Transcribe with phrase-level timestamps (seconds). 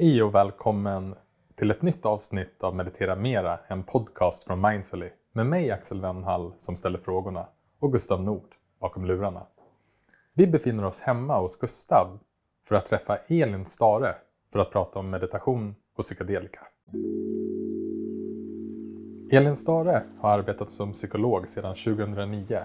[0.00, 1.14] Hej och välkommen
[1.54, 6.52] till ett nytt avsnitt av Meditera Mera, en podcast från Mindfully med mig Axel Wennhall
[6.58, 7.46] som ställer frågorna
[7.78, 9.46] och Gustav Nord bakom lurarna.
[10.34, 12.18] Vi befinner oss hemma hos Gustav
[12.68, 14.14] för att träffa Elin Stare
[14.52, 16.60] för att prata om meditation och psykedelika.
[19.30, 22.58] Elin Stare har arbetat som psykolog sedan 2009,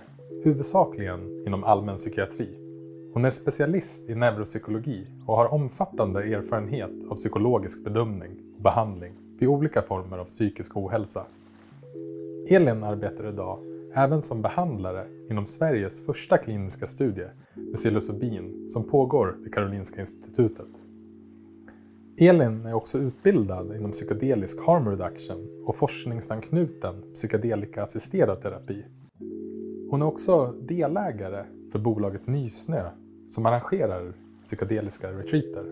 [0.44, 2.61] huvudsakligen inom allmän psykiatri
[3.14, 9.50] hon är specialist i neuropsykologi och har omfattande erfarenhet av psykologisk bedömning och behandling vid
[9.50, 11.26] olika former av psykisk ohälsa.
[12.50, 13.60] Elin arbetar idag
[13.94, 20.82] även som behandlare inom Sveriges första kliniska studie med psilocybin som pågår vid Karolinska institutet.
[22.18, 28.86] Elin är också utbildad inom psykedelisk harm reduction och forskningsanknuten psykedelika-assisterad terapi.
[29.90, 32.90] Hon är också delägare för bolaget Nysnö
[33.28, 35.66] som arrangerar psykedeliska retreater.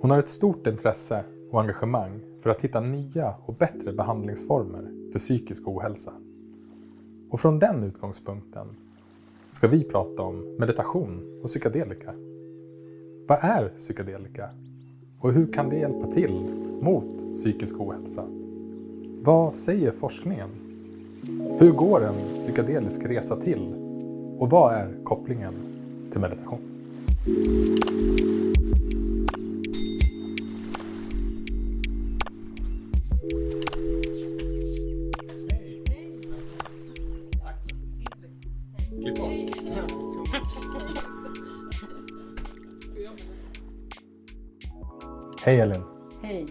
[0.00, 5.18] Hon har ett stort intresse och engagemang för att hitta nya och bättre behandlingsformer för
[5.18, 6.12] psykisk ohälsa.
[7.30, 8.66] Och från den utgångspunkten
[9.50, 12.14] ska vi prata om meditation och psykedelika.
[13.26, 14.50] Vad är psykedelika?
[15.20, 16.44] Och hur kan det hjälpa till
[16.80, 18.24] mot psykisk ohälsa?
[19.22, 20.48] Vad säger forskningen?
[21.58, 23.79] Hur går en psykedelisk resa till?
[24.40, 25.54] Och vad är kopplingen
[26.12, 26.60] till meditation.
[45.42, 45.82] Hej Elin!
[46.22, 46.46] Hej!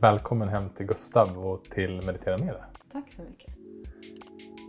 [0.00, 2.64] Välkommen hem till Gustav och till Meditera Mera.
[2.92, 3.54] Tack så mycket.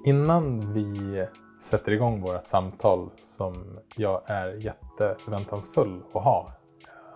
[0.06, 1.28] Innan vi
[1.60, 6.54] sätter igång vårt samtal som jag är jätteförväntansfull att ha.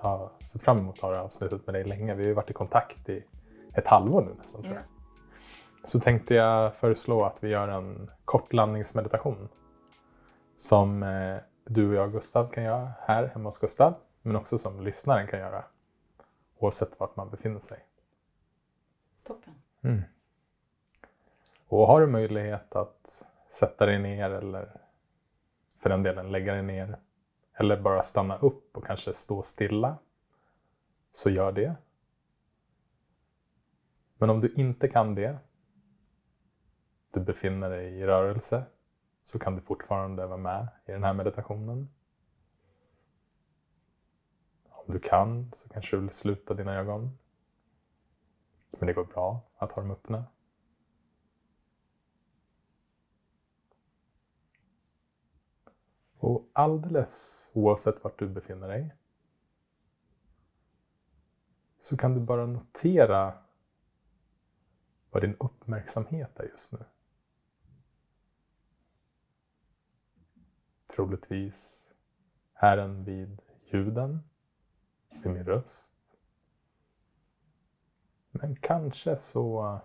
[0.01, 2.15] Jag har sett fram emot att ha det här avsnittet med dig länge.
[2.15, 3.23] Vi har ju varit i kontakt i
[3.73, 4.83] ett halvår nu nästan tror jag.
[5.83, 9.49] Så tänkte jag föreslå att vi gör en kort landningsmeditation
[10.57, 14.81] som eh, du och jag Gustav kan göra här hemma hos Gustav men också som
[14.81, 15.63] lyssnaren kan göra
[16.59, 17.79] oavsett vart man befinner sig.
[19.27, 19.53] Toppen.
[19.81, 20.01] Mm.
[21.67, 24.81] Och har du möjlighet att sätta dig ner eller
[25.77, 26.99] för den delen lägga dig ner.
[27.53, 29.97] Eller bara stanna upp och kanske stå stilla.
[31.11, 31.75] Så gör det.
[34.17, 35.37] Men om du inte kan det,
[37.11, 38.63] du befinner dig i rörelse,
[39.21, 41.89] så kan du fortfarande vara med i den här meditationen.
[44.69, 47.17] Om du kan så kanske du vill sluta dina ögon.
[48.71, 50.25] Men det går bra att ha dem öppna.
[56.23, 58.95] Och alldeles oavsett vart du befinner dig
[61.79, 63.37] så kan du bara notera
[65.11, 66.79] vad din uppmärksamhet är just nu.
[70.87, 71.91] Troligtvis
[72.53, 74.23] är den vid ljuden,
[75.09, 75.95] vid min röst.
[78.31, 79.79] Men kanske så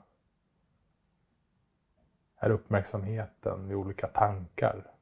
[2.36, 4.97] är uppmärksamheten vid olika tankar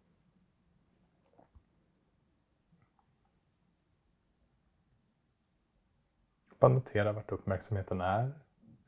[6.59, 8.33] Bara notera vart uppmärksamheten är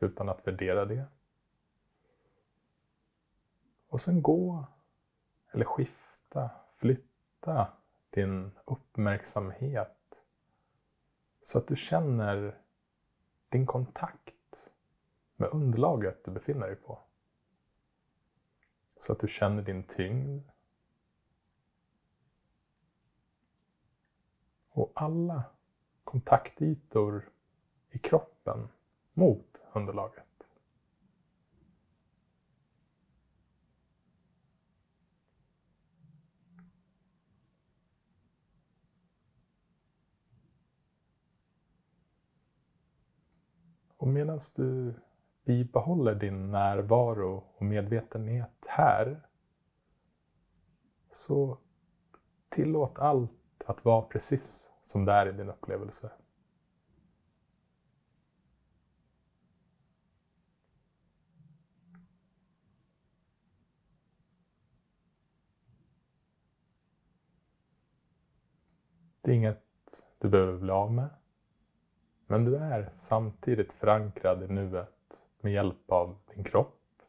[0.01, 1.05] utan att värdera det.
[3.89, 4.67] Och sen gå,
[5.51, 7.73] eller skifta, flytta
[8.11, 10.25] din uppmärksamhet
[11.43, 12.59] så att du känner
[13.49, 14.73] din kontakt
[15.37, 16.99] med underlaget du befinner dig på.
[18.97, 20.51] Så att du känner din tyngd.
[24.71, 25.45] Och alla
[26.05, 27.31] kontaktytor
[27.91, 28.69] i kroppen
[29.12, 30.25] mot underlaget.
[43.97, 44.95] Och medan du
[45.45, 49.21] bibehåller din närvaro och medvetenhet här
[51.10, 51.59] så
[52.48, 56.10] tillåt allt att vara precis som det är i din upplevelse.
[69.28, 71.09] Det är inget du behöver bli av med.
[72.27, 77.03] Men du är samtidigt förankrad i nuet med hjälp av din kropp.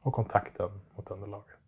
[0.00, 1.61] Och kontakten mot underlaget.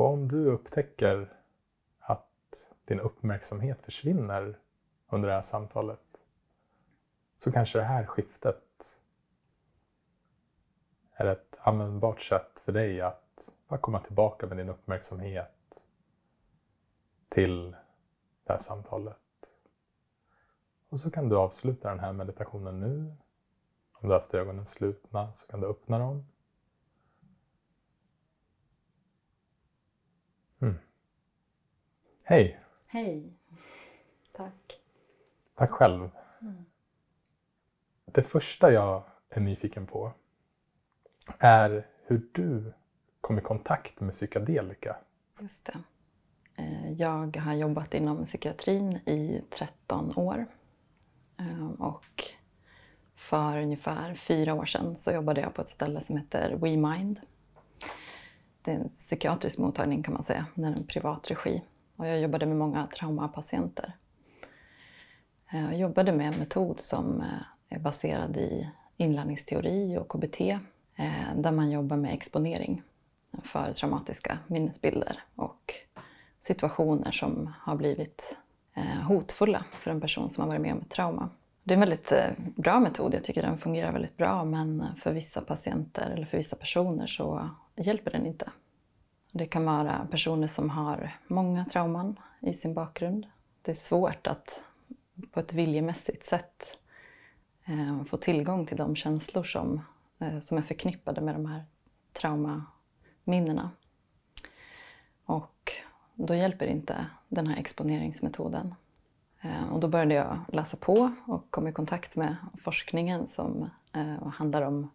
[0.00, 1.32] Och om du upptäcker
[1.98, 4.58] att din uppmärksamhet försvinner
[5.08, 6.18] under det här samtalet
[7.36, 8.98] så kanske det här skiftet
[11.12, 15.84] är ett användbart sätt för dig att bara komma tillbaka med din uppmärksamhet
[17.28, 17.70] till
[18.44, 19.50] det här samtalet.
[20.88, 23.16] Och så kan du avsluta den här meditationen nu.
[23.92, 26.24] Om du har haft ögonen slutna så kan du öppna dem.
[30.60, 30.78] Mm.
[32.30, 32.60] Hej!
[32.86, 33.32] Hej.
[34.32, 34.80] Tack.
[35.54, 36.10] Tack själv.
[36.40, 36.64] Mm.
[38.04, 40.12] Det första jag är nyfiken på
[41.38, 42.72] är hur du
[43.20, 44.96] kom i kontakt med psykedelika.
[45.40, 45.78] Just det.
[46.62, 50.46] Eh, Jag har jobbat inom psykiatrin i 13 år.
[51.38, 52.24] Eh, Och
[53.14, 57.20] för ungefär fyra år sedan så jobbade jag på ett ställe som heter WeMind.
[58.62, 61.62] Det är en psykiatrisk mottagning kan man säga, den är en privat regi.
[62.00, 63.92] Och jag jobbade med många traumapatienter.
[65.52, 71.34] Eh, jag jobbade med en metod som eh, är baserad i inlärningsteori och KBT eh,
[71.36, 72.82] där man jobbar med exponering
[73.42, 75.74] för traumatiska minnesbilder och
[76.40, 78.36] situationer som har blivit
[79.08, 81.28] hotfulla för en person som har varit med om ett trauma.
[81.62, 82.12] Det är en väldigt
[82.56, 86.56] bra metod, jag tycker den fungerar väldigt bra men för vissa patienter eller för vissa
[86.56, 88.50] personer så hjälper den inte.
[89.32, 93.26] Det kan vara personer som har många trauman i sin bakgrund.
[93.62, 94.60] Det är svårt att
[95.32, 96.78] på ett viljemässigt sätt
[97.64, 99.80] eh, få tillgång till de känslor som,
[100.18, 101.64] eh, som är förknippade med de här
[102.12, 103.70] traumaminnena.
[105.24, 105.72] Och
[106.14, 108.74] då hjälper inte den här exponeringsmetoden.
[109.40, 114.26] Eh, Och då började jag läsa på och kom i kontakt med forskningen som eh,
[114.28, 114.90] handlar om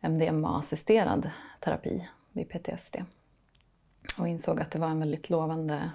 [0.00, 1.30] MDMA-assisterad
[1.60, 2.96] terapi vid PTSD.
[4.18, 5.90] Och insåg att det var en väldigt lovande,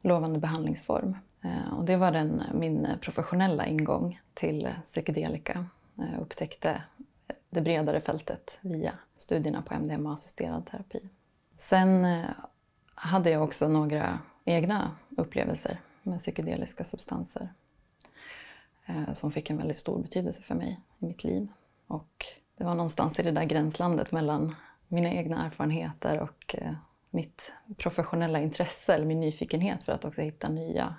[0.00, 1.16] lovande behandlingsform.
[1.42, 5.66] Eh, och det var den, min professionella ingång till psykedelika.
[5.94, 6.82] Jag upptäckte
[7.50, 11.00] det bredare fältet via studierna på MDMA-assisterad terapi.
[11.58, 12.24] Sen eh,
[12.94, 17.48] hade jag också några egna upplevelser med psykedeliska substanser
[19.14, 21.48] som fick en väldigt stor betydelse för mig i mitt liv.
[21.86, 22.26] Och
[22.56, 24.54] det var någonstans i det där gränslandet mellan
[24.88, 26.56] mina egna erfarenheter och
[27.12, 30.94] mitt professionella intresse eller min nyfikenhet för att också hitta nya,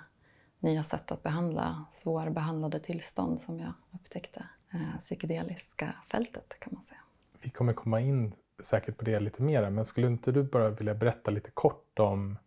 [0.60, 7.00] nya sätt att behandla svårbehandlade tillstånd som jag upptäckte eh, psykedeliska fältet kan man säga.
[7.40, 10.94] Vi kommer komma in säkert på det lite mer, men skulle inte du bara vilja
[10.94, 12.38] berätta lite kort om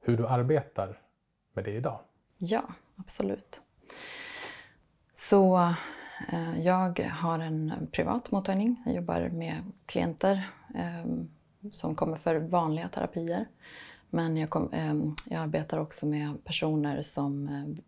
[0.00, 1.00] hur du arbetar
[1.52, 2.00] med det idag?
[2.38, 2.64] Ja,
[2.96, 3.60] absolut.
[5.16, 5.74] Så
[6.32, 8.82] eh, jag har en privat mottagning.
[8.86, 11.04] Jag jobbar med klienter eh,
[11.72, 13.46] som kommer för vanliga terapier.
[14.10, 17.84] Men jag, kom, eh, jag arbetar också med personer som eh,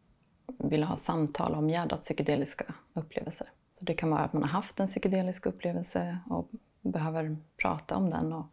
[0.69, 3.51] vill ha samtal om hjärtat psykedeliska upplevelser.
[3.79, 8.11] Så det kan vara att man har haft en psykedelisk upplevelse och behöver prata om
[8.11, 8.47] den och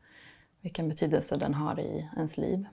[0.61, 2.65] vilken betydelse den har i ens liv.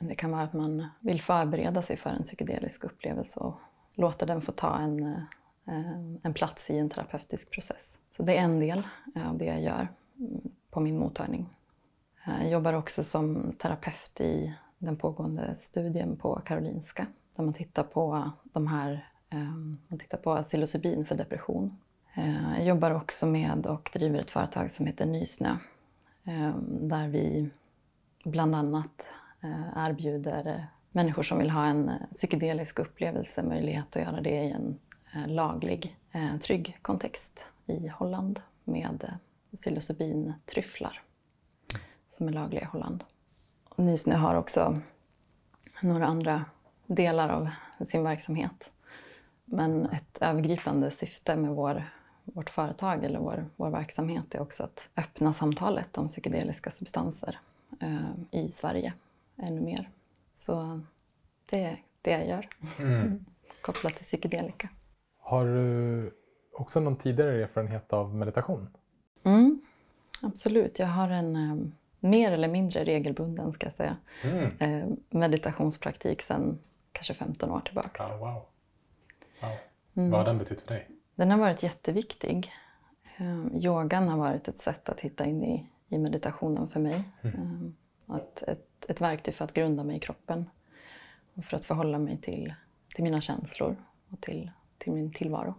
[0.00, 3.60] Det kan vara att man vill förbereda sig för en psykedelisk upplevelse och
[3.94, 5.22] låta den få ta en, eh,
[5.66, 7.98] eh, en plats i en terapeutisk process.
[8.16, 8.82] Så det är en del
[9.14, 11.46] eh, av det jag gör mm, på min mottagning.
[12.28, 17.06] Jag jobbar också som terapeut i den pågående studien på Karolinska
[17.36, 21.78] där man tittar på de här, ehm, man tittar på psilocybin för depression.
[22.14, 25.56] Eh, jag jobbar också med och driver ett företag som heter Nysnö
[26.24, 27.50] ehm, där vi
[28.24, 29.02] bland annat
[29.40, 34.78] eh, erbjuder människor som vill ha en psykedelisk upplevelse möjlighet att göra det i en
[35.26, 35.96] laglig,
[36.40, 41.02] trygg kontext i Holland med eh, psilocybintryfflar
[42.18, 43.04] som är lagliga i Holland.
[43.68, 44.80] Och Nysnö har också
[45.82, 46.44] några andra
[46.86, 47.48] delar av
[47.86, 48.64] sin verksamhet.
[49.44, 51.84] Men ett övergripande syfte med vår,
[52.24, 57.38] vårt företag eller vår, vår verksamhet är också att öppna samtalet om psykedeliska substanser
[57.80, 58.92] eh, i Sverige
[59.36, 59.90] ännu mer.
[60.36, 60.80] Så
[61.46, 62.48] det är det jag gör,
[63.62, 64.68] kopplat till psykedelika.
[65.18, 66.12] Har du
[66.52, 68.68] också någon tidigare erfarenhet av meditation?
[69.22, 69.60] Mm,
[70.22, 71.56] absolut, jag har en eh,
[72.00, 73.96] mer eller mindre regelbunden ska jag säga,
[74.58, 76.58] eh, meditationspraktik sedan
[76.92, 78.02] kanske 15 år tillbaka.
[78.08, 78.42] Ja, wow.
[79.40, 79.50] wow.
[79.94, 80.10] Mm.
[80.10, 80.88] Vad har den betytt för dig?
[81.14, 82.52] Den har varit jätteviktig.
[83.16, 87.02] Eh, yogan har varit ett sätt att hitta in i, i meditationen för mig.
[87.22, 87.32] Eh,
[88.06, 90.50] och ett, ett, ett verktyg för att grunda mig i kroppen
[91.34, 92.54] och för att förhålla mig till,
[92.94, 93.76] till mina känslor
[94.08, 95.54] och till, till min tillvaro.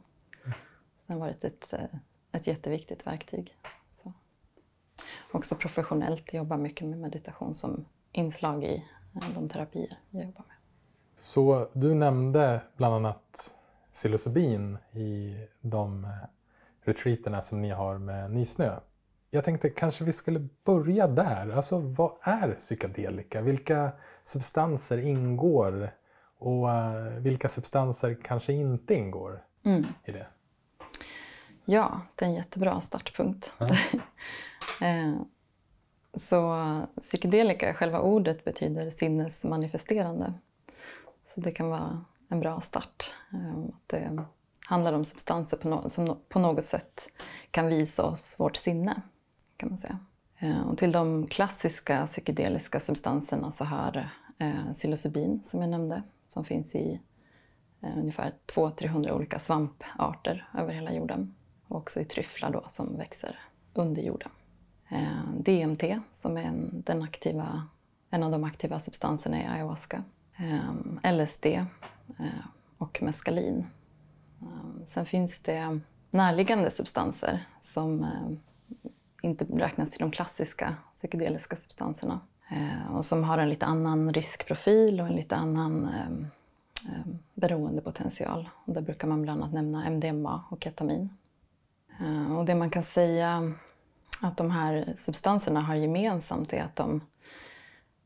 [1.06, 2.00] Det har varit ett, eh,
[2.32, 3.56] ett jätteviktigt verktyg.
[5.32, 5.38] Så.
[5.38, 10.56] också professionellt jobbar mycket med meditation som inslag i eh, de terapier jag jobbar med.
[11.18, 13.56] Så du nämnde bland annat
[13.94, 16.10] psilocybin i de eh,
[16.82, 18.80] retreaterna som ni har med Nysnö.
[19.32, 21.50] Jag tänkte kanske vi skulle börja där.
[21.50, 23.42] Alltså vad är psykedelika?
[23.42, 23.92] Vilka
[24.24, 25.92] substanser ingår
[26.38, 29.84] och uh, vilka substanser kanske inte ingår mm.
[30.06, 30.28] i det?
[31.72, 33.52] Ja, det är en jättebra startpunkt.
[33.58, 33.70] Ja.
[34.82, 35.14] Eh,
[36.30, 40.34] så psykedelika, själva ordet betyder sinnesmanifesterande.
[41.34, 43.14] Så det kan vara en bra start.
[43.34, 44.26] Eh, det
[44.60, 47.08] handlar om substanser på no som på något sätt
[47.52, 49.02] kan visa oss vårt sinne.
[49.58, 50.00] kan man säga.
[50.38, 54.10] Eh, och till de klassiska psykedeliska substanserna så hör
[54.74, 57.02] psilocybin som jag nämnde, som finns i
[57.82, 61.36] ungefär 200-300 olika svamparter över hela jorden.
[61.70, 63.40] Och också i tryfflar då, som växer
[63.74, 64.30] under jorden.
[64.90, 65.84] Eh, DMT
[66.14, 67.68] som är en, den aktiva,
[68.10, 70.04] en av de aktiva substanserna i ayahuasca.
[70.36, 71.66] Eh, LSD eh,
[72.78, 73.66] och meskalin.
[74.42, 75.80] Eh, sen finns det
[76.12, 78.32] närliggande substanser som eh,
[79.22, 85.02] inte räknas till de klassiska psykedeliska substanserna eh, och som har en lite annan riskprofil
[85.02, 88.50] och en lite annan eh, eh, beroendepotential.
[88.66, 91.10] Och där brukar man bland annat nämna MDMA och ketamin.
[92.38, 93.54] Och det man kan säga
[94.22, 97.02] att de här substanserna har gemensamt är att de,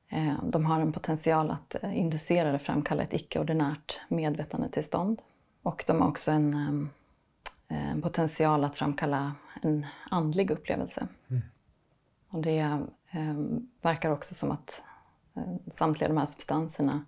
[0.10, 5.22] eh, de har en potential att eh, inducera eller framkalla ett icke-ordinärt medvetandetillstånd.
[5.64, 6.54] Och de har också en,
[7.68, 9.32] eh, en potential att framkalla
[9.62, 11.08] en andlig upplevelse.
[11.30, 11.42] Mm.
[12.30, 12.60] Och det
[13.10, 13.34] eh,
[13.82, 14.82] verkar också som att
[15.36, 17.06] eh, samtliga de här substanserna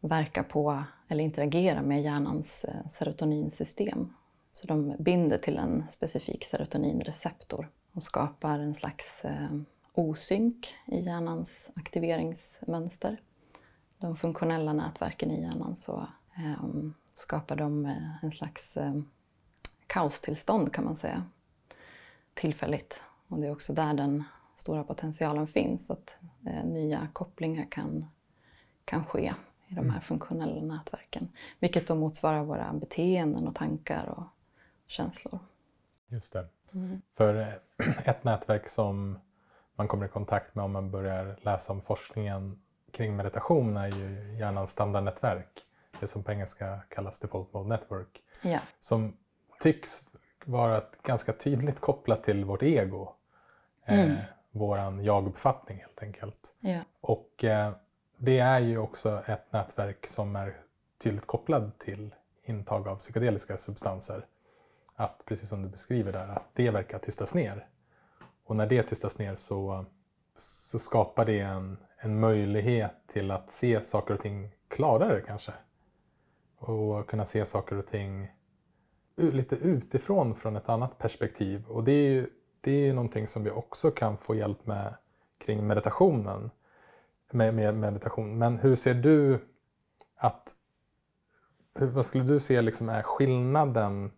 [0.00, 4.14] verkar på eller interagerar med hjärnans eh, serotoninsystem.
[4.52, 9.50] Så de binder till en specifik serotoninreceptor och skapar en slags eh,
[9.92, 13.20] osynk i hjärnans aktiveringsmönster.
[13.98, 16.64] De funktionella nätverken i hjärnan så eh,
[17.14, 18.74] skapar de eh, en slags
[19.86, 21.24] kaostillstånd kan man säga.
[22.34, 23.02] Tillfälligt.
[23.28, 24.24] Och det är också där den
[24.56, 26.14] stora potentialen finns, att
[26.64, 28.06] nya kopplingar kan,
[28.84, 29.34] kan ske
[29.68, 30.00] i de här mm.
[30.00, 31.28] funktionella nätverken.
[31.58, 34.24] Vilket då motsvarar våra beteenden och tankar och
[34.90, 35.38] känslor.
[36.08, 36.46] Just det.
[36.74, 37.02] Mm.
[37.16, 39.18] För eh, ett nätverk som
[39.74, 44.36] man kommer i kontakt med om man börjar läsa om forskningen kring meditation är ju
[44.38, 45.60] hjärnans standardnätverk.
[46.00, 48.22] Det som på engelska kallas Default Mode Network.
[48.42, 48.58] Ja.
[48.80, 49.16] Som
[49.60, 50.08] tycks
[50.44, 53.14] vara ganska tydligt kopplat till vårt ego.
[53.84, 54.16] Eh, mm.
[54.16, 56.54] Eh, våran jag-befattning helt enkelt.
[56.60, 56.80] Ja.
[57.00, 57.72] Och eh,
[58.16, 60.56] det är ju också ett nätverk som är
[60.98, 64.26] tydligt kopplad till intag av psykedeliska substanser
[65.00, 67.66] att, precis som du beskriver där, att det verkar tystas ner.
[68.44, 69.84] Och när det tystas ner så,
[70.36, 75.52] så skapar det en, en möjlighet till att se saker och ting klarare kanske.
[76.56, 78.32] Och kunna se saker och ting
[79.16, 81.64] lite utifrån från ett annat perspektiv.
[81.68, 82.30] Och det är ju
[82.60, 84.94] det är någonting som vi också kan få hjälp med
[85.38, 86.50] kring meditationen.
[87.32, 88.38] Med, med meditation.
[88.38, 89.38] Men hur ser du
[90.16, 90.54] att
[91.72, 94.12] vad skulle du se liksom är skillnaden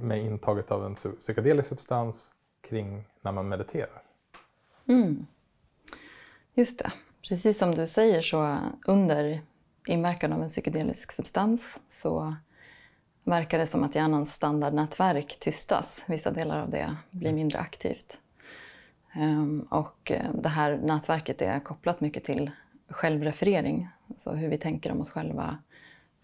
[0.00, 4.02] med intaget av en psykedelisk substans kring när man mediterar.
[4.86, 5.26] Mm.
[6.54, 6.92] Just det.
[7.28, 9.40] Precis som du säger så under
[9.86, 12.36] inverkan av en psykedelisk substans så
[13.24, 16.04] verkar det som att hjärnans standardnätverk tystas.
[16.06, 18.18] Vissa delar av det blir mindre aktivt.
[19.12, 22.50] Ehm, och eh, det här nätverket är kopplat mycket till
[22.88, 25.58] självreferering, så hur vi tänker om oss själva,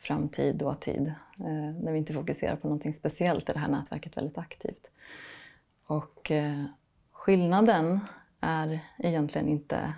[0.05, 1.07] framtid, dåtid.
[1.39, 4.87] Eh, när vi inte fokuserar på någonting speciellt är det här nätverket väldigt aktivt.
[5.87, 6.65] Och eh,
[7.13, 8.01] skillnaden
[8.41, 9.95] är egentligen inte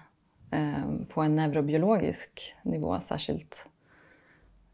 [0.51, 3.67] eh, på en neurobiologisk nivå särskilt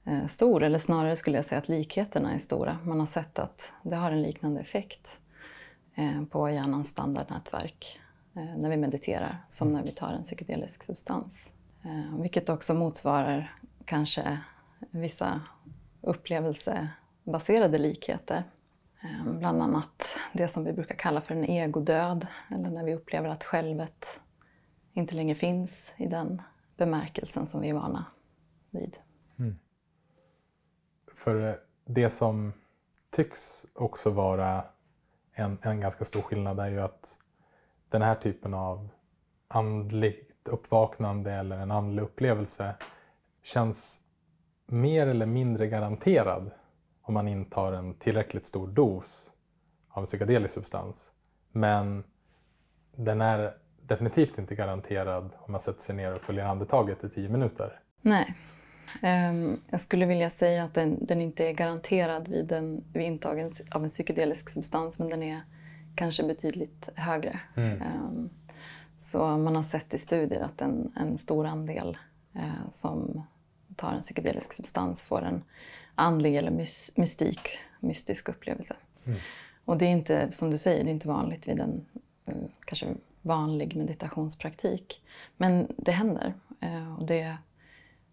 [0.05, 2.79] eh, stor, eller snarare skulle jag säga att likheterna är stora.
[2.85, 5.09] Man har sett att det har en liknande effekt
[5.95, 8.01] eh, på hjärnans standardnätverk
[8.37, 11.47] eh, när vi mediterar som när vi tar en psykedelisk substans.
[11.83, 14.39] Eh, vilket också motsvarar kanske
[14.91, 15.41] vissa
[16.01, 18.45] upplevelsebaserade likheter.
[19.03, 23.29] Ehm, bland annat det som vi brukar kalla för en egodöd, eller när vi upplever
[23.29, 24.07] att självet
[24.93, 26.43] inte längre finns i den
[26.77, 28.05] bemärkelsen som vi är vana
[28.71, 28.97] vid.
[29.39, 29.59] Mm.
[31.15, 32.53] För eh, det som
[33.11, 34.65] tycks också vara
[35.33, 37.19] en, en ganska stor skillnad är ju att
[37.89, 38.89] den här typen av
[39.49, 42.75] andligt uppvaknande eller en andlig upplevelse
[43.43, 44.01] känns
[44.67, 46.51] mer eller mindre garanterad
[47.03, 49.31] om man intar en tillräckligt stor dos
[49.89, 51.11] av psykedelisk substans.
[51.53, 52.05] Men
[52.97, 57.29] den är, definitivt inte garanterad om man sätter sig ner och följer andetaget i tio
[57.29, 57.81] minuter.
[58.01, 58.35] Nej.
[59.03, 63.53] Um, jag skulle vilja säga att den, den inte är garanterad vid, en, vid intagen
[63.71, 65.41] av en psykedelisk substans men den är
[65.95, 67.41] kanske betydligt högre.
[67.57, 67.83] Mm.
[67.83, 68.31] Um,
[69.01, 71.99] så man har sett i studier att en, en stor andel
[72.37, 73.23] uh, som
[73.77, 75.43] tar en psykedelisk substans får en
[75.95, 78.77] andlig eller mys, mystik, mystisk upplevelse.
[79.05, 79.19] Mm.
[79.65, 81.87] Och det är inte, som du säger, det är inte vanligt vid en
[82.29, 82.87] uh, kanske
[83.23, 85.03] vanlig meditationspraktik.
[85.37, 86.35] Men det händer.
[86.63, 87.37] Uh, och det,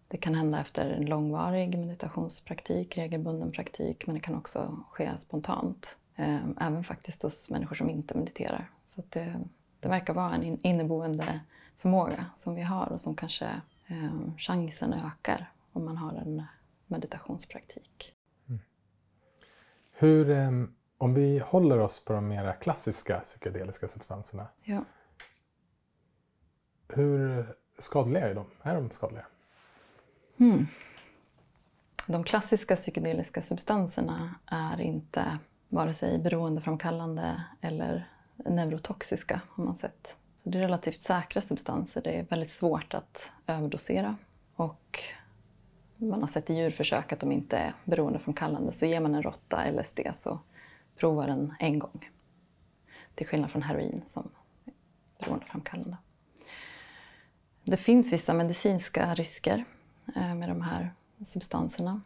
[0.08, 5.96] det kan hända efter en långvarig meditationspraktik, regelbunden praktik, men det kan också ske spontant.
[6.20, 8.70] Eh, även faktiskt hos människor som inte mediterar.
[8.86, 9.40] Så det,
[9.80, 11.40] det verkar vara en inneboende
[11.78, 16.42] förmåga som vi har och som kanske eh, chansen ökar om man har en
[16.86, 18.14] meditationspraktik.
[18.48, 18.60] Mm.
[19.92, 20.50] Hur, eh,
[20.98, 24.46] om vi håller oss på de mera klassiska psykedeliska substanserna.
[24.62, 24.84] Ja.
[26.88, 27.46] Hur
[27.78, 28.46] skadliga är de?
[28.62, 29.26] Är de skadliga?
[30.36, 30.66] Mm.
[32.06, 40.16] De klassiska psykedeliska substanserna är inte vare sig beroendeframkallande eller neurotoxiska har man sett.
[40.50, 42.00] Det är relativt säkra substanser.
[42.02, 44.16] Det är väldigt svårt att överdosera.
[44.56, 44.98] Och
[45.96, 48.72] man har sett i djurförsök att de inte är beroendeframkallande.
[48.72, 50.38] Så ger man en råtta LSD så
[50.96, 52.10] provar den en gång.
[53.14, 54.30] Till skillnad från heroin som
[54.64, 54.72] är
[55.24, 55.96] beroendeframkallande.
[57.64, 59.64] Det finns vissa medicinska risker
[60.16, 60.90] eh, med de här
[61.26, 62.00] substanserna.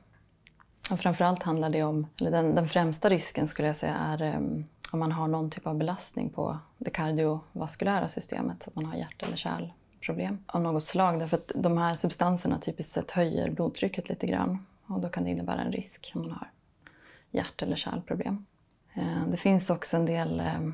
[0.90, 4.64] Och framförallt handlar det om, eller den, den främsta risken skulle jag säga är um,
[4.90, 8.96] om man har någon typ av belastning på det kardiovaskulära systemet, så att man har
[8.96, 11.18] hjärt eller kärlproblem av något slag.
[11.18, 15.30] Därför att de här substanserna typiskt sett höjer blodtrycket lite grann och då kan det
[15.30, 16.50] innebära en risk om man har
[17.30, 18.46] hjärt eller kärlproblem.
[18.94, 20.66] Eh, det finns också en del, eh,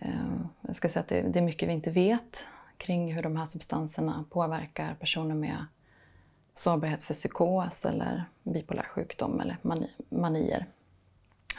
[0.00, 2.38] eh, jag ska säga att det, det är mycket vi inte vet
[2.76, 5.66] kring hur de här substanserna påverkar personer med
[6.54, 10.66] sårbarhet för psykos eller bipolär sjukdom eller mani, manier,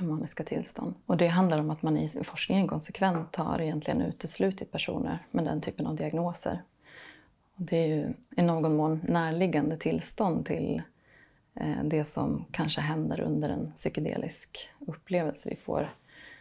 [0.03, 0.93] maniska tillstånd.
[1.05, 5.61] Och det handlar om att man i forskningen konsekvent har egentligen uteslutit personer med den
[5.61, 6.61] typen av diagnoser.
[7.55, 10.81] Och det är ju i någon mån närliggande tillstånd till
[11.55, 15.49] eh, det som kanske händer under en psykedelisk upplevelse.
[15.49, 15.93] Vi får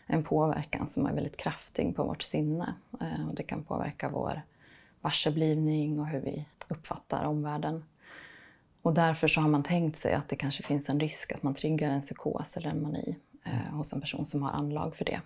[0.07, 2.75] en påverkan som är väldigt kraftig på vårt sinne.
[3.01, 4.43] Eh, och det kan påverka vår
[5.01, 7.85] varseblivning och hur vi uppfattar omvärlden.
[8.83, 11.55] Och därför så har man tänkt sig att det kanske finns en risk att man
[11.55, 13.17] triggar en psykos eller en mani
[13.49, 15.21] eh, hos en person som har anlag för det.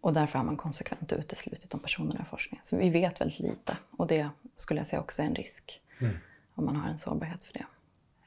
[0.00, 2.64] Och därför har man konsekvent uteslutit de personerna i forskningen.
[2.64, 6.16] Så vi vet väldigt lite och det skulle jag säga också är en risk mm.
[6.54, 7.64] om man har en sårbarhet för det.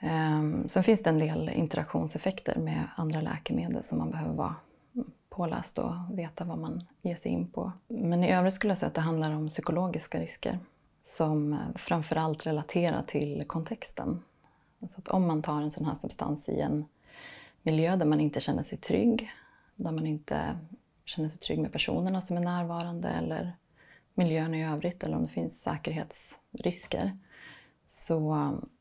[0.07, 4.55] Um, sen finns det en del interaktionseffekter med andra läkemedel som man behöver vara
[5.29, 7.71] påläst och veta vad man ger sig in på.
[7.87, 10.59] Men i övrigt skulle jag säga att det handlar om psykologiska risker
[11.05, 14.23] som framförallt relaterar till kontexten.
[14.81, 16.85] Alltså att om man tar en sån här substans i en
[17.61, 19.31] miljö där man inte känner sig trygg,
[19.75, 20.57] där man inte
[21.05, 23.53] känner sig trygg med personerna som är närvarande eller
[24.13, 27.17] miljön i övrigt eller om det finns säkerhetsrisker
[27.89, 28.33] så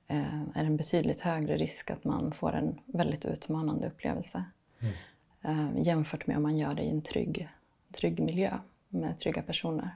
[0.06, 4.44] eh, är det en betydligt högre risk att man får en väldigt utmanande upplevelse
[4.80, 4.94] mm.
[5.42, 7.48] Eh, jämfört med om man gör det i en trygg,
[7.92, 9.90] trygg miljö med trygga personer.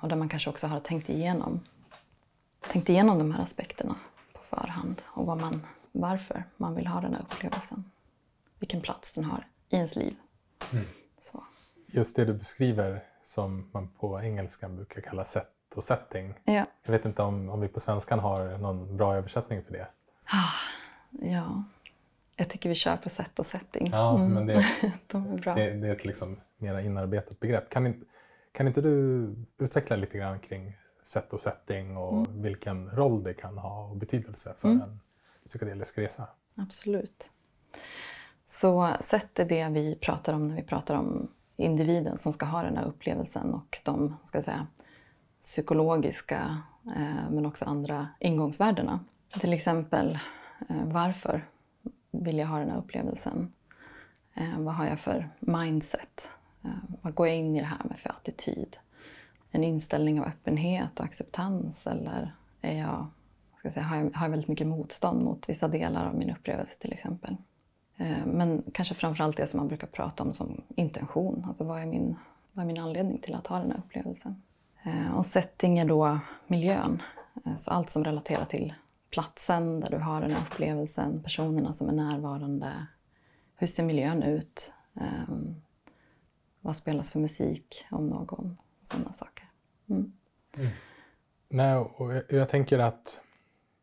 [0.00, 1.60] Och där man kanske också har tänkt igenom
[2.72, 3.96] tänkt igenom de här aspekterna
[4.32, 7.84] på förhand och vad man, varför man vill ha den här upplevelsen.
[8.64, 10.16] Vilken plats den har i ens liv.
[10.72, 10.84] Mm.
[11.86, 16.34] Just det du beskriver som man på engelskan brukar kalla set och setting.
[16.44, 16.66] Ja.
[16.82, 19.86] Jag vet inte om, om vi på svenskan har någon bra översättning för det?
[20.24, 20.38] Ah,
[21.10, 21.64] ja,
[22.36, 23.90] jag tycker vi kör på set och setting.
[23.92, 24.32] Ja, mm.
[24.32, 24.64] men det,
[25.06, 25.54] De är bra.
[25.54, 27.70] Det, det, är ett liksom mera inarbetat begrepp.
[27.70, 28.06] Kan inte,
[28.52, 32.42] kan inte du utveckla lite grann kring sätt och setting och mm.
[32.42, 34.82] vilken roll det kan ha och betydelse för mm.
[34.82, 35.00] en
[35.46, 36.26] psykedelisk resa.
[36.54, 37.30] Absolut.
[38.64, 42.62] Så sätt är det vi pratar om när vi pratar om individen som ska ha
[42.62, 44.66] den här upplevelsen och de ska säga,
[45.42, 46.62] psykologiska
[46.96, 49.00] eh, men också andra ingångsvärdena.
[49.40, 50.18] Till exempel
[50.68, 51.44] eh, varför
[52.10, 53.52] vill jag ha den här upplevelsen?
[54.34, 56.28] Eh, vad har jag för mindset?
[56.64, 56.70] Eh,
[57.02, 58.76] vad går jag in i det här med för attityd?
[59.50, 63.06] en inställning av öppenhet och acceptans eller är jag,
[63.58, 66.76] ska säga, har, jag, har jag väldigt mycket motstånd mot vissa delar av min upplevelse
[66.78, 67.36] till exempel.
[67.96, 71.44] Eh, men kanske framförallt det som man brukar prata om som intention.
[71.48, 72.16] Alltså vad är min,
[72.52, 74.42] vad är min anledning till att ha den här upplevelsen?
[74.82, 77.02] Eh, och setting är då miljön.
[77.44, 78.74] Eh, så allt som relaterar till
[79.10, 82.86] platsen där du har den här upplevelsen, personerna som är närvarande.
[83.56, 84.72] Hur ser miljön ut?
[86.60, 88.56] Vad spelas för musik om någon?
[88.82, 89.48] Sådana saker.
[89.90, 90.12] Mm.
[90.56, 90.70] mm.
[91.48, 93.20] Nej, och jag, jag tänker att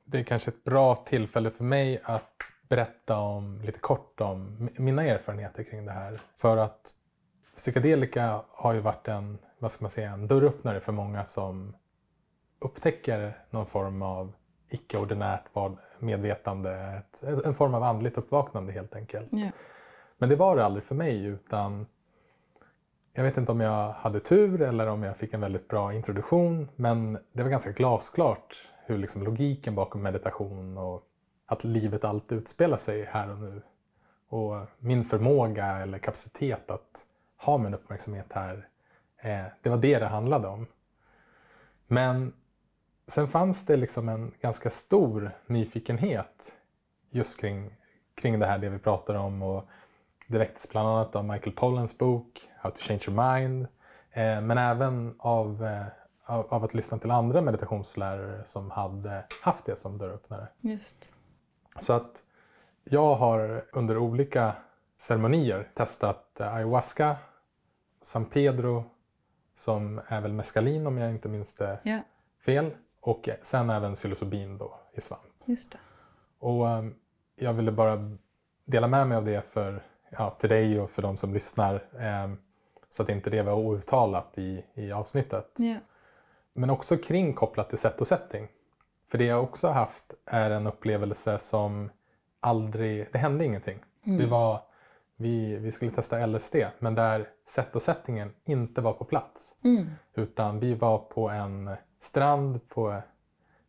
[0.04, 5.04] det är kanske ett bra tillfälle för mig att berätta om, lite kort om mina
[5.04, 6.20] erfarenheter kring det här.
[6.38, 6.92] För att
[7.56, 11.76] psykedelika har ju varit en, vad ska man säga, en dörröppnare för många som
[12.60, 14.34] upptäcker någon form av
[14.70, 15.44] icke-ordinärt
[16.00, 17.02] medvetande,
[17.46, 19.28] en form av andligt uppvaknande helt enkelt.
[19.32, 19.50] Ja.
[20.18, 21.86] Men det var det aldrig för mig utan
[23.14, 26.70] jag vet inte om jag hade tur eller om jag fick en väldigt bra introduktion
[26.76, 31.08] men det var ganska glasklart hur liksom logiken bakom meditation och
[31.52, 33.62] att livet alltid utspelar sig här och nu.
[34.28, 37.06] Och min förmåga eller kapacitet att
[37.38, 38.68] ha min uppmärksamhet här,
[39.18, 40.68] eh, det var det det handlade om.
[41.88, 42.34] Men
[43.08, 46.56] sen fanns det liksom en ganska stor nyfikenhet
[47.10, 47.76] just kring,
[48.16, 49.42] kring det här det vi pratar om.
[49.42, 49.68] Och
[50.28, 53.68] det väcktes bland annat av Michael Pollans bok How to change your mind.
[54.12, 55.86] Eh, men även av, eh,
[56.26, 60.48] av, av, att lyssna till andra meditationslärare som hade haft det som dörröppnare.
[60.62, 61.14] Just.
[61.80, 62.24] Så att
[62.84, 64.56] jag har under olika
[64.98, 67.16] ceremonier testat eh, ayahuasca,
[68.02, 68.84] San Pedro,
[69.56, 72.02] som är väl mescalin om jag inte minns det yeah.
[72.46, 72.72] fel.
[73.00, 75.22] Och sen även psilocybin då i svamp.
[75.46, 75.78] Just det.
[76.40, 76.96] Och um,
[77.36, 78.18] jag ville bara
[78.66, 81.84] dela med mig av det för, ja, till dig och för de som lyssnar.
[82.26, 82.38] Um,
[82.90, 85.60] så att inte det var outtalat i, i avsnittet.
[85.60, 85.80] Yeah.
[86.54, 88.48] Men också kring kopplat till sätt och setting.
[89.12, 91.90] För det jag också haft är en upplevelse som
[92.40, 93.80] aldrig, det hände ingenting.
[94.06, 94.18] Mm.
[94.20, 94.62] Det var,
[95.16, 99.56] vi, vi skulle testa LSD men där sätt och settingen inte var på plats.
[99.64, 99.90] Mm.
[100.14, 103.02] Utan vi var på en strand på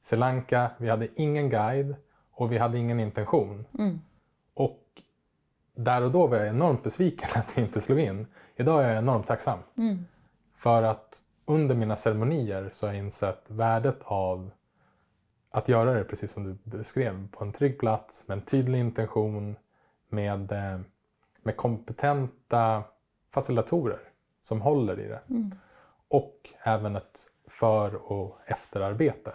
[0.03, 1.97] Sri Lanka, vi hade ingen guide
[2.33, 3.67] och vi hade ingen intention.
[3.79, 4.01] Mm.
[4.55, 5.03] Och
[5.75, 8.27] där och då var jag enormt besviken att det inte slog in.
[8.57, 9.59] Idag är jag enormt tacksam.
[9.77, 10.05] Mm.
[10.55, 14.51] För att under mina ceremonier så har jag insett värdet av
[15.53, 19.57] att göra det precis som du beskrev, på en trygg plats med en tydlig intention
[20.09, 20.81] med, eh,
[21.43, 22.85] med kompetenta
[23.31, 24.01] facilitatorer
[24.43, 25.21] som håller i det.
[25.31, 25.55] Mm.
[26.09, 29.33] Och även ett för och efterarbete.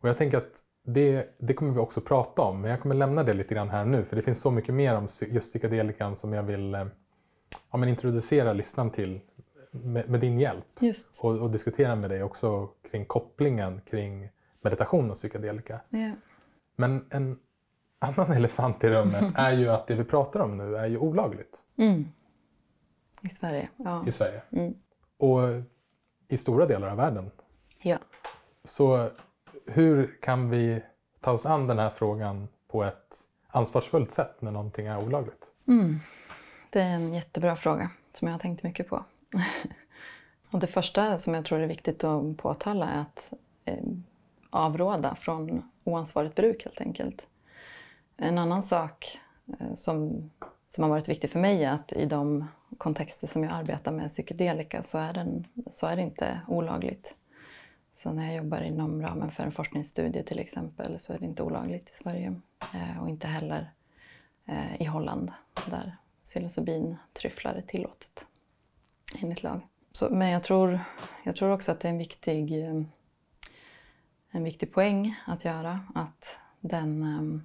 [0.00, 3.22] Och jag tänker att det, det kommer vi också prata om, men jag kommer lämna
[3.22, 6.32] det lite grann här nu för det finns så mycket mer om just psykedelikan som
[6.32, 6.86] jag vill eh,
[7.70, 9.20] ja, men introducera lyssnaren till
[9.70, 10.64] med, med din hjälp.
[11.22, 14.28] Och, och, diskutera med dig också kring kopplingen kring
[14.64, 15.80] meditation och psykedelika.
[15.90, 16.12] Yeah.
[16.76, 17.38] Men en
[17.98, 21.62] annan elefant i rummet är ju att det vi pratar om nu är ju olagligt.
[21.76, 22.08] Mm.
[23.20, 24.04] I Sverige, ja.
[24.06, 24.42] I Sverige.
[24.50, 24.74] Mm.
[25.16, 25.40] Och
[26.28, 27.30] i stora delar av världen.
[27.82, 27.98] Ja.
[28.64, 29.10] Så
[29.66, 30.82] hur kan vi
[31.20, 33.16] ta oss an den här frågan på ett
[33.48, 35.50] ansvarsfullt sätt när någonting är olagligt?
[35.66, 36.00] Mm.
[36.70, 39.04] Det är en jättebra fråga som jag har tänkt mycket på.
[40.50, 43.32] och det första som jag tror är viktigt att påtala är att
[43.64, 43.84] eh,
[44.54, 47.26] avråda från oansvarigt bruk helt enkelt.
[48.16, 49.20] En annan sak
[49.60, 50.30] eh, som,
[50.68, 52.46] som har varit viktig för mig är att i de
[52.78, 57.14] kontexter som jag arbetar med psykedelika så är, den, så är det inte olagligt.
[57.96, 61.42] Så när jag jobbar inom ramen för en forskningsstudie till exempel så är det inte
[61.42, 62.40] olagligt i Sverige.
[62.74, 63.70] Eh, och inte heller
[64.46, 65.32] eh, i Holland
[65.70, 68.24] där psilocybin-tryfflar är tillåtet
[69.22, 69.60] enligt lag.
[69.92, 70.80] Så, men jag tror,
[71.24, 72.52] jag tror också att det är en viktig,
[74.34, 77.42] en viktig poäng att göra att den, ehm,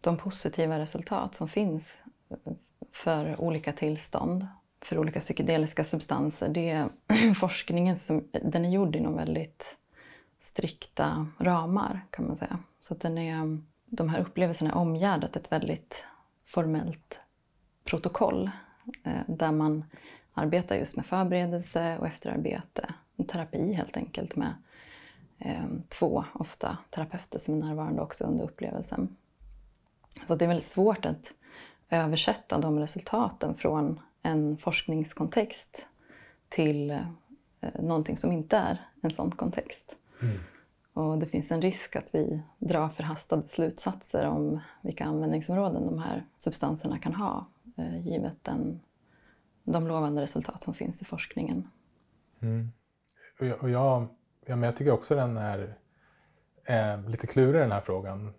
[0.00, 1.98] de positiva resultat som finns
[2.30, 2.52] eh,
[2.92, 4.46] för olika tillstånd,
[4.80, 6.88] för olika psykedeliska substanser, det är
[7.34, 9.76] forskningen som den är gjord inom väldigt
[10.40, 12.58] strikta ramar kan man säga.
[12.80, 16.04] Så att den är, de här upplevelserna är omgärdat ett väldigt
[16.44, 17.18] formellt
[17.84, 18.50] protokoll
[19.04, 19.84] eh, där man
[20.34, 22.94] arbetar just med förberedelse och efterarbete.
[23.16, 24.54] En terapi helt enkelt med
[25.88, 29.16] två, ofta terapeuter som är närvarande också under upplevelsen.
[30.28, 31.34] Så det är väldigt svårt att
[31.90, 35.86] översätta de resultaten från en forskningskontext
[36.48, 39.94] till eh, någonting som inte är en sån kontext.
[40.22, 40.38] Mm.
[40.92, 46.26] Och det finns en risk att vi drar förhastade slutsatser om vilka användningsområden de här
[46.38, 48.80] substanserna kan ha, eh, givet den
[49.64, 51.68] de lovande resultat som finns i forskningen.
[52.40, 52.72] Mm.
[53.40, 54.08] Och jag, och jag,
[54.46, 55.74] ja, men jag tycker också den är
[56.64, 58.34] eh, lite klurig den här frågan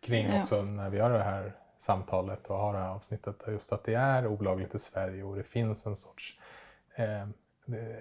[0.00, 0.40] kring ja.
[0.40, 3.36] också när vi gör det här samtalet och har det här avsnittet.
[3.48, 6.38] Just att det är olagligt i Sverige och det finns en sorts,
[6.94, 7.28] eh,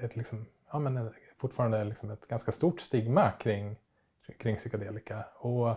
[0.04, 3.76] ett liksom, ja, men fortfarande liksom ett ganska stort stigma kring,
[4.38, 5.26] kring psykedelika.
[5.36, 5.76] Och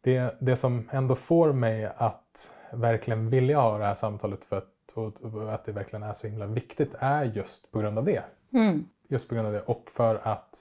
[0.00, 4.66] det, det som ändå får mig att verkligen vilja ha det här samtalet för att
[4.96, 8.22] och att det verkligen är så himla viktigt är just på grund av det.
[8.52, 8.88] Mm.
[9.10, 10.58] Just på grund av det och för att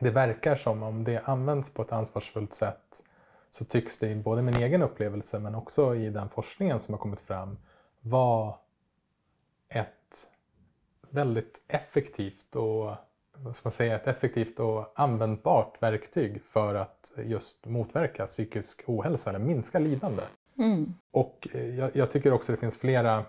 [0.00, 3.02] det verkar som om det används på ett ansvarsfullt sätt
[3.50, 6.98] så tycks det i både min egen upplevelse men också i den forskningen som har
[6.98, 7.58] kommit fram
[8.00, 8.54] vara
[9.68, 10.26] ett
[11.10, 12.94] väldigt effektivt och
[13.38, 19.30] vad ska man säga, ett effektivt och användbart verktyg för att just motverka psykisk ohälsa
[19.30, 20.22] eller minska lidande.
[20.58, 20.94] Mm.
[21.10, 23.24] Och eh, jag, jag, tycker också det finns flera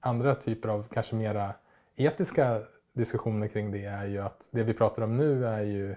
[0.00, 1.54] andra typer av kanske mera
[1.96, 2.62] etiska
[2.96, 5.96] diskussioner kring det är ju att det vi pratar om nu är ju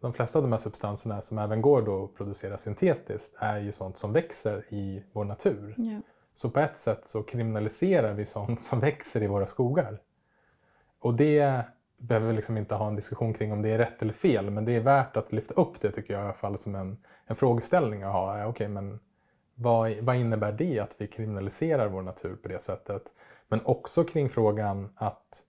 [0.00, 3.72] de flesta av de här substanserna som även går då att producera syntetiskt är ju
[3.72, 5.74] sånt som växer i vår natur.
[5.76, 6.00] Ja.
[6.34, 9.98] Så på ett sätt så kriminaliserar vi sånt som växer i våra skogar.
[10.98, 11.64] Och det
[11.96, 14.64] behöver vi liksom inte ha en diskussion kring om det är rätt eller fel, men
[14.64, 17.36] det är värt att lyfta upp det tycker jag i alla fall som en, en
[17.36, 18.46] frågeställning att ha.
[18.46, 19.00] Okay, men
[19.54, 23.02] vad, vad innebär det att vi kriminaliserar vår natur på det sättet?
[23.48, 25.42] Men också kring frågan att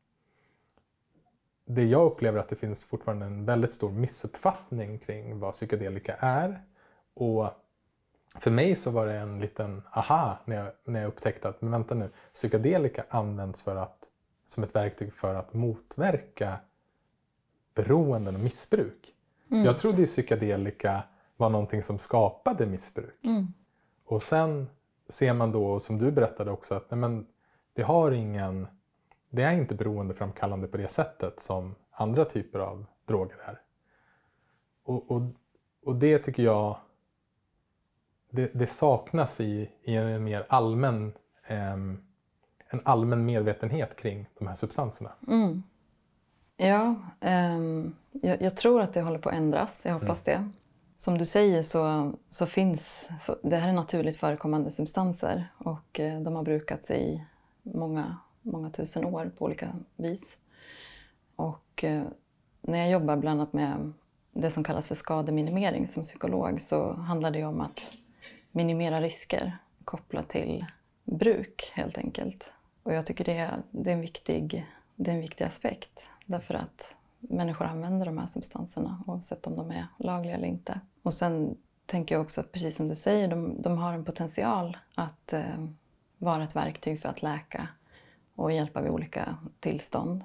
[1.76, 6.62] det jag upplever att det finns fortfarande en väldigt stor missuppfattning kring vad psykedelika är.
[7.14, 7.50] Och
[8.36, 11.72] för mig så var det en liten aha när jag, när jag upptäckte att men
[11.72, 14.10] vänta nu, psykedelika används för att,
[14.46, 16.58] som ett verktyg för att motverka
[17.74, 19.14] beroenden och missbruk.
[19.52, 19.66] Mm.
[19.66, 21.04] Jag trodde ju psykedelika
[21.38, 23.24] var någonting som skapade missbruk.
[23.24, 23.48] Mm.
[24.06, 24.68] Och sen
[25.10, 27.28] ser man då, som du berättade också, att nej men,
[27.74, 28.68] det har ingen
[29.32, 33.62] det är inte beroendeframkallande på det sättet som andra typer av droger är.
[34.84, 35.22] Och, och,
[35.86, 36.78] och det tycker jag
[38.30, 41.14] det, det saknas i, i, en mer allmän,
[41.48, 41.74] eh,
[42.68, 45.12] en allmän medvetenhet kring de här substanserna.
[45.28, 45.64] Mm.
[46.58, 46.96] Ja,
[47.56, 49.82] um, jag, jag, tror att det håller på att ändras.
[49.84, 50.44] Jag hoppas mm.
[50.44, 50.52] det.
[50.98, 53.10] Som du säger så, så finns
[53.44, 57.26] det här är naturligt förekommande substanser och eh, de har brukats i
[57.64, 60.38] många många tusen år på olika vis.
[61.36, 62.04] Och eh,
[62.62, 63.94] när jag jobbar bland annat med
[64.34, 67.92] det som kallas för skademinimering som psykolog så handlar det om att
[68.52, 70.66] minimera risker kopplat till
[71.04, 72.52] bruk helt enkelt.
[72.84, 76.54] Och jag tycker det är, det är, en, viktig, det är en viktig aspekt därför
[76.54, 80.80] att människor använder de här substanserna oavsett om de är lagliga eller inte.
[81.04, 84.78] Och sen tänker jag också att precis som du säger, de, de har en potential
[84.96, 85.66] att eh,
[86.18, 87.68] vara ett verktyg för att läka
[88.36, 90.24] och hjälpa vid olika tillstånd.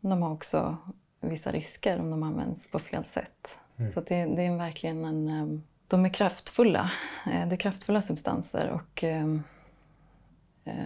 [0.00, 0.76] De har också
[1.20, 3.56] vissa risker om de används på fel sätt.
[3.76, 3.92] Mm.
[3.92, 5.28] Så det, det, är verkligen en...
[5.28, 6.90] Eh, de är kraftfulla.
[7.26, 9.26] Eh, det är kraftfulla substanser och eh,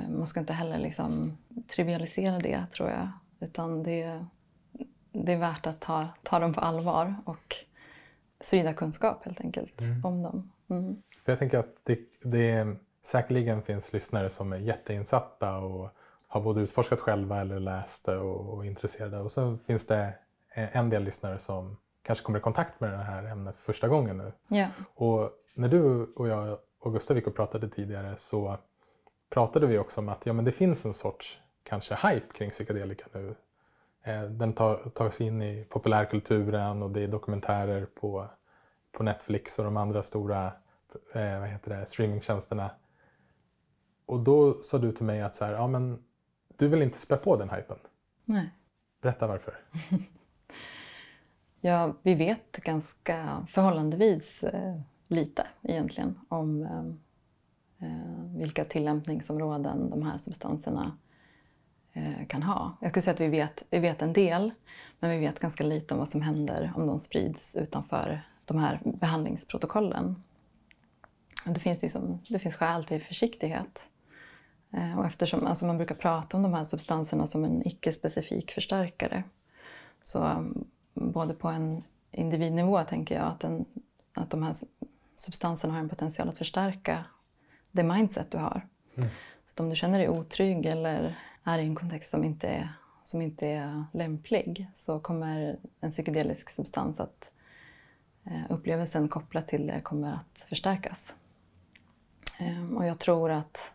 [0.09, 3.09] man ska inte heller liksom trivialisera det, tror jag.
[3.41, 4.25] Utan det,
[5.13, 7.57] det är värt att ta, ta dem på allvar och
[8.41, 10.05] sprida kunskap helt enkelt mm.
[10.05, 10.53] om dem.
[10.71, 11.03] Mm.
[11.25, 15.91] Jag tänker att det, det säkerligen finns lyssnare som är jätteinsatta och
[16.29, 19.19] har både utforskat själva eller läst det och, och intresserade.
[19.19, 20.15] Och så finns det
[20.55, 24.19] en del lyssnare som kanske kommer i kontakt med det här ämnet för första gången
[24.19, 24.33] nu.
[24.49, 24.69] Ja.
[24.95, 28.59] Och när du och jag och Gustav gick och pratade tidigare så
[29.31, 33.05] pratade vi också om att ja, men det finns en sorts kanske hype kring psykedelika
[33.13, 33.35] nu.
[34.03, 38.27] Eh, den tar, sig in i populärkulturen och det är dokumentärer på,
[38.93, 40.53] på Netflix och de andra stora
[41.13, 42.71] eh, vad heter det, streamingtjänsterna.
[44.07, 46.05] Och då sa du till mig att så här, ja, men
[46.59, 47.77] du vill inte spä på den hypen?
[48.25, 48.51] Nej.
[49.03, 49.59] Berätta varför.
[51.61, 60.19] ja, vi vet ganska förhållandevis eh, lite egentligen om eh, eh, vilka tillämpningsområden de här
[60.19, 60.97] substanserna
[61.93, 62.77] eh, kan ha.
[62.81, 64.53] Jag skulle säga att vi vet, vi vet en del,
[64.99, 68.81] men vi vet ganska lite om vad som händer om de sprids utanför de här
[68.85, 70.23] behandlingsprotokollen.
[71.45, 73.89] Det finns, liksom, det finns skäl till försiktighet.
[74.71, 79.25] Eh, och eftersom alltså man brukar prata om de här substanserna som en icke-specifik förstärkare
[80.05, 83.65] så mm, både på en individnivå tänker jag att, en,
[84.15, 84.55] att de här
[85.17, 87.05] substanserna har en potential att förstärka
[87.71, 88.67] det mindset du har.
[88.97, 89.09] Mm.
[89.57, 92.69] Så om du känner dig otrygg eller är i en kontext som inte är,
[93.05, 97.31] som inte är lämplig så kommer en psykedelisk substans att
[98.25, 101.15] eh, upplevelsen kopplat till det kommer att förstärkas.
[102.39, 103.73] Eh, och jag tror att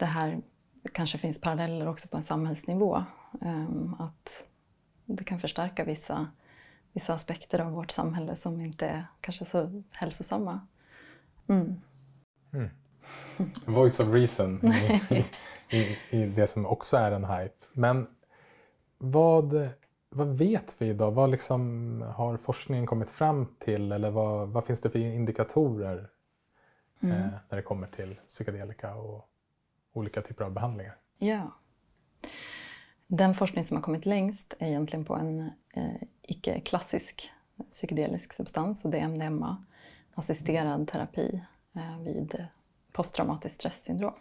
[0.00, 0.40] det här
[0.92, 3.04] kanske finns paralleller också på en samhällsnivå.
[3.40, 4.46] Ehm, att
[5.04, 6.28] det kan förstärka vissa,
[6.92, 10.60] vissa aspekter av vårt samhälle som inte är kanske så hälsosamma.
[11.48, 11.80] Mm.
[12.52, 12.70] Mm.
[13.66, 15.24] Voice of reason i,
[15.70, 17.66] i, i, det som också är en hype.
[17.72, 18.06] Men
[18.98, 19.68] vad,
[20.08, 21.10] vad vet vi idag?
[21.10, 23.92] Vad liksom har forskningen kommit fram till?
[23.92, 26.10] Eller vad, vad finns det för indikatorer
[27.00, 27.16] mm.
[27.16, 29.29] eh, när det kommer till psykedelika och
[29.92, 30.96] olika typer av behandlingar?
[31.18, 31.52] Ja.
[33.06, 37.30] Den forskning som har kommit längst är egentligen på en eh, icke-klassisk
[37.70, 39.64] psykedelisk substans och det är MDMA,
[40.14, 42.46] assisterad terapi eh, vid
[42.92, 44.14] posttraumatiskt stresssyndrom.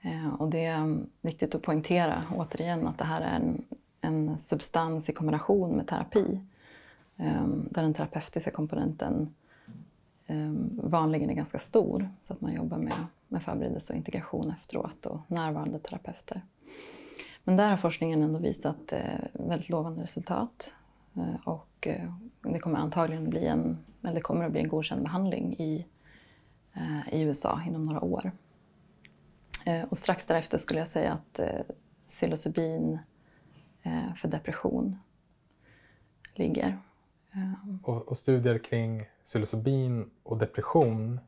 [0.00, 3.64] Eh, och det är viktigt att poängtera återigen att det här är en,
[4.00, 6.40] en substans i kombination med terapi
[7.16, 9.34] eh, där den terapeutiska komponenten
[10.26, 15.06] eh, vanligen är ganska stor så att man jobbar med, med förberedelse och integration efteråt
[15.06, 16.42] och närvarande terapeuter.
[17.48, 19.00] Men där har forskningen ändå visat eh,
[19.32, 20.74] väldigt lovande resultat
[21.16, 22.12] eh, och eh,
[22.42, 25.86] det kommer antagligen bli en, eller det kommer att bli en godkänd behandling i,
[27.12, 28.32] i USA inom några år.
[29.88, 31.40] Och strax därefter skulle jag säga att
[32.08, 32.98] psilocybin
[34.16, 34.96] för depression
[36.34, 36.78] ligger.
[37.82, 41.20] Och, och studier kring psilocybin och depression,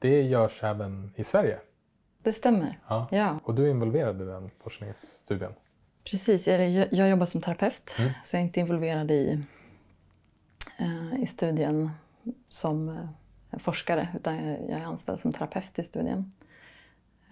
[0.00, 1.58] det görs även i Sverige.
[2.22, 2.78] det stämmer.
[2.88, 3.08] Ja.
[3.10, 5.52] Ja, Och du är involverad i den forskningsstudien.
[6.10, 6.46] precis.
[6.48, 8.10] Jag, är- jobbar som terapeut Mm.
[8.24, 9.38] så jag är inte involverad i,
[10.78, 11.90] eh, i studien
[12.48, 12.88] som
[13.50, 16.32] eh, forskare utan jag, är anställd som terapeut i studien.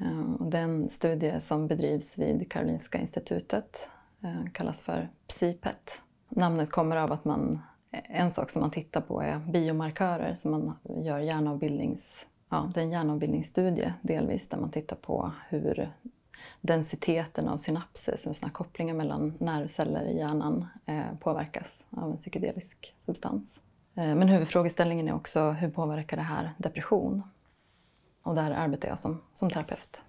[0.01, 3.89] Eh, och den studie som bedrivs vid Karolinska institutet
[4.53, 6.01] kallas för PSIPET.
[6.29, 10.73] Namnet kommer av att man, en sak som man tittar på är biomarkörer som man
[11.03, 15.93] gör hjärnavbildnings, ja, det är en hjärnavbildningsstudie delvis där man tittar på hur
[16.61, 22.97] densiteten av synapser, som såna kopplingar mellan nervceller i hjärnan, eh, påverkas av en psykedelisk
[23.01, 23.61] substans.
[23.95, 27.23] Eh, men huvudfrågeställningen är också hur påverkar det här depression?
[28.23, 30.01] Och där arbetar jag som, som terapeut.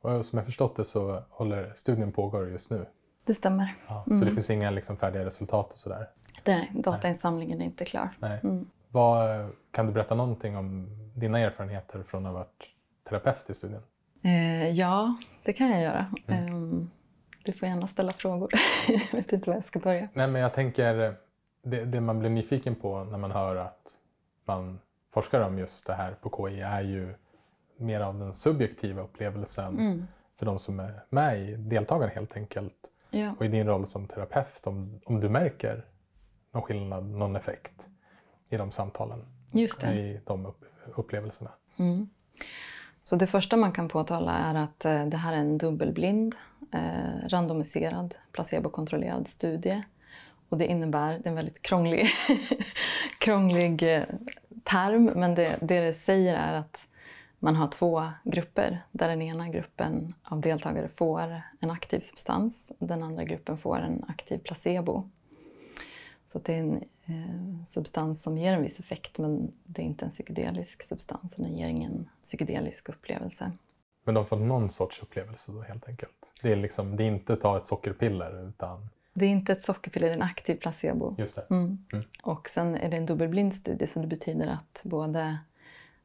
[0.00, 2.86] Och som jag förstått det så håller studien pågår just nu.
[3.24, 3.76] Det stämmer.
[3.88, 6.08] Ja, Så det finns inga liksom, färdiga resultat och sådär.
[6.42, 8.10] Det, datainsamlingen är inte klar.
[8.18, 8.40] Nej.
[8.90, 12.64] Vad, kan du berätta någonting om dina erfarenheter från att ha varit
[13.08, 13.82] terapeut i studien?
[14.22, 16.06] Eh, ja, det kan jag göra.
[16.26, 16.46] Mm.
[16.48, 16.90] Ehm,
[17.44, 18.50] du får gärna ställa frågor.
[18.88, 20.08] jag vet inte var jag ska börja.
[20.12, 21.14] Nej, men jag tänker,
[21.62, 23.98] det, det man blir nyfiken på när man hör att
[24.44, 24.78] man
[25.12, 27.14] forskar om just det här på KI är ju
[27.76, 30.06] mer av den subjektiva upplevelsen Mm.
[30.38, 32.74] för de som är med i deltagarna helt enkelt.
[33.10, 33.34] Ja.
[33.38, 35.84] Och i din roll som terapeut, om, om du märker
[36.52, 37.88] någon skillnad, någon effekt
[38.48, 39.24] i de samtalen,
[39.92, 41.50] i de upp, upplevelserna.
[41.76, 42.08] Mm.
[43.02, 46.34] Så det första man kan påtala är att eh, det här är en dubbelblind,
[46.72, 49.82] eh, randomiserad, placebokontrollerad studie.
[50.48, 52.06] Och det innebär, det är en väldigt krånglig,
[53.18, 54.04] krånglig eh,
[54.64, 56.80] term, men det, det det säger är att
[57.38, 63.02] man har två grupper där den ena gruppen av deltagare får en aktiv substans, den
[63.02, 65.08] andra gruppen får en aktiv placebo.
[66.32, 66.84] Så det är en
[67.66, 71.32] substans som ger en viss effekt men det är inte en psykedelisk substans.
[71.36, 73.52] Den ger ingen psykedelisk upplevelse.
[74.04, 76.12] Men de får någon sorts upplevelse då helt enkelt.
[76.42, 80.06] Det är, liksom, det är inte ta ett sockerpiller utan Det är inte ett sockerpiller,
[80.06, 81.14] det är en aktiv placebo.
[81.18, 81.46] just det.
[81.50, 81.78] Mm.
[81.92, 82.04] Mm.
[82.22, 85.38] Och sen är det en dubbelblind studie så det betyder att både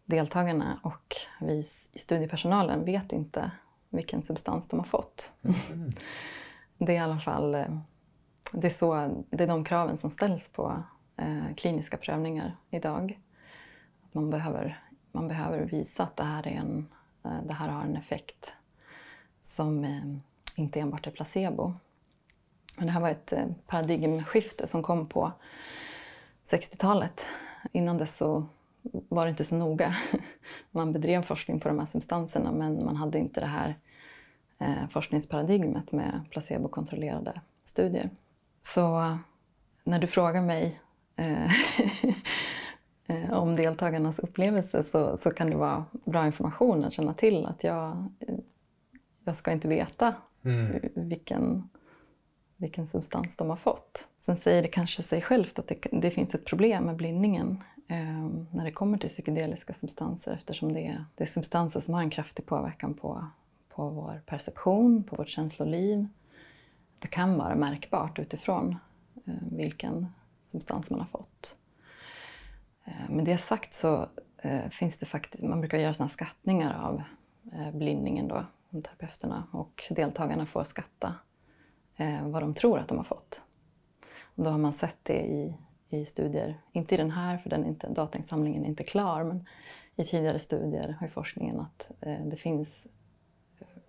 [0.06, 1.54] deltagarna och vi
[1.92, 3.52] i studiepersonalen vet inte
[3.89, 5.32] vilken substans de har fått.
[6.78, 7.78] Det är i alla fall eh,
[8.52, 10.84] det är, så, det är de kraven som ställs på
[11.17, 13.19] eh, kliniska prövningar idag.
[14.04, 16.88] Att man, behöver, man behöver visa att det här, är en,
[17.23, 18.54] eh, det här har en effekt
[19.43, 20.04] som eh,
[20.56, 21.73] inte enbart är placebo.
[22.76, 25.32] Men det här var ett eh, paradigmskifte som kom på
[26.45, 27.21] 60-talet.
[27.71, 28.45] Innan dess så
[28.84, 29.95] var det inte så noga.
[30.71, 33.76] Man bedrev forskning på de här substanserna men man hade inte det här
[34.60, 38.10] eh, forskningsparadigmet med placebokontrollerade studier.
[38.62, 39.17] Så eh,
[39.84, 40.82] när du frågar mig
[43.32, 47.89] om deltagarnas upplevelse så, så kan det vara bra information att känna till att jag,
[48.20, 48.36] eh,
[49.24, 50.80] jag ska inte veta Mm.
[50.95, 51.70] vilken,
[52.57, 54.07] vilken substans de har fått.
[54.26, 58.30] Sen säger det kanske sig självt att det, det finns ett problem med blindningen eh,
[58.51, 62.09] när det kommer till psykedeliska substanser eftersom det är, det är substanser som har en
[62.09, 63.28] kraftig påverkan på,
[63.70, 66.07] på vår perception, på vårt känsloliv.
[66.99, 68.76] Det kan vara märkbart utifrån
[69.26, 70.07] eh, vilken
[70.54, 71.56] substans man har fått.
[72.86, 77.04] Eh, med det sagt så eh, finns det faktiskt, man brukar göra sådana skattningar av
[77.54, 81.16] eh, blindningen då, de terapeuterna, och deltagarna får skatta
[82.24, 83.41] vad de tror att de har fått.
[84.24, 85.58] Och då har man sett det i,
[85.89, 89.45] i studier, inte i den här för den inte, datainsamlingen är inte klar, men
[89.95, 91.91] i tidigare studier och i forskningen att
[92.26, 92.88] det finns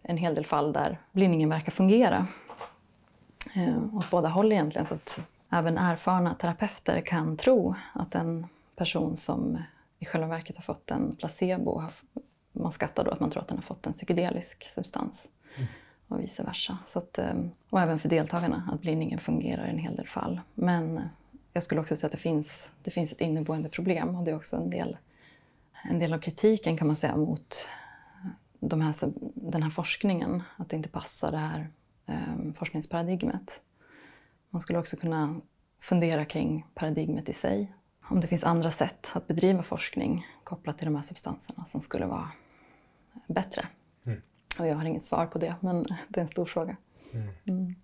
[0.03, 2.27] en hel del fall där blindningen verkar fungera.
[3.55, 5.21] Eh, åt båda håll egentligen, så att
[5.55, 8.47] även erfarna terapeuter kan tro att en
[8.77, 9.59] person som
[9.99, 11.93] i själva verket har fått en placebo, har,
[12.53, 15.29] man skattar då att man tror att den har fått en psykedelisk substans
[16.09, 16.79] och vice versa.
[16.87, 17.35] Så att, eh,
[17.71, 20.41] och även för deltagarna, att blindningen fungerar i en hel del fall.
[20.55, 21.01] Men
[21.53, 24.37] jag skulle också säga att det finns, det finns ett inneboende problem och det är
[24.37, 24.97] också en del,
[25.91, 27.67] en del av kritiken kan man säga mot
[28.61, 28.95] de här,
[29.35, 31.69] den här forskningen, att det inte passar det här
[32.07, 33.61] eh, forskningsparadigmet.
[34.55, 35.41] Man skulle också kunna
[35.81, 37.73] fundera kring paradigmet i sig.
[38.03, 42.07] Om det finns andra sätt att bedriva forskning kopplat till de här substanserna som skulle
[42.07, 42.29] vara
[43.27, 43.67] bättre.
[44.07, 44.23] Mm.
[44.59, 46.77] Och jag har inget svar på det, men det är en stor fråga.
[47.13, 47.29] Mm.
[47.45, 47.75] Mm.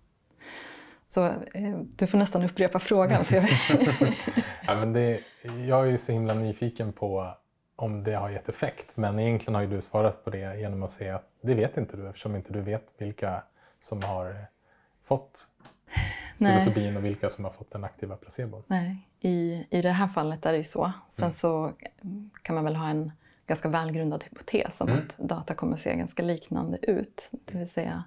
[1.07, 3.25] Så eh, du får nästan upprepa frågan.
[3.25, 3.45] För jag...
[4.67, 5.23] ja, men det,
[5.67, 7.35] jag är ju så himla nyfiken på
[7.75, 8.97] om det har gett effekt.
[8.97, 11.97] Men egentligen har ju du svarat på det genom att säga att det vet inte
[11.97, 13.43] du eftersom inte du vet vilka
[13.79, 14.35] som har
[15.03, 15.47] fått
[16.45, 18.63] psilocybin och vilka som har fått den aktiva placebon.
[18.67, 20.91] Nej, i, i det här fallet är det ju så.
[21.09, 21.33] Sen mm.
[21.33, 21.73] så
[22.41, 23.11] kan man väl ha en
[23.47, 24.99] ganska välgrundad hypotes om mm.
[24.99, 27.29] att data kommer att se ganska liknande ut.
[27.31, 28.03] Det vill säga,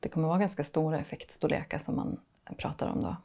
[0.00, 2.20] det kommer vara ganska stora effektstorlekar som man
[2.56, 3.16] pratar om då.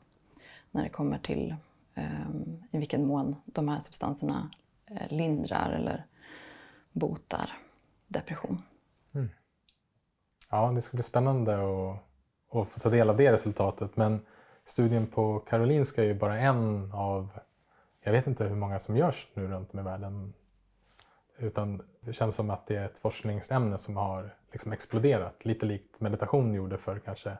[0.71, 1.55] När det kommer till
[1.95, 4.49] um, i vilken mån de här substanserna
[4.91, 6.05] uh, lindrar eller
[6.91, 7.57] botar
[8.07, 8.63] depression.
[9.13, 9.29] Mm.
[10.49, 11.97] Ja, det ska bli spännande att,
[12.55, 13.97] att få ta del av det resultatet.
[13.97, 14.25] Men
[14.71, 17.29] studien på Karolinska är ju bara en av,
[18.01, 20.33] jag vet inte hur många som görs nu runt om i världen.
[21.37, 25.45] Utan det känns som att det är ett forskningsämne som har liksom exploderat.
[25.45, 27.37] Lite likt meditation gjorde för kanske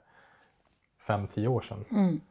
[1.08, 1.86] 5-10 år sedan.
[1.92, 2.22] Mm.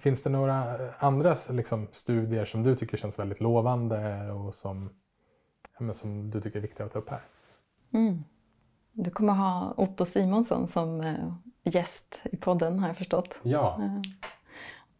[0.00, 4.90] Finns det några andra liksom, studier som du tycker känns väldigt lovande och som,
[5.78, 7.22] ja, som du tycker är viktiga att ta upp här?
[7.90, 8.24] Mm.
[8.92, 11.34] Du kommer ha Otto Simonsson som eh,
[11.68, 13.34] gäst i podden har jag förstått.
[13.42, 13.78] Ja.
[13.82, 14.00] Eh,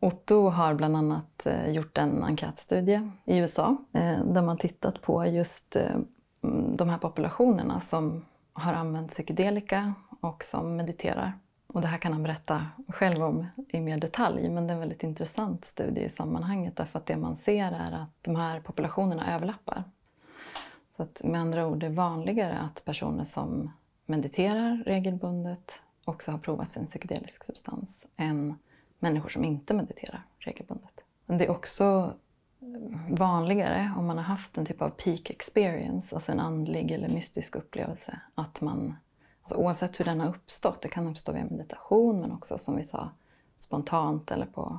[0.01, 3.77] Otto har bland annat eh, gjort en enkätstudie i USA
[4.25, 5.77] där man tittat på just
[6.77, 11.33] de här populationerna som har använt psykedelika och som mediterar.
[11.67, 14.81] Och det här kan han berätta själv om i mer detalj, men det är en
[14.81, 19.35] väldigt intressant studie i sammanhanget därför att det man ser är att de här populationerna
[19.35, 19.85] överlappar.
[20.97, 23.71] Så att med andra ord, det är vanligare att personer som
[24.07, 28.55] mediterar regelbundet också har provat en psykedelisk substans än
[28.99, 31.01] människor som inte mediterar regelbundet.
[31.27, 32.15] Men det är också
[33.11, 37.57] vanligare om man har haft en typ av peak experience, alltså en andlig eller mystisk
[37.57, 38.97] upplevelse, att man,
[39.43, 42.87] alltså oavsett hur den har uppstått, det kan uppstå via meditation men också som vi
[42.87, 43.11] sa
[43.59, 44.79] spontant eller på,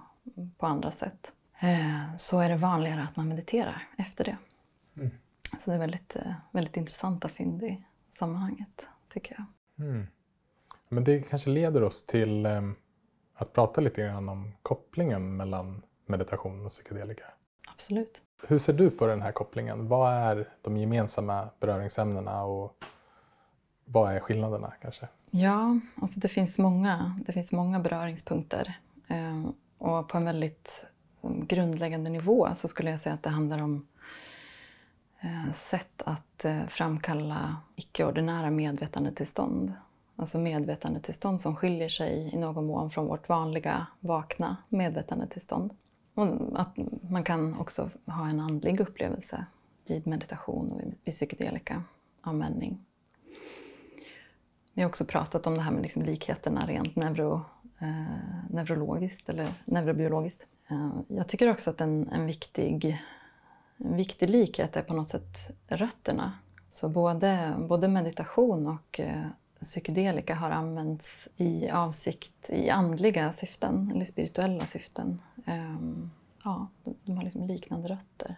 [0.58, 4.38] på andra sätt, eh, så är det vanligare att man mediterar efter det.
[4.96, 5.12] Mm.
[5.64, 7.84] Så det är väldigt, eh, väldigt intressanta fynd i
[8.20, 8.82] sammanhanget
[9.14, 9.46] tycker jag.
[9.88, 10.08] Mm.
[10.90, 12.76] Men det kanske leder oss till um,
[13.36, 17.24] att prata lite grann om kopplingen mellan meditation och psykedelika.
[17.68, 18.22] Absolut.
[18.48, 19.88] Hur ser du på den här kopplingen?
[19.88, 22.84] Vad är de gemensamma beröringsämnena och
[23.86, 25.08] vad är skillnaderna kanske?
[25.32, 28.80] Ja, alltså det finns många, det finns många beröringspunkter.
[29.10, 30.86] Um, och på en väldigt
[31.22, 33.86] um, grundläggande nivå så skulle jag säga att det handlar om
[35.22, 39.74] Eh, sätt att eh, framkalla icke-ordinära medvetandetillstånd.
[40.20, 45.74] Alltså medvetandetillstånd som skiljer sig i någon mån från vårt vanliga vakna medvetandetillstånd.
[46.14, 46.78] Och att
[47.10, 49.46] man kan också ha en andlig upplevelse
[49.86, 52.86] vid meditation och vid psykedelika-användning.
[54.74, 57.42] Vi har också pratat om det här med liksom likheterna rent neuro,
[57.80, 60.44] eh, neurologiskt eller neurobiologiskt.
[60.68, 63.00] Eh, jag tycker också att en, en viktig
[63.78, 66.34] en viktig likhet är på något sätt rötterna.
[66.70, 69.26] Så både, både meditation och eh,
[69.62, 75.22] psykedelika har använts i avsikt, i andliga syften eller spirituella syften.
[75.48, 76.12] Um,
[76.44, 78.36] ja, de, de, har liksom liknande rötter.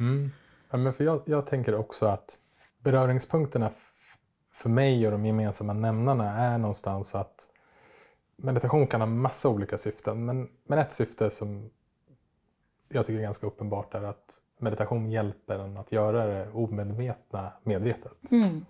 [0.00, 0.30] Mm.
[0.70, 2.38] Ja, men för jag, jag tänker också att
[2.78, 3.70] beröringspunkterna
[4.52, 7.48] för mig och de gemensamma nämnarna är någonstans att
[8.36, 11.70] meditation kan ha massa olika syften men, men ett syfte som
[12.88, 18.32] jag tycker är ganska uppenbart är att meditation hjälper en att göra det omedvetna medvetet.
[18.32, 18.64] Mm.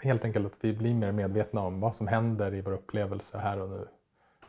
[0.00, 3.60] Helt enkelt att vi blir mer medvetna om vad som händer i vår upplevelse här
[3.60, 3.88] och nu.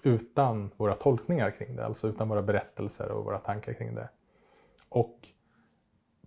[0.03, 4.09] Utan våra tolkningar kring det, alltså utan våra berättelser och våra tankar kring det.
[4.89, 5.27] Och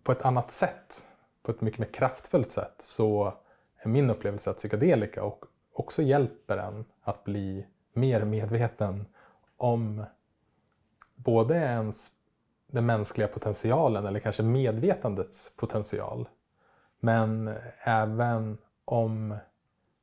[0.02, 1.06] på ett annat sätt,
[1.42, 3.32] på ett mycket mer kraftfullt sätt, så
[3.76, 9.06] är min upplevelse att psykedelika och också hjälper en att bli mer medveten
[9.56, 10.04] om
[11.14, 12.10] både ens
[12.66, 16.28] den mänskliga potentialen eller kanske medvetandets potential.
[17.00, 19.36] Men även om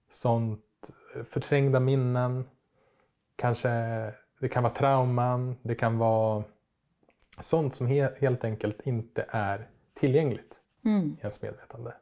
[0.09, 0.89] sånt
[1.29, 2.45] förträngda minnen,
[3.35, 3.69] kanske
[4.39, 6.43] det kan vara trauman, det kan vara
[7.39, 11.17] sånt som he helt enkelt inte är tillgängligt mm.
[11.17, 11.93] i ens medvetande.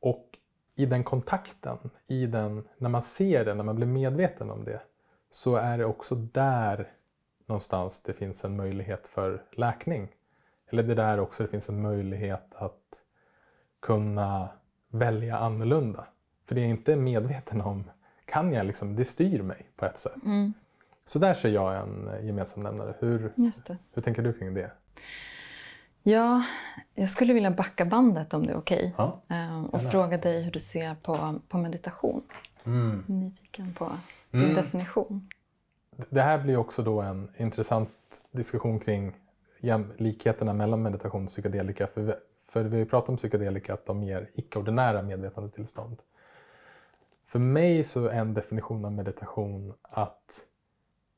[0.00, 0.38] Och
[0.74, 4.80] i den kontakten, i den, när man ser det, när man blir medveten om det,
[5.30, 6.92] så är det också där
[7.46, 10.08] någonstans det finns en möjlighet för läkning.
[10.66, 13.02] Eller det är där också det finns en möjlighet att
[13.80, 14.48] kunna
[14.90, 16.06] välja annorlunda.
[16.46, 17.84] För det jag inte är medveten om
[18.24, 20.24] kan jag liksom, det styr mig på ett sätt.
[20.24, 20.52] Mm.
[21.04, 22.94] Så där ser jag en gemensam nämnare.
[23.00, 23.32] Hur,
[23.94, 24.70] hur tänker du kring det?
[26.02, 26.44] Ja,
[26.94, 28.94] jag skulle vilja backa bandet om det är okej.
[28.98, 29.20] Ja.
[29.28, 32.22] Eh, och fråga dig hur du ser på, på meditation.
[32.64, 33.04] Mm.
[33.06, 33.92] Nyfiken på
[34.30, 34.54] din Mm.
[34.54, 35.28] definition.
[36.10, 37.90] Det här blir också då en intressant
[38.30, 39.12] diskussion kring
[39.96, 41.86] likheterna mellan meditation och psykedelika.
[41.86, 42.16] För
[42.48, 46.02] för vi pratat om psykedelika att de ger icke-ordinära medvetandetillstånd.
[47.26, 50.44] För mig så är en definition av meditation att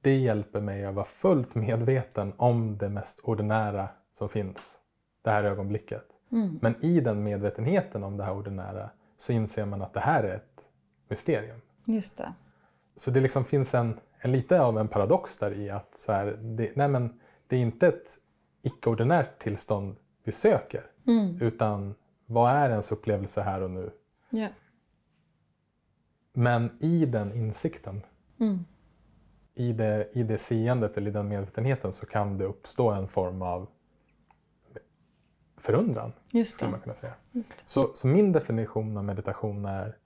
[0.00, 4.78] det hjälper mig att vara fullt medveten om det mest ordinära som finns,
[5.22, 6.04] det här ögonblicket.
[6.32, 6.58] Mm.
[6.62, 10.34] Men i den medvetenheten om det här ordinära så inser man att det här är
[10.34, 10.68] ett
[11.08, 11.60] mysterium.
[11.84, 12.32] Just det.
[12.96, 16.38] Så det liksom finns en, en lite av en paradox där i att så här,
[16.40, 18.18] det, nej men, det är inte ett
[18.62, 20.86] icke-ordinärt tillstånd vi söker.
[21.10, 21.42] Mm.
[21.42, 21.94] Utan
[22.26, 23.90] vad är ens upplevelse här och nu?
[24.30, 24.48] Ja.
[26.32, 28.02] Men i den insikten,
[28.40, 28.64] Mm.
[29.54, 33.42] i det, i det seendet eller i den medvetenheten så kan det uppstå en form
[33.42, 33.68] av
[35.56, 37.14] förundran, Just skulle man kunna säga.
[37.66, 39.96] Så, så min definition av meditation är,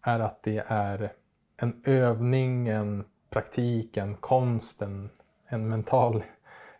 [0.00, 1.12] är att det är
[1.56, 5.10] en övning, en praktik, en konst, en,
[5.46, 6.22] en mental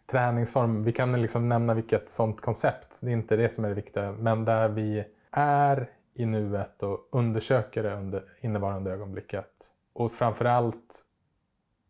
[0.06, 0.84] träningsform.
[0.84, 4.12] Vi kan liksom nämna vilket sånt koncept, det är inte det som är det viktiga,
[4.12, 9.50] men där vi är i nuet och undersöker det under innevarande ögonblicket.
[9.92, 11.04] Och framförallt,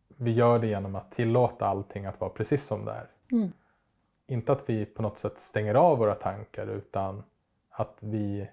[0.07, 3.07] vi gör det genom att tillåta allting att vara precis som det är.
[3.31, 3.51] Mm.
[4.27, 7.23] Inte att vi på något sätt stänger av våra tankar utan
[7.69, 8.49] att vi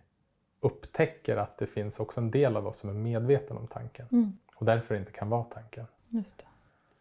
[0.61, 4.33] upptäcker att det finns också en del av oss som är medveten om tanken Mm.
[4.57, 5.87] och därför inte kan vara tanken.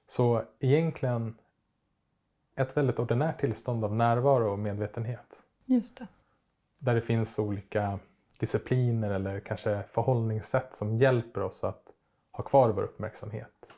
[0.08, 1.36] Så egentligen
[2.56, 5.44] ett väldigt ordinärt tillstånd av närvaro och medvetenhet.
[5.66, 6.08] Just det.
[6.80, 8.00] Där det finns olika
[8.40, 11.84] discipliner eller kanske förhållningssätt som hjälper oss att
[12.32, 13.74] ha kvar vår uppmärksamhet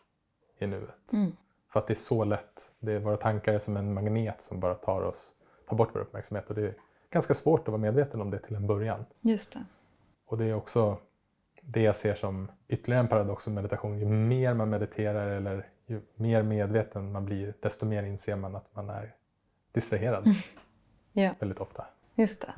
[0.59, 1.13] i nuet.
[1.13, 1.32] Mm.
[1.69, 2.71] För att det är så lätt.
[2.80, 5.34] Det är, våra tankar är som en magnet som bara tar, oss,
[5.67, 6.49] tar bort vår uppmärksamhet.
[6.49, 6.73] Och det är
[7.09, 9.05] ganska svårt att vara medveten om det till en början.
[9.21, 9.65] Just det.
[10.26, 10.97] Och det är också
[11.61, 13.99] det jag ser som ytterligare en paradox med meditation.
[13.99, 18.76] Ju mer man mediterar eller ju mer medveten man blir, desto mer inser man att
[18.76, 19.16] man är
[19.72, 20.26] distraherad
[21.14, 21.86] Ja, väldigt ofta.
[22.16, 22.54] just det.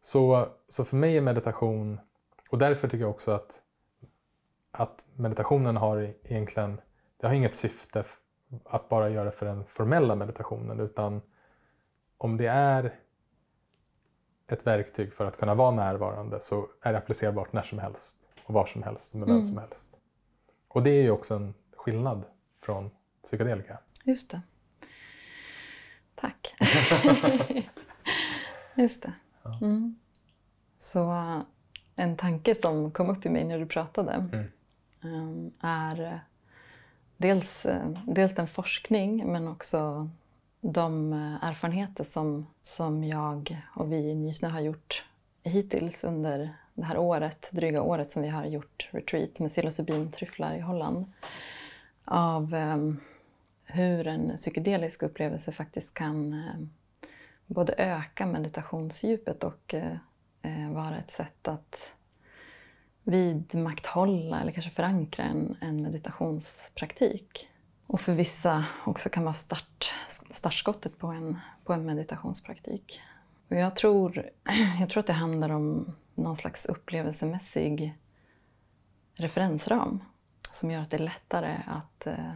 [0.00, 2.00] Så, så för mig är meditation,
[2.50, 3.60] och därför tycker jag också att,
[4.70, 6.80] att meditationen har egentligen,
[7.16, 8.04] det har inget syfte
[8.64, 11.20] att bara göra för den formella meditationen utan
[12.18, 12.98] om det är
[14.46, 18.54] ett verktyg för att kunna vara närvarande så är det applicerbart när som helst och
[18.54, 19.46] var som helst med vem Mm.
[19.46, 19.96] som helst.
[20.68, 22.22] Och det är ju också en skillnad
[22.62, 22.90] från
[23.24, 23.78] psykedelika.
[24.04, 24.40] Just det.
[26.14, 26.54] Tack.
[28.74, 29.12] Just det.
[29.62, 29.96] Mm.
[30.80, 31.12] Så
[31.96, 35.52] en tanke som kom upp i mig när du pratade Mm.
[35.60, 36.20] eh, är
[37.16, 37.66] dels,
[38.06, 40.10] dels den forskning men också
[40.60, 45.04] de erfarenheter som, som jag och vi i Nysnö har gjort
[45.42, 50.60] hittills under det här året, dryga året som vi har gjort retreat med psilocybintryfflar i
[50.60, 51.12] Holland.
[52.04, 52.76] Av eh,
[53.64, 56.66] hur en psykedelisk upplevelse faktiskt kan eh,
[57.46, 59.96] både öka meditationsdjupet och eh,
[60.42, 61.92] eh, vara ett sätt att
[63.02, 67.48] vidmakthålla eller kanske förankra en, en meditationspraktik.
[67.86, 69.92] Och för vissa också kan vara start,
[70.30, 73.00] startskottet på en, på en meditationspraktik.
[73.48, 74.30] Och jag, tror,
[74.80, 77.94] jag tror att det handlar om någon slags upplevelsemässig
[79.14, 80.00] referensram
[80.52, 82.34] som gör att det är lättare att eh,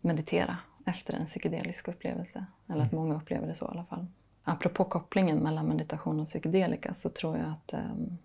[0.00, 0.56] meditera
[0.86, 2.44] efter en psykedelisk upplevelse.
[2.66, 4.06] Eller att många upplever det så i alla fall.
[4.44, 8.18] Apropå kopplingen mellan meditation och psykedelika så tror jag att ehm,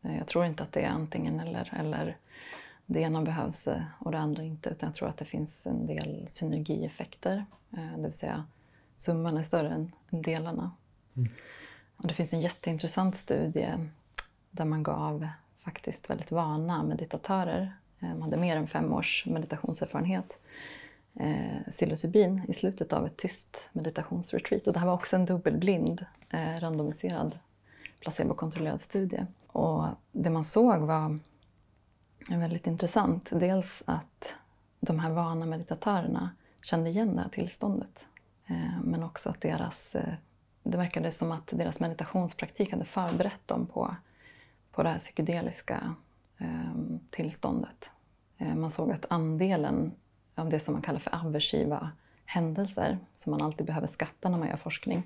[0.00, 1.74] jag tror inte att det är antingen eller.
[1.76, 2.16] Eller
[2.86, 4.68] det ena behövs eh, och det andra inte.
[4.70, 7.44] Utan jag tror att det finns en del synergieffekter.
[7.76, 8.44] eh, Det vill säga
[8.96, 10.70] summan är större än delarna.
[11.96, 13.72] Och det finns en jätteintressant studie
[14.50, 15.28] där man gav
[15.64, 20.38] faktiskt väldigt vana meditatörer, eh, de hade mer än fem års meditationserfarenhet,
[21.14, 24.66] eh, psilocybin i slutet av ett tyst meditationsretreat.
[24.66, 27.38] Och det här var också en dubbelblind, eh, randomiserad,
[28.00, 29.26] placebokontrollerad studie.
[29.46, 31.18] Och det man såg var
[32.28, 33.28] väldigt intressant.
[33.30, 34.34] Dels att
[34.80, 36.30] de här vana meditatörerna
[36.62, 37.98] kände igen det här tillståndet.
[38.46, 40.14] Eh, men också att deras, eh,
[40.62, 43.96] det verkade som att deras meditationspraktik hade förberett dem på,
[44.72, 45.94] på det här psykedeliska
[46.38, 47.90] Ehm, tillståndet.
[48.38, 49.92] Eh, man såg att andelen
[50.34, 51.90] av det som man kallar för aversiva
[52.24, 55.02] händelser, som man alltid behöver skatta när man gör forskning,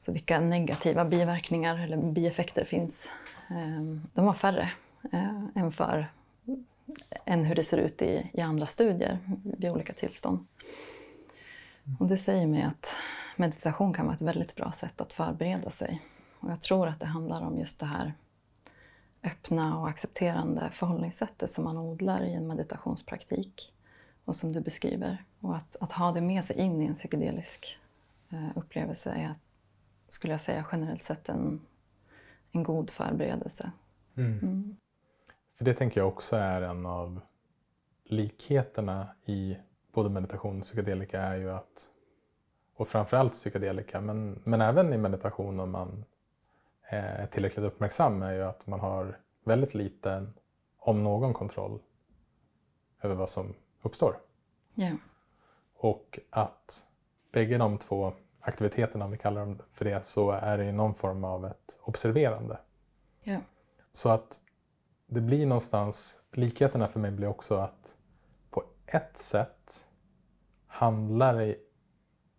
[0.00, 3.08] så vilka negativa biverkningar eller bieffekter finns,
[3.50, 4.70] ehm, de var färre
[5.12, 6.12] eh, än, för,
[7.24, 9.18] än hur det ser ut i, i andra studier
[9.58, 10.46] vid olika tillstånd.
[11.98, 12.94] Och det säger mig att
[13.36, 16.02] meditation kan vara ett väldigt bra sätt att förbereda sig.
[16.40, 18.14] Och jag tror att det handlar om just det här
[19.24, 23.72] öppna och accepterande förhållningssättet som man odlar i en meditationspraktik
[24.24, 25.24] och som du beskriver.
[25.40, 27.78] Och att, att ha det med sig in i en psykedelisk
[28.30, 29.34] eh, upplevelse är,
[30.08, 31.60] skulle jag säga, generellt sett en,
[32.52, 33.72] en god förberedelse.
[34.14, 34.38] Mm.
[34.38, 34.76] Mm.
[35.58, 37.20] För det tänker jag också är en av
[38.04, 39.56] likheterna i
[39.92, 41.88] både meditation och psykedelika är ju att,
[42.74, 46.04] och framförallt psykedelika, men, men även i meditation om man
[46.96, 50.34] är tillräckligt uppmärksam, är ju att man har väldigt liten,
[50.78, 51.80] om någon, kontroll
[53.02, 54.16] över vad som uppstår.
[54.74, 54.90] Ja.
[55.74, 56.84] Och att
[57.32, 60.94] bägge de två aktiviteterna, om vi kallar dem för det, så är det i någon
[60.94, 62.58] form av ett observerande.
[63.22, 63.38] Ja.
[63.92, 64.40] Så att
[65.06, 67.96] det blir någonstans, likheterna för mig blir också att
[68.50, 69.88] på ett sätt
[70.66, 71.56] handlar det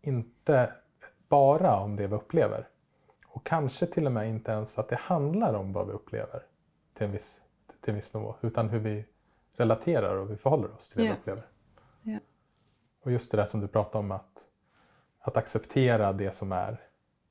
[0.02, 0.74] inte
[1.28, 2.68] bara om det vi upplever.
[3.34, 6.43] Och kanske till och med inte ens att det handlar om vad vi upplever
[6.93, 7.41] till en viss,
[7.82, 9.05] till en viss nivå, utan hur vi
[9.53, 11.13] relaterar och vi förhåller oss till det Ja.
[11.13, 11.47] vi upplever.
[12.03, 12.19] Ja.
[13.01, 14.45] Och just det där som du pratade om, att,
[15.19, 16.77] att acceptera det som är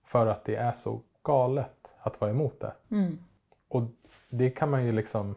[0.04, 2.72] för att det är så galet att vara emot det.
[2.90, 3.18] Mm.
[3.68, 3.82] Och
[4.28, 5.34] det kan man ju liksom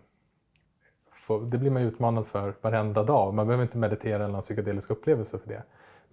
[1.12, 3.34] få, det blir man ju utmanad för varenda dag.
[3.34, 5.64] Man behöver inte meditera eller någon psykedelisk upplevelse för det.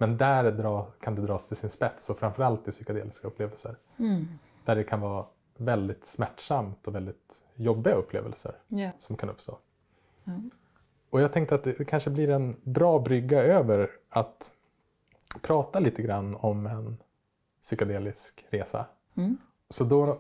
[0.01, 3.77] Men där dra, kan det dras till sin spets och framförallt i psykedeliska upplevelser.
[3.97, 4.27] Mm.
[4.65, 5.27] Där det kan vara
[5.57, 8.91] väldigt smärtsamt och väldigt jobbiga upplevelser Ja.
[8.99, 9.59] som kan uppstå.
[10.25, 10.33] Ja.
[11.11, 14.53] Och jag tänkte att det kanske blir en bra brygga över att
[15.43, 16.97] prata lite grann om en
[17.63, 18.87] psykedelisk resa.
[19.15, 19.37] Mm.
[19.69, 20.19] Så då,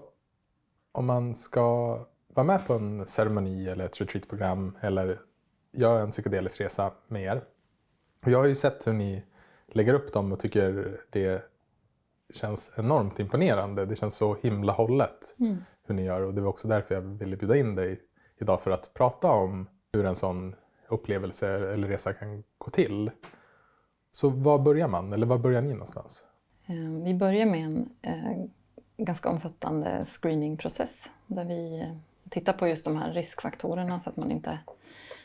[0.92, 5.20] om man ska vara med på en ceremoni eller ett retreatprogram eller
[5.72, 7.44] göra en psykedelisk resa med er.
[8.24, 9.22] Och jag har ju sett hur ni
[9.76, 11.42] lägger upp dem och tycker det
[12.34, 13.86] känns enormt imponerande.
[13.86, 15.64] Det känns så himla hållet Mm.
[15.86, 18.00] hur ni gör och det var också därför jag ville bjuda in dig
[18.38, 20.54] idag för att prata om hur en sån
[20.88, 23.10] upplevelse eller resa kan gå till.
[24.12, 25.12] Så var börjar man?
[25.12, 26.24] Eller var börjar ni någonstans?
[26.66, 28.44] Eh, Vi börjar med en eh,
[28.96, 31.86] ganska omfattande screeningprocess där vi
[32.28, 34.58] tittar på just de här riskfaktorerna så att man inte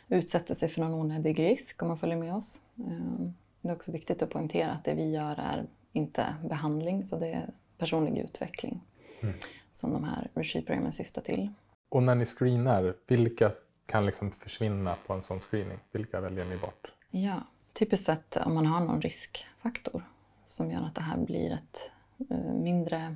[0.07, 2.61] utsätter sig för någon onödig risk om man följer med oss.
[2.77, 3.29] Eh,
[3.66, 7.28] Det är också viktigt att poängtera att det vi gör är inte behandling, så det
[7.32, 8.82] är personlig utveckling
[9.22, 9.36] Mm.
[9.74, 11.49] som de här retreatprogrammen syftar till.
[11.89, 13.51] Och när ni screenar, vilka
[13.86, 15.80] kan liksom försvinna på en sån screening?
[15.91, 16.91] Vilka väljer ni bort?
[17.09, 17.36] Ja,
[17.74, 20.03] typiskt sett om man har någon riskfaktor
[20.45, 21.91] som gör att det här blir ett
[22.30, 23.16] eh, mindre...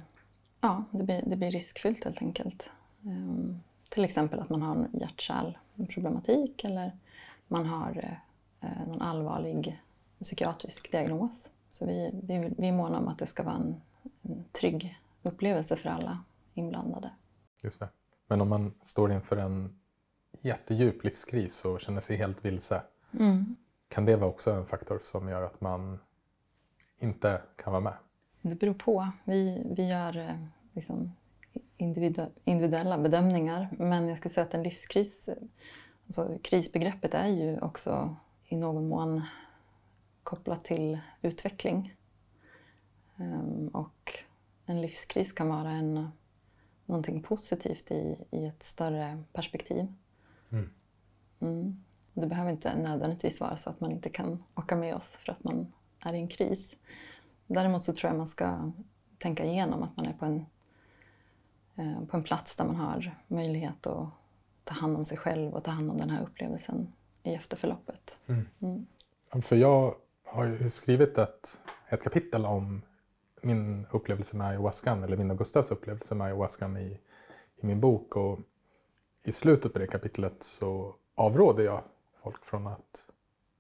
[0.61, 2.69] Ja, det blir, det blir riskfyllt helt enkelt.
[3.05, 6.91] Ehm, till exempel att man har en hjärt-kärlproblematik eller
[7.47, 8.17] man har
[8.61, 9.81] eh, någon allvarlig
[10.21, 11.51] psykiatrisk diagnos.
[11.71, 13.81] Så vi, vi, vi är måna om att det ska vara en,
[14.21, 17.11] en trygg upplevelse för alla inblandade.
[17.61, 17.89] Just det.
[18.27, 19.79] Men om man står inför en
[20.41, 22.81] jättedjup livskris och känner sig helt vilse,
[23.19, 23.55] Mm.
[23.87, 25.99] kan det vara också en faktor som gör att man
[26.99, 27.93] inte kan vara med?
[28.41, 29.07] Det beror på.
[29.23, 30.35] Vi, vi gör eh,
[30.73, 31.11] liksom
[31.77, 33.69] individu- individuella bedömningar.
[33.77, 35.29] Men jag skulle säga att en livskris,
[36.05, 38.15] alltså krisbegreppet är ju också
[38.45, 39.21] i någon mån
[40.29, 41.95] kopplat till utveckling.
[43.17, 44.13] Ehm, Och
[44.65, 46.09] en livskris kan vara en,
[46.85, 49.93] någonting positivt i, i ett större perspektiv.
[50.49, 50.69] Mm.
[51.39, 51.83] Mm.
[52.13, 55.43] Det behöver inte nödvändigtvis vara så att man inte kan åka med oss för att
[55.43, 56.75] man är i en kris.
[57.47, 58.71] Däremot så tror jag man ska
[59.17, 60.45] tänka igenom att man är på en,
[61.75, 64.09] eh, på en plats där man har möjlighet att
[64.63, 68.19] ta hand om sig själv och ta hand om den här upplevelsen i efterförloppet.
[68.27, 68.45] Mm.
[68.59, 68.85] Mm.
[69.41, 69.95] För jag
[70.31, 72.81] har ju skrivit ett, ett kapitel om
[73.41, 76.99] min upplevelse med ayahuascan, eller min och Gustavs upplevelse med ayahuascan i,
[77.55, 78.15] i min bok.
[78.15, 78.39] Och
[79.23, 81.83] I slutet på det kapitlet så avråder jag
[82.23, 83.05] folk från att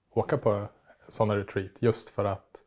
[0.09, 0.67] åka på
[1.07, 2.63] sådana retreat just för att,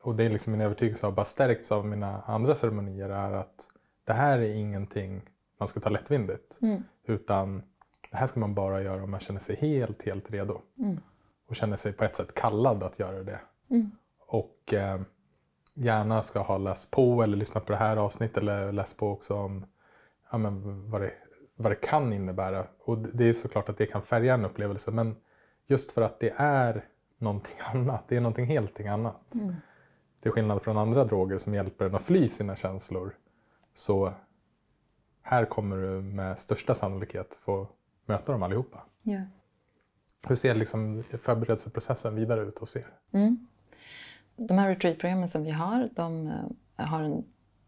[0.00, 3.70] och det är liksom min övertygelse har bara stärkts av mina andra ceremonier, är att
[4.04, 5.22] det här är ingenting
[5.58, 6.58] man ska ta lättvindigt.
[6.62, 6.82] Mm.
[7.04, 7.62] Utan
[8.10, 11.00] det här ska man bara göra om man känner sig helt, helt redo Mm.
[11.48, 13.40] Och känner sig på ett sätt kallad att göra det.
[13.70, 13.90] Mm.
[14.26, 15.00] Och eh,
[15.74, 19.34] gärna ska ha läst på eller lyssnat på det här avsnittet eller läst på också
[19.34, 19.66] om
[20.30, 21.12] ja, men vad det
[21.56, 22.66] vad det kan innebära.
[22.84, 25.16] Och det är såklart att det kan färga en upplevelse men
[25.66, 26.84] just för att det är
[27.18, 28.04] någonting annat.
[28.08, 29.34] Det är någonting helt annat.
[29.34, 29.54] Mm.
[30.20, 33.16] Till skillnad från andra droger som hjälper en att fly sina känslor.
[33.74, 34.12] Så
[35.22, 37.68] här kommer du med största sannolikhet få
[38.06, 38.84] möta dem allihopa.
[39.02, 39.20] Ja.
[40.22, 42.86] Hur ser liksom förberedelseprocessen vidare ut hos er?
[43.12, 43.46] Mm.
[44.36, 46.26] De här retreatprogrammen som vi har, de
[46.76, 47.24] eh, har en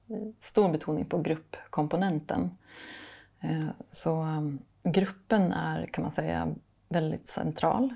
[0.09, 2.51] eh, stor betoning på gruppkomponenten.
[3.41, 4.27] Eh, så
[4.83, 6.55] gruppen är, kan man säga,
[6.89, 7.95] väldigt central.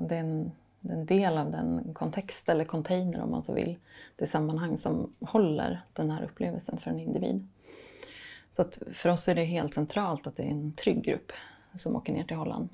[0.00, 3.78] Det är en, en del av den kontext, eller container om man så vill,
[4.16, 7.48] det sammanhang som håller den här upplevelsen för en individ.
[8.52, 11.32] Så att för oss är det helt centralt att det är en trygg grupp
[11.74, 12.68] som åker ner till Holland.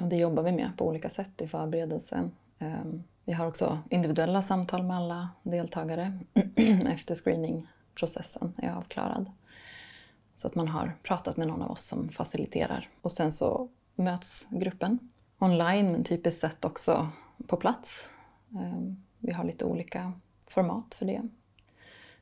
[0.00, 2.32] Och det jobbar vi med på olika sätt i förberedelsen.
[2.58, 6.18] Ehm, vi har också individuella samtal med alla deltagare
[6.86, 9.30] efter screeningprocessen är avklarad.
[10.36, 12.88] Så att man har pratat med någon av oss som faciliterar.
[13.02, 14.98] Och sen så möts gruppen
[15.38, 17.08] online men typiskt sett också
[17.46, 18.04] på plats.
[18.50, 20.12] Ehm, vi har lite olika
[20.46, 21.22] format för det.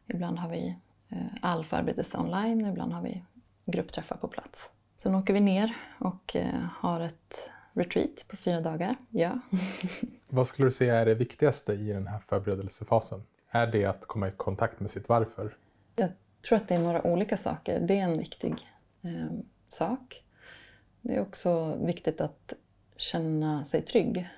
[0.07, 0.76] Ibland har vi
[1.09, 3.24] eh, all förberedelse online, ibland har vi
[3.64, 4.70] gruppträffar på plats.
[4.97, 8.96] Sen åker vi ner och eh, har ett retreat på fyra dagar.
[9.10, 9.40] Ja.
[10.28, 13.22] Vad skulle du säga är det viktigaste i den här förberedelsefasen?
[13.50, 15.56] Är det att komma i kontakt med sitt varför?
[15.96, 16.10] Jag
[16.48, 17.80] tror att det är några olika saker.
[17.80, 18.54] Det är en viktig
[19.02, 19.38] eh,
[19.68, 20.24] sak.
[21.00, 22.52] Det är också viktigt att
[22.96, 24.28] känna sig trygg.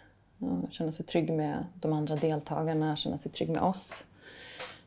[0.70, 4.04] Känna sig trygg med de andra deltagarna, känna sig trygg med oss.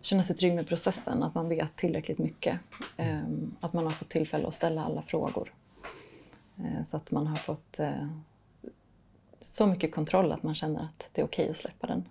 [0.01, 2.59] Känna sig trygg med processen, att man vet tillräckligt mycket.
[2.97, 3.23] Eh,
[3.59, 5.53] att man har fått tillfälle att ställa alla frågor.
[6.57, 8.07] Eh, så att man har fått eh,
[9.43, 12.09] så mycket kontroll att man känner att det är okej okay att släppa den.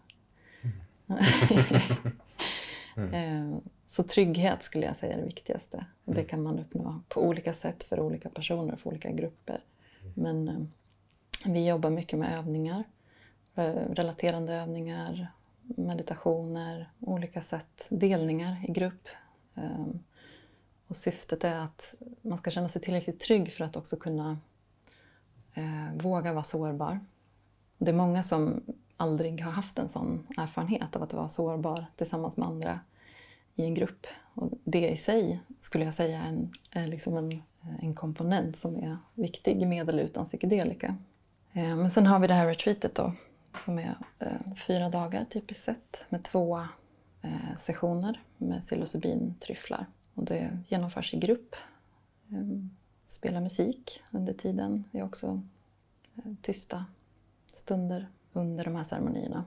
[2.96, 3.14] Mm.
[3.14, 3.60] mm.
[3.86, 5.76] så trygghet skulle jag säga är det viktigaste.
[5.76, 6.16] Mm.
[6.16, 9.64] Det kan man uppnå på olika sätt för olika personer, för olika grupper.
[10.00, 10.12] Mm.
[10.14, 12.84] Men eh, vi jobbar mycket med övningar,
[13.90, 15.26] relaterande övningar,
[15.62, 19.08] meditationer, olika sätt, delningar i grupp.
[20.92, 24.38] Och syftet är att man ska känna sig tillräckligt trygg för att också kunna
[25.54, 27.00] eh, våga vara sårbar.
[27.84, 28.62] Det är många som
[28.96, 32.80] aldrig har haft en sån erfarenhet av att vara sårbar tillsammans med andra
[33.54, 34.06] i en grupp.
[34.34, 37.42] Och det i sig skulle jag säga är en, är liksom en,
[37.80, 40.96] en komponent som är viktig med eller utan psykedelika.
[41.52, 43.12] Eh, men sen har vi det här retreatet då
[43.64, 46.58] som är eh, fyra dagar typiskt sett med två
[47.22, 49.86] eh, sessioner med psilocybintryfflar.
[50.14, 51.56] Och det genomförs i grupp.
[52.30, 52.70] Ehm,
[53.06, 54.84] Spela musik under tiden.
[54.90, 55.42] Det är också
[56.42, 56.84] tysta
[57.52, 59.44] stunder under de här ceremonierna.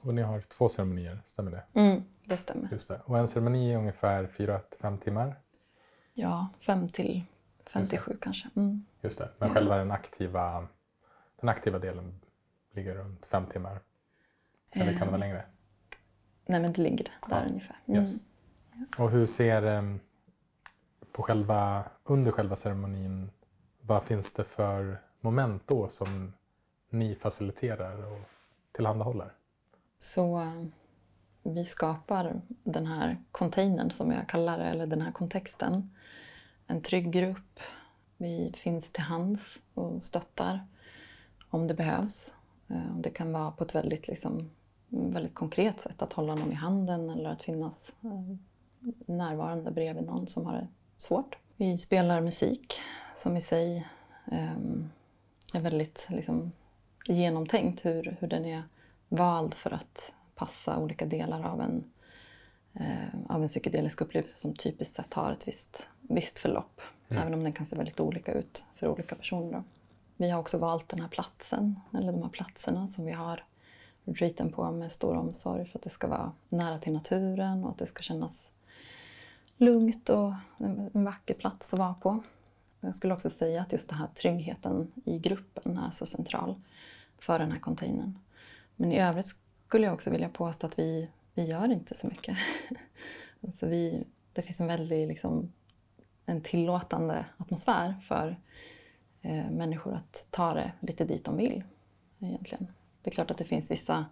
[0.00, 1.80] Och ni har två ceremonier, stämmer det?
[1.80, 2.68] Mm, det stämmer.
[2.72, 3.00] Just det.
[3.04, 5.36] Och en ceremoni är ungefär 4-5 timmar?
[6.14, 7.24] Ja, 5 till
[7.66, 8.48] 57 kanske.
[8.56, 8.84] Mm.
[9.00, 9.28] Just det.
[9.38, 9.54] Men ja.
[9.54, 10.66] själva den aktiva,
[11.40, 12.20] den aktiva delen
[12.72, 13.80] ligger runt 5 timmar?
[14.70, 15.44] Eller kan det vara ehm, längre?
[16.46, 17.48] Nej, men det ligger där ja.
[17.48, 17.76] ungefär.
[17.86, 18.00] Mm.
[18.00, 18.14] Yes.
[18.72, 19.04] Ja.
[19.04, 20.00] Och hur ser um,
[21.12, 23.30] på själva, under själva ceremonin,
[23.80, 26.32] vad finns det för moment då som
[26.90, 28.20] ni faciliterar och
[28.72, 29.32] tillhandahåller?
[29.98, 30.64] Så eh,
[31.42, 35.90] vi skapar den här containern som jag kallar det, eller den här kontexten.
[36.66, 37.60] En trygg grupp.
[38.16, 40.66] Vi finns till hands och stöttar
[41.50, 42.34] om det behövs.
[42.68, 44.50] Eh, det kan vara på ett väldigt, liksom,
[44.88, 48.36] väldigt konkret sätt, att hålla någon i handen eller att finnas eh,
[49.06, 50.68] närvarande bredvid någon som har det
[50.98, 51.36] svårt.
[51.56, 52.80] Vi spelar musik
[53.16, 53.86] som i sig
[54.32, 54.90] ehm,
[55.54, 56.52] är väldigt liksom,
[57.12, 58.62] genomtänkt hur, hur den är
[59.08, 61.84] vald för att passa olika delar av en,
[62.74, 66.80] eh, av en psykedelisk upplevelse som typiskt sett har ett visst, visst förlopp.
[67.08, 67.22] Mm.
[67.22, 69.52] Även om den kan se väldigt olika ut för olika personer.
[69.52, 69.64] Då.
[70.16, 73.44] Vi har också valt den här platsen, eller de här platserna som vi har
[74.04, 77.78] retreaten på med stor omsorg för att det ska vara nära till naturen och att
[77.78, 78.50] det ska kännas
[79.56, 82.22] lugnt och en vacker plats att vara på.
[82.80, 86.54] Jag skulle också säga att just den här tryggheten i gruppen är så central
[87.18, 88.18] för den här containern.
[88.76, 89.26] Men i övrigt
[89.66, 92.36] skulle jag också vilja påstå att vi, vi gör inte så mycket.
[93.46, 95.52] alltså vi, det finns en väldigt liksom,
[96.26, 98.36] en tillåtande atmosfär för
[99.22, 101.62] eh, människor att ta det lite dit de vill.
[102.18, 102.66] egentligen.
[103.02, 104.06] Det är klart att det finns vissa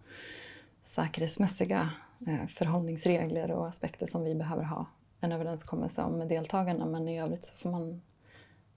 [0.84, 1.90] säkerhetsmässiga
[2.26, 4.86] eh, förhållningsregler och aspekter som vi behöver ha
[5.20, 8.02] en överenskommelse om med deltagarna men i övrigt så får man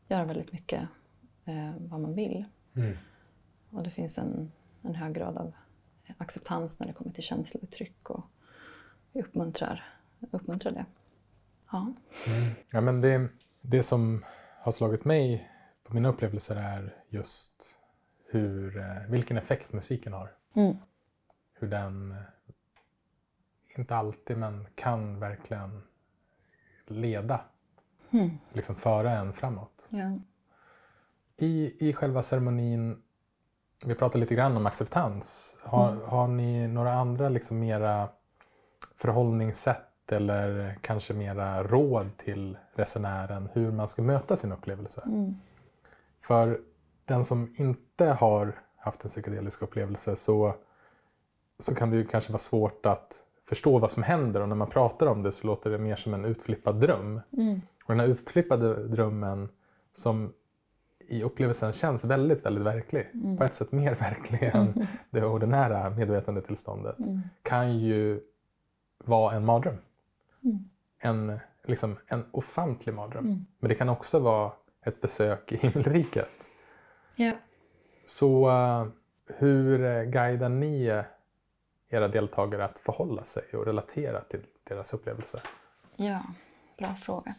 [0.07, 0.81] göra väldigt mycket
[1.45, 2.45] eh, vad man vill.
[2.75, 2.97] Mm.
[3.69, 4.51] Och det finns en,
[4.81, 5.53] en hög grad av
[6.17, 8.25] acceptans när det kommer till känslouttryck och
[9.13, 9.83] vi uppmuntrar,
[10.31, 10.85] uppmuntrar det.
[11.71, 11.93] Ja.
[12.27, 12.51] Mm.
[12.69, 13.29] ja men det,
[13.61, 14.25] det som
[14.61, 15.49] har slagit mig
[15.91, 17.77] mina upplevelser är just
[18.25, 20.35] hur, eh, vilken effekt musiken har.
[20.53, 20.75] Mm.
[21.53, 22.15] Hur den,
[23.77, 25.81] inte alltid, men kan verkligen
[26.87, 27.41] leda,
[28.11, 28.29] Mm.
[28.53, 29.87] liksom föra en framåt.
[29.89, 30.19] Ja.
[31.37, 33.01] I, I själva ceremonin,
[33.85, 35.55] vi pratade lite grann om acceptans.
[35.63, 36.03] Har, Mm.
[36.05, 38.09] har ni några andra liksom mera
[38.95, 45.01] förhållningssätt eller kanske mera råd till resenären hur man ska möta sin upplevelse?
[45.05, 45.35] Mm.
[46.21, 46.61] För
[47.05, 50.55] den som inte har haft en psykedelisk upplevelse så,
[51.59, 54.69] så kan det ju kanske vara svårt att förstå vad som händer och när man
[54.69, 57.21] pratar om det så låter det mer som en utflippad dröm.
[57.37, 57.61] Mm.
[57.85, 59.49] Och den här utflippade drömmen
[59.93, 60.33] som
[61.09, 63.37] i upplevelsen känns väldigt, väldigt verklig, Mm.
[63.37, 67.21] på ett sätt mer verklig än det ordinära medvetandetillståndet, Mm.
[67.41, 68.21] kan ju
[68.97, 69.77] vara en mardröm.
[70.43, 70.69] Mm.
[70.99, 73.25] En, liksom, en ofantlig mardröm.
[73.25, 73.45] Mm.
[73.59, 74.51] Men det kan också vara
[74.85, 76.49] ett besök i himmelriket.
[77.15, 77.31] Ja.
[78.05, 78.87] Så eh,
[79.37, 81.03] hur guidar ni
[81.89, 85.41] era deltagare att förhålla sig och relatera till deras upplevelser?
[85.95, 86.19] Ja,
[86.77, 87.35] bra fråga.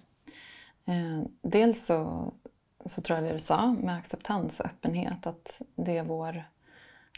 [0.85, 2.33] Eh, dels så,
[2.85, 6.37] så tror jag det du sa med acceptans och öppenhet, att det är vår,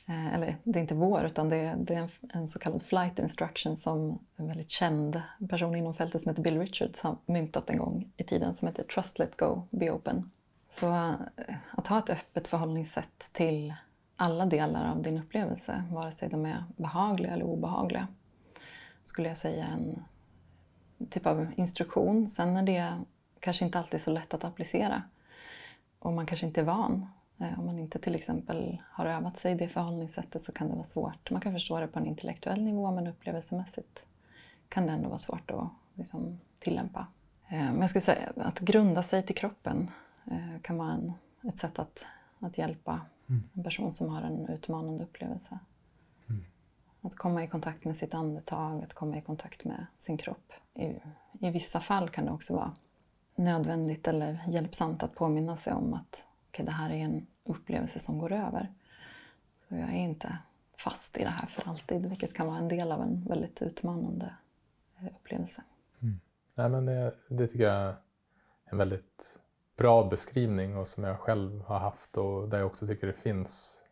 [0.07, 3.19] eh, eller det är inte vår, utan det är, det är en, så kallad flight
[3.19, 7.79] instruction som en väldigt känd person inom fältet som heter Bill Richards har myntat en
[7.79, 10.31] gång i tiden som heter Trust, Let Go, Be Open.
[10.71, 13.75] Så eh, att ha ett öppet förhållningssätt till
[14.17, 18.09] alla delar av din upplevelse, vare sig de är behagliga eller obehagliga,
[19.05, 20.05] skulle jag säga en
[21.11, 22.29] typ av instruktion.
[22.29, 22.93] Sen är det
[23.41, 25.03] kanske inte alltid så lätt att applicera.
[26.03, 27.07] Och man kanske inte är van.
[27.39, 30.75] Eh, Om man inte till exempel har övat sig i det förhållningssättet så kan det
[30.75, 31.31] vara svårt.
[31.31, 34.05] Man kan förstå det på en intellektuell nivå men upplevelsemässigt
[34.69, 37.07] kan det ändå vara svårt att liksom, tillämpa.
[37.49, 39.91] Eh, Men jag skulle säga att grunda sig till kroppen
[40.31, 42.05] eh, kan vara en, ett sätt att,
[42.39, 43.01] att hjälpa
[43.55, 45.59] en person som har en utmanande upplevelse.
[47.05, 50.53] Att komma i kontakt med sitt andetag, att komma i kontakt med sin kropp.
[50.75, 50.85] I,
[51.47, 52.73] I vissa fall kan det också vara
[53.35, 58.19] nödvändigt eller hjälpsamt att påminna sig om att okay, det här är en upplevelse som
[58.19, 58.73] går över.
[59.69, 60.39] Så jag är inte
[60.77, 64.35] fast i det här för alltid, vilket kan vara en del av en väldigt utmanande
[65.01, 65.63] eh, upplevelse.
[66.55, 67.95] Nej, men det, det tycker jag är
[68.65, 69.39] en väldigt
[69.77, 73.83] bra beskrivning och som jag själv har haft och där jag också tycker det finns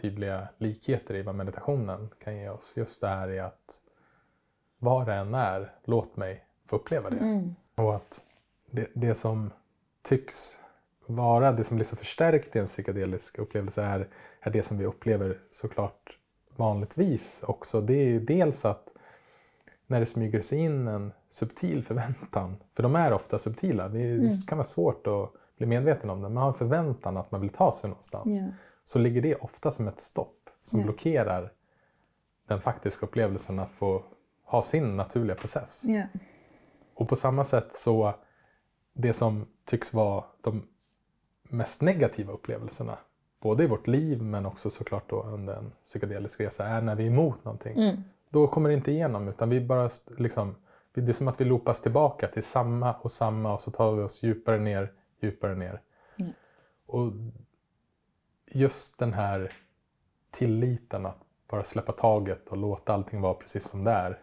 [0.00, 2.72] tydliga likheter i vad meditationen kan ge oss.
[2.76, 3.80] Just det här i att
[4.78, 7.16] vad det än är, låt mig få uppleva det.
[7.16, 7.54] Mm.
[7.74, 8.20] Och att
[8.70, 9.50] det, det som
[10.02, 10.58] tycks
[11.06, 14.08] vara, det som blir så förstärkt i en psykedelisk upplevelse är,
[14.40, 16.18] är det som vi upplever såklart
[16.56, 17.80] vanligtvis också.
[17.80, 18.88] Det är dels att
[19.86, 24.46] när det smyger sig in en subtil förväntan, för de är ofta subtila, det, det
[24.48, 27.50] kan vara svårt att bli medveten om det, man har en förväntan att man vill
[27.50, 28.46] ta sig någonstans, Ja.
[28.84, 30.84] så ligger det ofta som ett stopp som Ja.
[30.84, 31.52] blockerar
[32.48, 34.04] den faktiska upplevelsen att få
[34.44, 35.82] ha sin naturliga process.
[35.84, 36.02] Ja.
[36.94, 38.14] Och på samma sätt så,
[38.96, 40.62] det som tycks vara de
[41.42, 42.98] mest negativa upplevelserna,
[43.40, 47.04] både i vårt liv men också såklart då under en psykedelisk resa, är när vi
[47.04, 47.78] är emot någonting.
[47.78, 47.96] Mm.
[48.28, 50.54] Då kommer det inte igenom utan vi bara liksom,
[50.94, 54.02] det är som att vi loopas tillbaka till samma och samma och så tar vi
[54.02, 55.80] oss djupare ner, djupare ner.
[56.16, 56.32] Mm.
[56.86, 57.12] Och
[58.46, 59.50] just den här
[60.30, 61.18] tilliten att
[61.48, 64.18] bara släppa taget och låta allting vara precis som det är.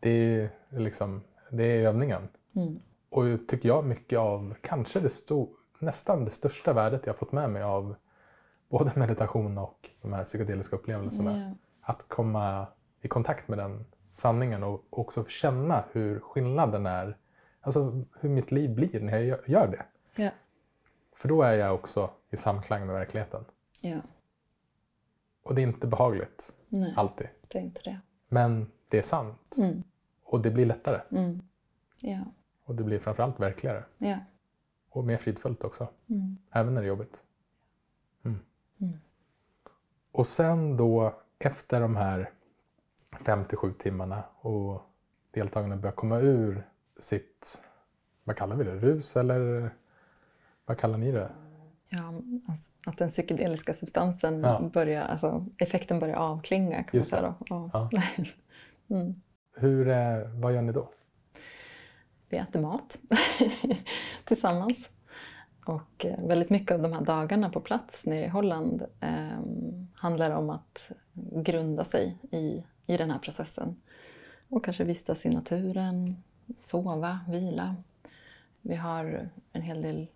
[0.00, 2.28] Det är, liksom, det är övningen.
[2.56, 2.80] Mm.
[3.10, 7.50] Och tycker jag mycket av, kanske det sto- nästan det största värdet jag fått med
[7.50, 7.94] mig av
[8.68, 11.38] både meditation och de här psykedeliska upplevelserna.
[11.38, 11.54] Ja.
[11.80, 12.66] Att komma
[13.00, 17.16] i kontakt med den sanningen och också känna hur skillnaden är.
[17.60, 19.84] Alltså hur mitt liv blir när jag gör- det.
[20.22, 20.30] Ja.
[21.16, 23.44] För då är jag också i samklang med verkligheten.
[23.80, 23.96] ja.
[25.42, 27.26] Och det är inte behagligt, Nej, alltid.
[27.48, 28.00] det är inte det.
[28.28, 29.54] Men det är sant.
[29.58, 29.82] Mm.
[30.24, 31.00] Och det blir lättare.
[31.10, 31.40] Mm.
[32.00, 32.18] Ja.
[32.70, 33.84] Och det blir framförallt verkligare.
[33.98, 34.18] Ja.
[34.90, 35.88] Och mer fridfullt också.
[36.10, 36.36] Mm.
[36.50, 37.22] Även när det är jobbigt.
[38.24, 38.38] Mm.
[38.80, 38.98] Mm.
[40.12, 42.30] Och sen då efter de här
[43.24, 44.82] 57 timmarna och
[45.30, 46.66] deltagarna börjar komma ur
[47.00, 47.62] sitt,
[48.24, 49.70] vad kallar vi det, rus eller
[50.64, 51.30] vad kallar ni det?
[51.88, 52.14] Ja,
[52.48, 54.70] alltså, att den psykedeliska substansen Ja.
[54.72, 57.16] börjar, alltså effekten börjar avklinga kan man Just det.
[57.16, 57.46] säga då.
[57.72, 57.88] Ja.
[57.92, 58.00] Ja.
[58.96, 59.14] mm.
[59.56, 60.90] Hur, eh, vad gör ni då?
[62.30, 62.98] Vi äter mat
[64.24, 64.88] tillsammans.
[65.64, 69.40] Och eh, väldigt mycket av de här dagarna på plats nere i Holland eh,
[69.94, 73.76] handlar om att grunda sig i, i den här processen.
[74.48, 76.22] Och kanske vistas i naturen,
[76.56, 77.76] sova, vila.
[78.60, 80.06] Vi har en hel del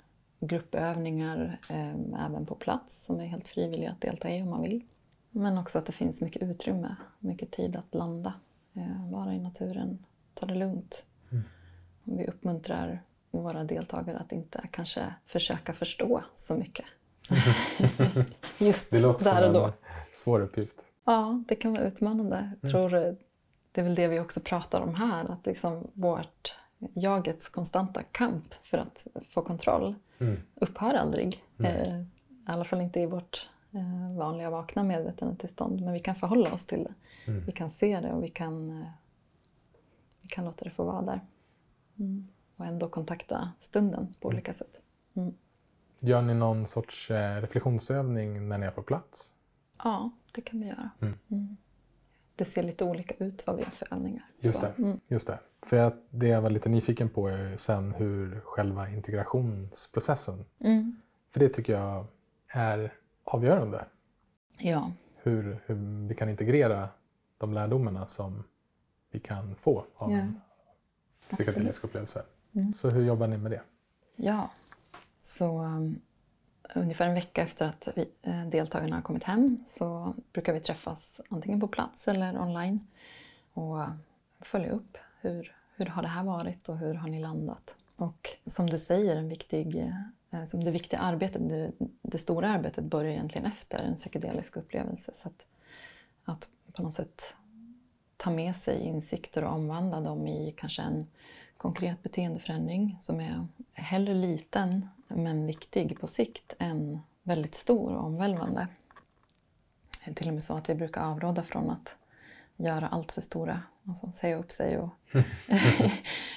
[0.41, 4.85] gruppövningar eh, även på plats som är helt frivilliga att delta i om man vill.
[5.31, 8.35] Men också att det finns mycket utrymme, mycket tid att landa,
[8.75, 10.05] eh, vara i naturen,
[10.35, 11.05] ta det lugnt.
[11.33, 11.45] Mm.
[12.05, 16.87] Vi uppmuntrar våra deltagare att inte kanske försöka förstå så mycket.
[18.59, 19.61] Just det låter där och då.
[19.61, 19.73] som en
[20.15, 20.77] svår uppgift.
[21.05, 22.53] Ja, det kan vara utmanande.
[22.61, 22.73] Jag mm.
[22.73, 23.17] tror mm.
[23.73, 28.55] det är väl det vi också pratar om här, att liksom vårt jagets konstanta kamp
[28.63, 30.41] för att få kontroll mm.
[30.55, 31.43] upphör aldrig.
[31.59, 32.07] Eh, I
[32.47, 35.81] alla fall inte i vårt eh, vanliga vakna medvetandetillstånd.
[35.81, 36.95] Men vi kan förhålla oss till det.
[37.31, 37.45] Mm.
[37.47, 38.89] Vi kan se det och vi kan, eh,
[40.21, 41.21] vi kan låta det få vara där.
[41.99, 42.27] Mm.
[42.57, 44.37] Och ändå kontakta stunden på mm.
[44.37, 44.81] olika sätt.
[45.15, 45.35] Mm.
[46.01, 49.33] Gör ni någon sorts eh, reflektionsövning när ni är på plats?
[49.85, 50.91] Ja, det kan vi göra.
[51.01, 51.15] Mm.
[51.31, 51.57] Mm.
[52.37, 54.25] Det ser lite olika ut vad vi har för övningar.
[54.41, 54.73] Just det.
[54.79, 55.01] Mm.
[55.09, 55.39] Just det.
[55.63, 60.45] För jag, det jag var lite nyfiken på är sen hur själva integrationsprocessen,
[61.31, 62.07] för det tycker jag
[62.49, 62.93] är
[63.25, 63.85] avgörande.
[64.59, 64.93] Ja.
[65.17, 66.89] Hur, hur vi kan integrera
[67.39, 68.45] de lärdomarna som
[69.11, 70.19] vi kan få av ja.
[70.19, 70.41] en
[71.31, 72.23] psykedelisk upplevelse.
[72.53, 72.73] Mm.
[72.73, 73.61] Så hur jobbar ni med det?
[74.17, 74.51] Ja,
[75.23, 76.01] så um,
[76.75, 81.21] ungefär en vecka efter att vi, eh, deltagarna har kommit hem så brukar vi träffas
[81.29, 82.79] antingen på plats eller online
[83.53, 83.79] och
[84.41, 87.77] följa upp hur, hur har det här varit och hur har ni landat?
[87.97, 89.77] Och som du säger, en viktig,
[90.31, 91.73] eh, som det viktiga arbetet, det,
[92.03, 95.13] det, stora arbetet börjar egentligen efter en psykedelisk upplevelse.
[95.15, 95.47] Så att,
[96.25, 97.37] att på något sätt
[98.25, 101.01] ta med sig insikter och omvandla dem i kanske en
[101.57, 108.69] konkret beteendeförändring som är hellre liten men viktig på sikt än väldigt stor och omvälvande.
[110.05, 111.97] Det är till och med så att vi brukar avråda från att
[112.57, 114.91] göra allt för stora, alltså säga upp sig och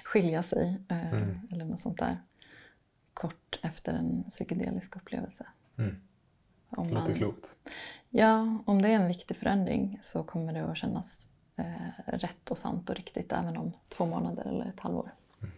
[0.04, 1.40] skilja sig eh, mm.
[1.52, 2.18] eller något sånt där
[3.14, 5.46] kort efter en psykedelisk upplevelse.
[5.78, 5.96] Mm.
[6.70, 7.56] Om man, Låter klokt.
[8.10, 11.28] Ja, om det är en viktig förändring så kommer det att kännas
[12.06, 15.12] rätt och sant och riktigt även om två månader eller ett halvår.
[15.42, 15.54] Mm.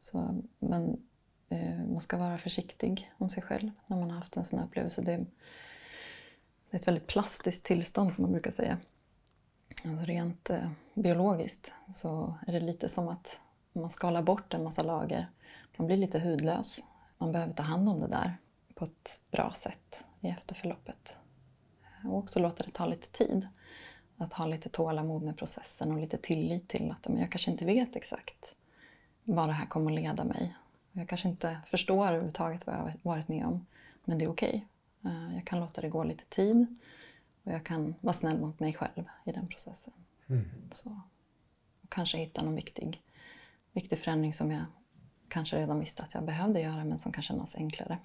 [0.00, 1.02] Så, men
[1.48, 4.66] eh, man ska vara försiktig om sig själv när man har haft en sån här
[4.66, 5.02] upplevelse.
[5.02, 8.78] Det, det är ett väldigt plastiskt tillstånd som man brukar säga.
[9.84, 13.38] Alltså rent eh, biologiskt så är det lite som att
[13.72, 15.28] man skalar bort en massa lager.
[15.76, 16.82] Man blir lite hudlös.
[17.18, 18.36] Man behöver ta hand om det där
[18.74, 21.16] på ett bra sätt i efterförloppet.
[22.04, 23.48] Och också låta det ta lite tid.
[24.20, 27.64] Att ha lite tålamod med processen och lite tillit till att men jag kanske inte
[27.64, 28.54] vet exakt
[29.24, 30.56] vad det här kommer att leda mig.
[30.92, 33.66] Jag kanske inte förstår överhuvudtaget vad jag har varit med om,
[34.04, 34.66] men det är okej.
[35.02, 35.12] Okay.
[35.12, 36.78] Eh, jag kan låta det gå lite tid
[37.42, 39.92] och jag kan vara snäll mot mig själv i den processen.
[40.26, 40.50] Mm.
[40.72, 41.00] Så,
[41.82, 43.02] och kanske hitta någon viktig,
[43.72, 44.64] viktig förändring som jag
[45.28, 47.98] kanske redan visste att jag behövde göra men som kan kännas enklare.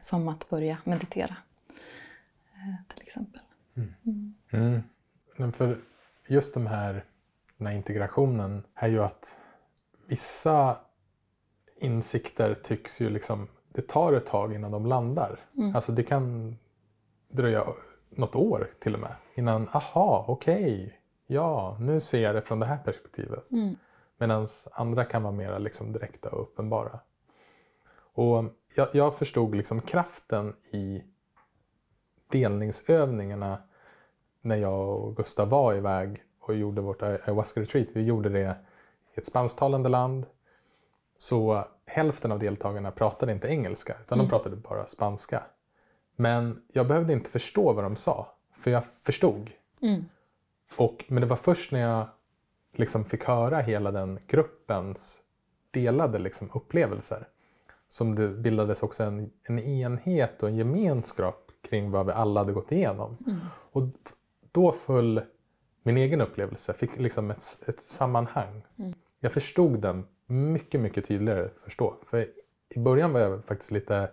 [0.00, 1.36] Som att börja meditera
[2.54, 3.40] eh, till exempel.
[3.74, 4.34] Mm.
[4.50, 4.82] Mm.
[5.36, 5.78] Men för
[6.28, 7.04] just de här,
[7.56, 9.38] den här integrationen är ju att
[10.06, 10.76] vissa
[11.76, 15.40] insikter tycks ju liksom, det tar ett tag innan de landar.
[15.56, 15.76] Mm.
[15.76, 16.56] Alltså det kan
[17.28, 17.64] dröja
[18.10, 20.90] något år till och med innan, aha, okej, okay,
[21.26, 23.50] ja, nu ser jag det från det här perspektivet.
[23.52, 23.76] Mm.
[24.18, 27.00] Medan andra kan vara mer liksom direkta och uppenbara.
[27.96, 31.04] Och jag, jag förstod liksom kraften i
[32.28, 33.62] delningsövningarna
[34.44, 37.88] när jag och Gustav var iväg och gjorde vårt ayahuasca retreat.
[37.92, 38.56] Vi gjorde det
[39.14, 40.26] i ett spansktalande land.
[41.18, 44.26] Så hälften av deltagarna pratade inte engelska utan mm.
[44.26, 45.42] de pratade bara spanska.
[46.16, 49.50] Men jag behövde inte förstå vad de sa, för jag förstod.
[49.82, 50.04] Mm.
[50.76, 52.06] Och, men det var först när jag
[52.72, 55.22] liksom fick höra hela den gruppens
[55.70, 57.28] delade liksom upplevelser
[57.88, 62.52] som det bildades också en, en enhet och en gemenskap kring vad vi alla hade
[62.52, 63.16] gått igenom.
[63.26, 63.40] Mm.
[63.72, 63.82] Och
[64.54, 65.22] då föll
[65.82, 68.62] min egen upplevelse, fick liksom ett, ett sammanhang.
[68.78, 68.94] Mm.
[69.20, 71.94] Jag förstod den mycket, mycket tydligare förstå.
[72.06, 72.28] För
[72.68, 74.10] i början var jag faktiskt lite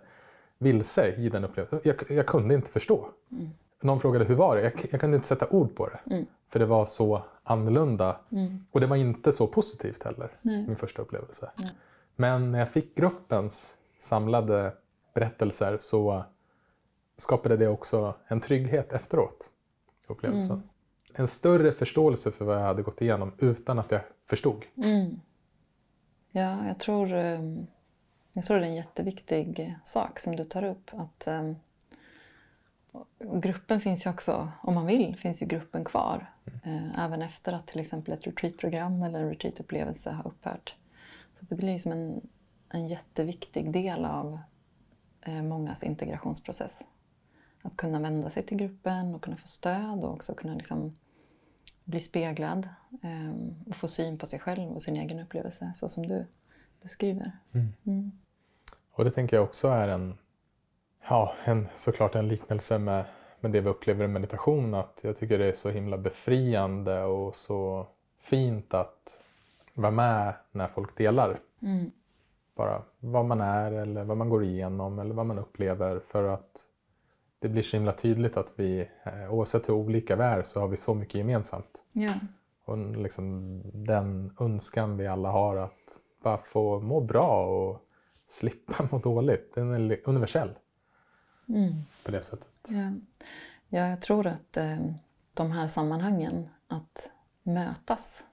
[0.58, 1.80] vilse i den upplevelsen.
[1.84, 3.08] Jag, jag kunde inte förstå.
[3.30, 3.50] Mm.
[3.80, 4.62] Någon frågade hur var det?
[4.62, 6.14] Jag, jag kunde inte sätta ord på det.
[6.14, 6.26] Mm.
[6.48, 8.16] För det var så annorlunda.
[8.32, 8.66] Mm.
[8.70, 10.66] Och det var inte så positivt heller, Nej.
[10.66, 11.50] min första upplevelse.
[11.58, 11.70] Nej.
[12.16, 14.72] Men när jag fick gruppens samlade
[15.14, 16.24] berättelser så
[17.16, 19.50] skapade det också en trygghet efteråt.
[20.06, 20.56] Upplevelsen.
[20.56, 20.68] Mm.
[21.14, 24.64] En större förståelse för vad jag hade gått igenom utan att jag förstod.
[24.76, 25.20] Mm.
[26.30, 27.66] Ja, jag tror um
[28.32, 30.90] jag tror det är en jätteviktig sak som du tar upp.
[30.92, 31.56] Att, um,
[33.40, 36.30] gruppen finns ju också, om man vill, finns ju gruppen kvar.
[36.64, 36.84] Mm.
[36.84, 40.74] Uh, även efter att till exempel ett retreatprogram eller en retreatupplevelse har upphört.
[41.38, 42.28] Så det blir liksom en,
[42.68, 44.38] en jätteviktig del av
[45.20, 46.84] eh, mångas integrationsprocess.
[47.62, 50.96] Att kunna vända sig till gruppen och kunna få stöd och också kunna liksom
[51.84, 52.68] bli speglad
[53.02, 56.26] eh, och få syn på sig själv och sin egen upplevelse så som du
[56.82, 57.32] beskriver.
[57.52, 57.72] Mm.
[57.86, 58.12] Mm.
[58.92, 60.18] Och det tänker jag också är en,
[61.08, 63.04] ja, en, såklart en liknelse med,
[63.40, 64.74] med det vi upplever i meditation.
[64.74, 67.86] Att jag tycker det är så himla befriande och så
[68.20, 69.18] fint att
[69.74, 71.40] vara med när folk delar.
[71.62, 71.90] Mm.
[72.54, 76.00] Bara vad man är eller vad man går igenom eller vad man upplever.
[76.08, 76.64] För att
[77.42, 80.68] det blir så himla tydligt att vi, eh, oavsett hur olika vi är, så har
[80.68, 81.82] vi så mycket gemensamt.
[81.92, 82.12] Ja.
[82.64, 87.80] Och liksom den önskan vi alla har att bara få må bra och
[88.28, 89.54] slippa må dåligt.
[89.54, 90.50] Den är universell
[91.48, 91.72] Mm.
[92.04, 92.48] på det sättet.
[92.68, 92.92] Ja.
[93.68, 94.86] ja, jag tror att eh,
[95.34, 97.10] de här sammanhangen, att
[97.42, 98.24] mötas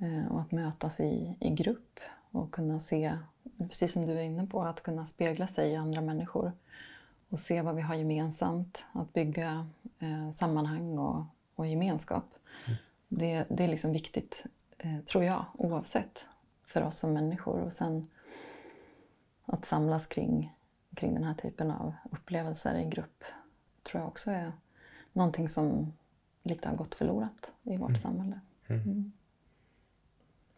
[0.00, 2.00] eh, och att mötas i, i grupp
[2.30, 3.12] och kunna se,
[3.58, 6.52] precis som du är inne på, att kunna spegla sig i andra människor
[7.32, 9.66] och se vad vi har gemensamt, att bygga
[9.98, 11.24] eh, sammanhang och,
[11.54, 12.24] och gemenskap.
[13.08, 14.44] Det, det är liksom viktigt,
[14.78, 16.24] eh, tror jag, oavsett
[16.66, 17.60] för oss som människor.
[17.60, 18.06] Och sen
[19.44, 20.56] att samlas kring,
[20.94, 23.24] kring den här typen av upplevelser i grupp
[23.82, 24.52] tror jag också är
[25.12, 25.92] någonting som
[26.42, 28.40] lite har gått förlorat i vårt samhälle.
[28.66, 29.12] Mm.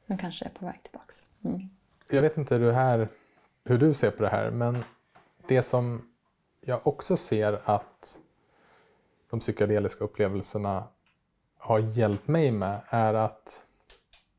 [0.07, 1.31] Men kanske är på väg tillbaks.
[1.45, 1.69] Mm.
[2.11, 3.09] Jag vet inte hur, här,
[3.65, 4.85] hur du ser på det här, men
[5.49, 6.14] det som
[6.67, 8.19] jag också ser att
[9.31, 10.85] de psykedeliska upplevelserna
[11.59, 13.63] har hjälpt mig med är att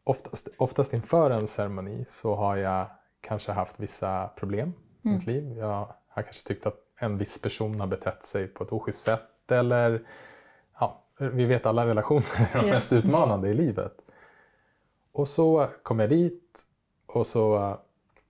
[0.03, 2.87] oftast, oftast inför en ceremoni så har jag
[3.21, 5.57] kanske haft vissa problem i mitt liv.
[5.57, 9.51] Jag har kanske tyckt att en viss person har betett sig på ett oschysst sätt
[9.51, 10.01] eller
[10.79, 13.93] ja, vi vet alla relationer är de mest utmanande i livet.
[15.11, 16.61] Och så kommer jag dit
[17.05, 17.77] och så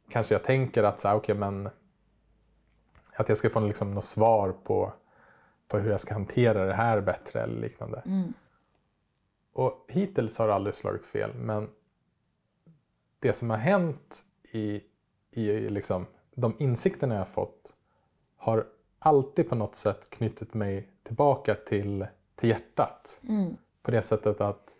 [0.10, 1.70] kanske jag tänker att så här, okej, men
[3.16, 4.94] att jag ska få liksom något svar på,
[5.68, 8.02] på hur jag ska hantera det här bättre eller liknande.
[8.06, 8.34] Mm.
[9.54, 11.70] Och hittills har det aldrig slagit fel, men
[13.20, 14.82] det som har hänt i,
[15.32, 17.76] i liksom, de insikterna jag har fått
[18.38, 18.68] har
[19.00, 23.20] alltid på något sätt knutit mig tillbaka till, till hjärtat.
[23.30, 23.58] Mm.
[23.82, 24.76] På det sättet att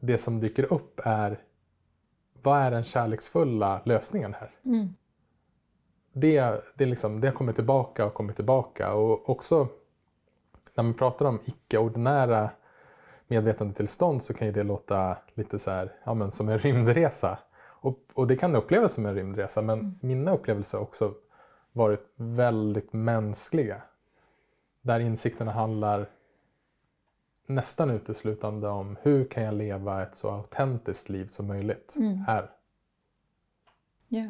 [0.00, 1.38] det som dyker upp är
[2.42, 4.50] vad är den kärleksfulla lösningen här?
[4.64, 4.88] Mm.
[6.18, 8.92] Det, det, liksom, det har kommit tillbaka och kommit tillbaka.
[8.92, 9.68] Och också
[10.74, 12.50] när man pratar om icke-ordinära
[13.26, 17.38] medvetandetillstånd så kan ju det låta lite så här, ja, men som en rymdresa.
[17.58, 21.14] Och, och det kan upplevas som en rymdresa men mina upplevelser har också
[21.72, 23.82] varit väldigt mänskliga.
[24.82, 26.06] Där insikterna handlar
[27.46, 32.18] nästan uteslutande om hur kan jag leva ett så autentiskt liv som möjligt Mm.
[32.18, 32.50] här.
[34.08, 34.28] Ja.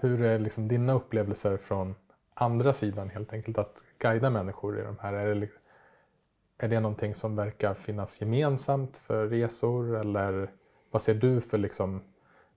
[0.00, 1.94] Hur är liksom dina upplevelser från
[2.34, 5.12] andra sidan helt enkelt att guida människor i de här?
[5.12, 5.48] Är det,
[6.58, 10.50] är det någonting som verkar finnas gemensamt för resor eller
[10.90, 12.02] vad ser du för liksom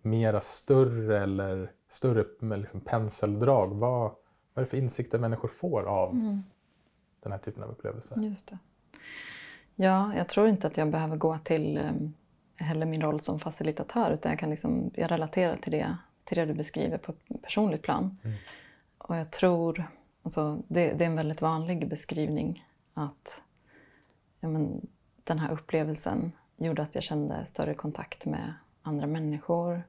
[0.01, 3.67] mera större eller större med liksom penseldrag?
[3.67, 4.11] Vad, vad
[4.55, 6.43] är det för insikter människor får av Mm.
[7.23, 8.17] den här typen av upplevelser?
[8.21, 8.57] Just det.
[9.75, 12.13] Ja, jag tror inte att jag behöver gå till um,
[12.55, 15.97] heller min roll som facilitatör utan jag kan liksom, jag relaterar till det,
[16.29, 18.17] till det du beskriver på ett personligt plan.
[18.97, 19.91] Och jag tror,
[20.23, 23.41] alltså, det, det är en väldigt vanlig beskrivning att
[24.39, 24.87] ja, men,
[25.23, 29.83] den här upplevelsen gjorde att jag kände större kontakt med andra människor,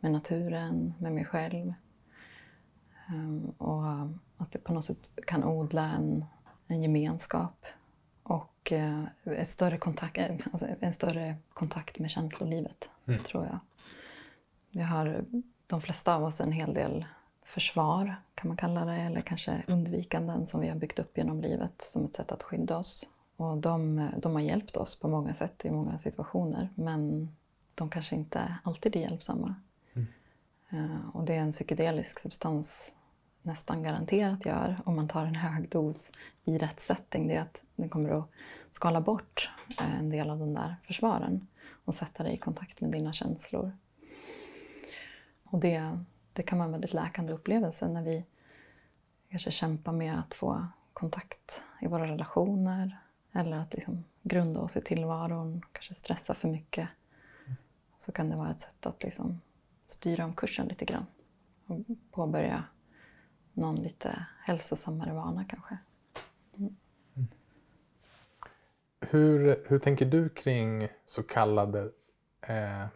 [0.00, 1.74] med naturen, med mig själv.
[3.08, 3.82] Ehm, och
[4.36, 6.24] att det på något sätt kan odla en,
[6.66, 7.66] en gemenskap
[8.22, 12.88] och eh, en, större kontakt, eh, alltså en större kontakt med känslolivet,
[13.26, 13.58] tror jag.
[14.70, 15.24] Vi har,
[15.66, 17.04] de flesta av oss, en hel del
[17.42, 21.82] försvar, kan man kalla det, eller kanske undvikanden som vi har byggt upp genom livet
[21.82, 23.06] som ett sätt att skydda oss.
[23.36, 27.28] Och de, de har hjälpt oss på många sätt i många situationer, men
[27.74, 29.54] de kanske inte alltid är hjälpsamma.
[30.70, 32.92] Eh, Och det är en psykedelisk substans
[33.42, 36.10] nästan garanterat gör om man tar en hög dos
[36.44, 37.28] i rätt setting.
[37.28, 38.28] Det är att den kommer att
[38.72, 41.46] skala bort eh, en del av de där försvaren
[41.84, 43.72] och sätta dig i kontakt med dina känslor.
[45.56, 45.98] Och det,
[46.32, 48.24] det kan vara en väldigt läkande upplevelse när vi
[49.30, 52.98] kanske kämpar med att få kontakt i våra relationer
[53.32, 56.88] eller att liksom grunda oss i tillvaron, kanske stressa för mycket.
[57.98, 59.40] Så kan det vara ett sätt att liksom
[59.86, 61.06] styra om kursen lite grann
[61.66, 61.78] och
[62.10, 62.64] påbörja
[63.52, 65.78] någon lite hälsosammare vana kanske.
[69.00, 71.90] Hur, hur tänker du kring så kallade
[72.40, 72.86] eh,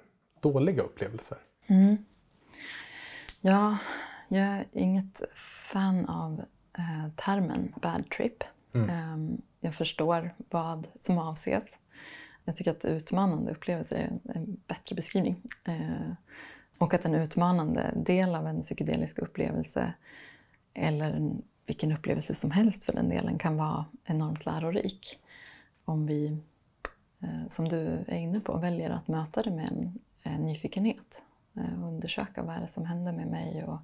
[0.40, 1.38] dåliga upplevelser?
[3.40, 3.78] Ja,
[4.28, 6.44] jag är inget fan av
[6.78, 8.44] eh, termen bad trip.
[8.72, 8.90] Mm.
[8.90, 11.64] Eh, jag förstår vad som avses.
[12.44, 15.42] Jag tycker att utmanande upplevelser är en, en bättre beskrivning.
[15.64, 16.12] Eh,
[16.78, 19.92] och att en utmanande del av en psykedelisk upplevelse
[20.74, 25.18] eller en, vilken upplevelse som helst för den delen kan vara enormt lärorik.
[25.84, 26.38] Om vi,
[27.20, 31.22] eh, som du är inne på, väljer att möta det med en, en nyfikenhet.
[31.56, 33.78] Eh, och undersöka vad är det som händer med mig och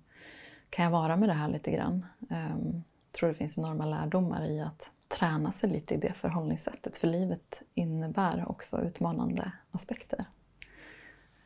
[0.70, 2.06] kan jag vara med det här lite grann?
[2.28, 2.82] Jag
[3.12, 6.96] tror det finns enorma lärdomar i att träna sig lite i det förhållningssättet.
[6.96, 10.24] För livet innebär också utmanande aspekter.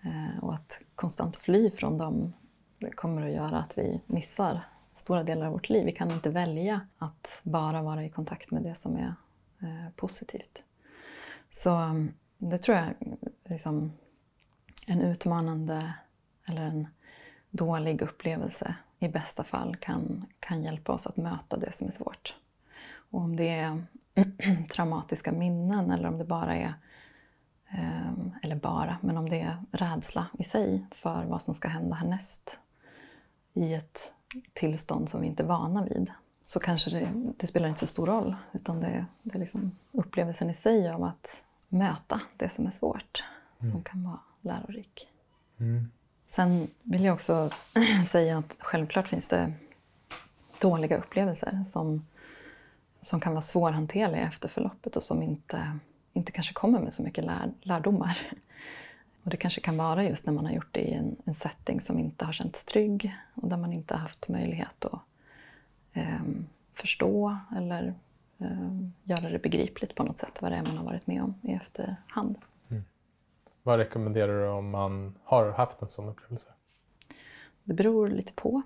[0.02, 2.32] Eh, och att konstant fly från dem
[2.78, 4.60] det kommer att göra att vi missar
[4.97, 5.84] stora delar av vårt liv.
[5.84, 9.14] Vi kan inte välja att bara vara i kontakt med det som är
[9.60, 10.59] eh, positivt.
[11.51, 12.94] Så mm, det tror jag
[13.44, 13.92] liksom,
[14.86, 15.94] en utmanande
[16.51, 16.86] eller en
[17.51, 22.35] dålig upplevelse i bästa fall kan, kan hjälpa oss att möta det som är svårt.
[22.93, 23.82] Och om det är
[24.72, 26.74] traumatiska minnen eller om det bara är,
[27.68, 31.97] ehm, eller bara, men om det är rädsla i sig för vad som ska hända
[31.97, 32.59] härnäst
[33.52, 34.12] i ett
[34.52, 36.10] tillstånd som vi inte är vana vid
[36.47, 40.51] så kanske det, det spelar inte så stor roll utan det, det är liksom upplevelsen
[40.51, 43.24] i sig av att möta det som är svårt
[43.60, 43.72] mm.
[43.72, 45.09] som kan vara lärorik.
[45.59, 45.90] Mm.
[46.31, 47.51] Sen vill jag också
[48.09, 49.52] säga att självklart finns det
[50.61, 52.07] dåliga upplevelser som,
[53.01, 55.78] som kan vara svårhanterliga efter förloppet och som inte,
[56.12, 58.19] inte kanske kommer med så mycket lär, lärdomar.
[59.23, 61.81] Och det kanske kan vara just när man har gjort det i en, en setting
[61.81, 65.01] som inte har känts trygg och där man inte har haft möjlighet att
[65.93, 66.20] eh,
[66.74, 67.94] förstå eller
[68.39, 71.35] eh, göra det begripligt på något sätt vad det är man har varit med om
[71.43, 72.36] i efterhand.
[73.62, 76.49] Vad rekommenderar du om man har haft en sån upplevelse?
[77.65, 78.62] Det beror lite på.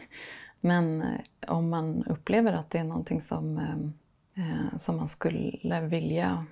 [0.60, 5.80] Men eh, om man upplever att det är någonting som, eh, eh, som man skulle
[5.80, 6.46] vilja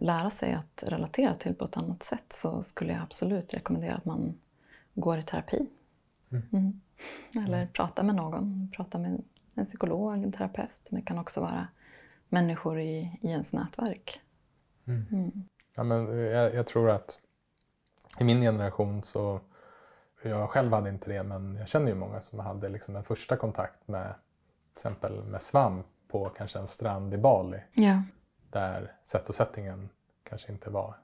[0.00, 4.04] lära sig att relatera till på ett annat sätt så skulle jag absolut rekommendera att
[4.04, 4.34] man
[4.94, 5.66] går i terapi.
[6.30, 6.42] Mm.
[6.52, 6.80] Mm.
[7.46, 7.72] Eller mm.
[7.72, 8.70] pratar med någon.
[8.76, 9.22] Pratar med
[9.54, 10.88] en psykolog, en terapeut.
[10.90, 11.68] Men det kan också vara
[12.28, 14.20] människor i, i ens nätverk.
[15.76, 15.90] Mm.
[15.90, 16.06] mm.
[16.06, 17.18] Ja, men jag, jag, tror att
[18.18, 19.40] i min generation så,
[20.22, 23.36] jag själv hade inte det, men jag känner ju många som hade liksom en första
[23.36, 24.14] kontakt med
[24.74, 27.58] till exempel med svamp på kanske en strand i Bali.
[27.72, 28.02] Ja.
[28.50, 29.88] Där sätt och settingen
[30.22, 30.94] kanske inte var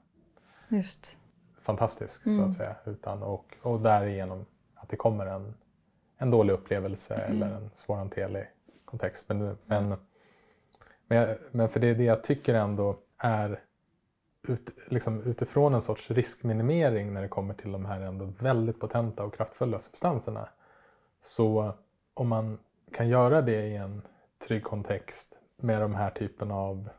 [0.67, 1.17] Just.
[1.61, 2.37] fantastisk mm.
[2.37, 2.53] så att mm.
[2.53, 2.75] säga.
[2.85, 4.45] Utan, och, och därigenom
[4.75, 5.53] att det kommer en,
[6.17, 7.31] en dålig upplevelse mm.
[7.31, 8.47] eller en svårhanterlig
[8.85, 9.29] kontext.
[9.29, 9.95] Men, men,
[11.07, 13.59] men, men för det är det jag tycker ändå är
[14.47, 19.23] ut, liksom, utifrån en sorts riskminimering när det kommer till de här ändå väldigt potenta
[19.23, 20.49] och kraftfulla substanserna.
[21.23, 21.73] Så
[22.13, 22.59] om man
[22.91, 24.01] kan göra det i en
[24.47, 26.89] trygg kontext med de här typen av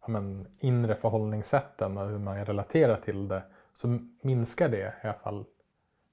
[0.00, 5.18] ja, men, inre förhållningssätten och hur man relaterar till det så minskar det i alla
[5.18, 5.44] fall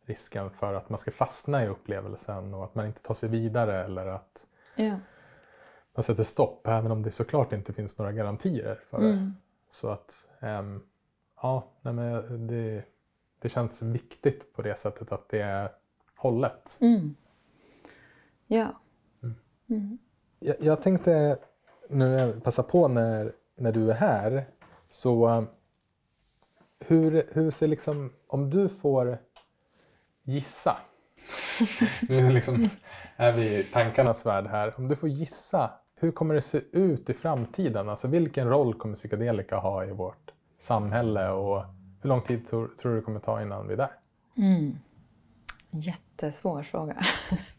[0.06, 3.84] risken för att man ska fastna i upplevelsen och att man inte tar sig vidare
[3.84, 5.00] eller att ja.
[5.96, 9.32] man sätter stopp även om det såklart inte finns några garantier för det.
[9.74, 10.84] Så att um,
[11.42, 12.84] ja, nej men det,
[13.40, 15.72] det känns viktigt på det sättet att det är
[16.16, 16.78] hållet.
[16.82, 17.16] Mm.
[18.48, 18.82] Ja.
[19.24, 19.36] Mm.
[19.70, 19.98] mm.
[20.40, 21.38] Jag, jag, tänkte
[21.90, 24.46] nu passa på när, när du är här.
[24.90, 25.46] Så
[26.80, 29.18] hur, hur ser liksom, om du får
[30.24, 30.78] gissa.
[32.10, 32.70] nu liksom
[33.16, 34.74] är vi i tankarnas värld här.
[34.78, 37.90] Om du får gissa hur kommer det se ut i framtiden?
[37.90, 41.64] Alltså vilken roll kommer psykedelika ha i vårt samhälle och
[42.02, 43.92] hur lång tid tror, tror du det kommer ta innan vi är där?
[44.38, 44.78] Mm.
[45.70, 46.98] Jättesvår fråga.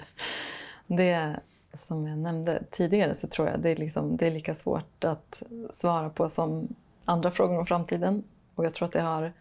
[0.87, 1.37] det
[1.81, 5.43] som jag nämnde tidigare så tror jag det är, liksom, det är lika svårt att
[5.71, 6.75] svara på som
[7.05, 8.23] andra frågor om framtiden.
[8.55, 9.33] Och jag tror att det, har,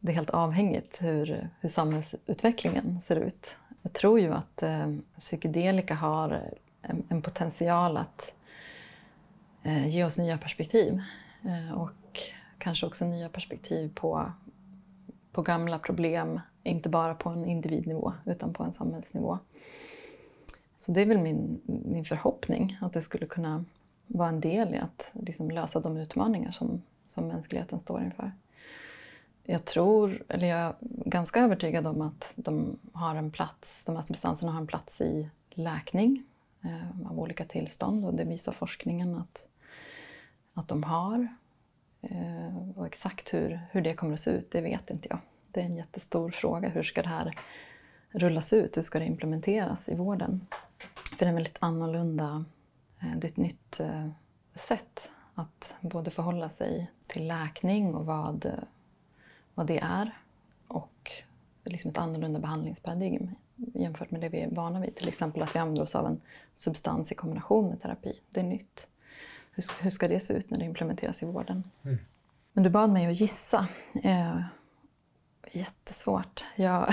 [0.00, 3.56] det är helt avhängigt hur, hur samhällsutvecklingen ser ut.
[3.82, 6.40] Jag tror ju att eh, psykedelika har
[6.88, 8.32] en, en potential att
[9.62, 11.02] eh, ge oss nya perspektiv.
[11.44, 12.20] Eh, och
[12.58, 14.32] kanske också nya perspektiv på,
[15.32, 19.38] på gamla problem, inte bara på en individnivå utan på en samhällsnivå.
[20.78, 23.64] Så det är väl min, min förhoppning att det skulle kunna
[24.06, 28.32] vara en del i att liksom lösa de utmaningar som, som mänskligheten står inför.
[29.42, 34.02] Jag tror, eller jag är ganska övertygad om att de har en plats, de här
[34.02, 36.24] substanserna har en plats i läkning
[36.64, 39.46] eh, av olika tillstånd och det visar forskningen att,
[40.54, 41.28] att de har.
[42.02, 45.18] Eh, och exakt hur, hur det kommer att se ut, det vet inte jag.
[45.50, 46.68] Det är en jättestor fråga.
[46.68, 47.38] Hur ska det här
[48.10, 48.76] rullas ut?
[48.76, 50.46] Hur ska det implementeras i vården?
[50.94, 52.44] För det är en väldigt annorlunda,
[53.00, 54.08] eh, det är ett nytt eh,
[54.54, 58.66] sätt att både förhålla sig till läkning och vad,
[59.54, 60.18] vad det är
[60.68, 61.12] och
[61.64, 63.30] liksom ett annorlunda behandlingsparadigm
[63.74, 64.94] jämfört med det vi är vana vid.
[64.94, 66.20] Till exempel att vi använder oss av en
[66.56, 68.20] substans i kombination med terapi.
[68.30, 68.86] Det är nytt.
[69.52, 71.64] Hur, hur ska det se ut när det implementeras i vården?
[71.82, 71.98] Mm.
[72.52, 73.68] Men du bad mig att gissa.
[74.04, 74.40] Eh,
[75.52, 76.44] jättesvårt.
[76.56, 76.88] Jag,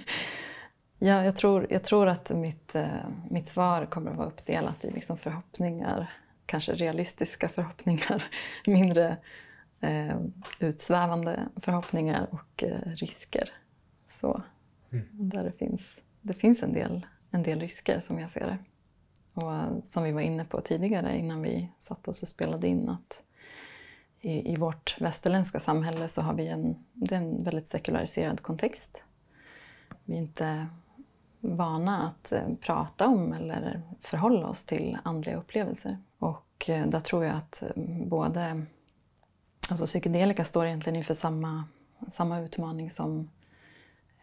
[0.98, 4.90] ja, jag, tror, jag tror att mitt, eh, mitt svar kommer att vara uppdelat i
[4.90, 6.10] liksom förhoppningar,
[6.46, 8.24] kanske realistiska förhoppningar,
[8.66, 9.16] mindre
[9.80, 10.16] eh,
[10.58, 13.50] utsvävande förhoppningar och eh, risker.
[14.20, 14.42] Så,
[14.90, 15.06] mm.
[15.10, 18.58] där det, finns, det finns en del, en del risker som jag ser det.
[19.32, 22.88] Och eh, som vi var inne på tidigare innan vi satt oss och spelade in
[22.88, 23.18] att
[24.20, 29.02] i, i vårt västerländska samhälle så har vi en, det är en väldigt sekulariserad kontext.
[30.04, 30.66] Vi är inte
[31.40, 35.98] vana att eh, prata om eller förhålla oss till andliga upplevelser.
[36.18, 37.62] Och eh, där tror jag att
[38.06, 38.66] både
[39.70, 41.64] alltså psykedelika står egentligen inför samma,
[42.12, 43.30] samma utmaning som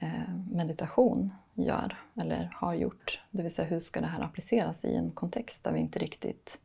[0.03, 3.21] Eh, meditation gör eller har gjort.
[3.31, 6.59] Det vill säga hur ska det här appliceras i en kontext där vi inte riktigt,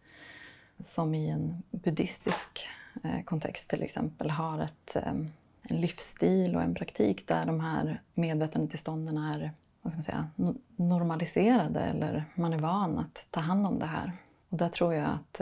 [0.85, 2.69] som i en buddhistisk
[3.05, 5.13] eh, kontext till exempel, har ett, eh,
[5.63, 9.53] en livsstil och en praktik där de här medvetandetillstånden är
[9.83, 14.13] vad ska man säga, normaliserade eller man är van att ta hand om det här.
[14.49, 15.41] Och där tror jag att,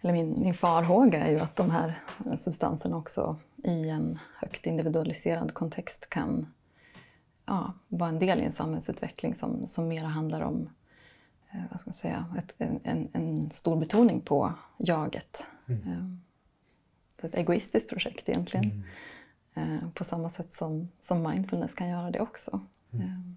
[0.00, 2.02] eller min, min farhåga är ju att de här
[2.38, 6.46] substanserna också i en högt individualiserad kontext kan
[7.48, 10.70] ja, vara en del i en samhällsutveckling som, som mer handlar om
[11.50, 12.54] eh, vad ska man säga, ett,
[12.84, 15.46] en, en, stor betoning på jaget.
[15.66, 15.82] Mm.
[15.88, 18.84] Eh, ett egoistiskt projekt egentligen.
[19.54, 19.82] Mm.
[19.82, 22.60] Eh, på samma sätt som, som mindfulness kan göra det också.
[22.92, 23.36] Mm.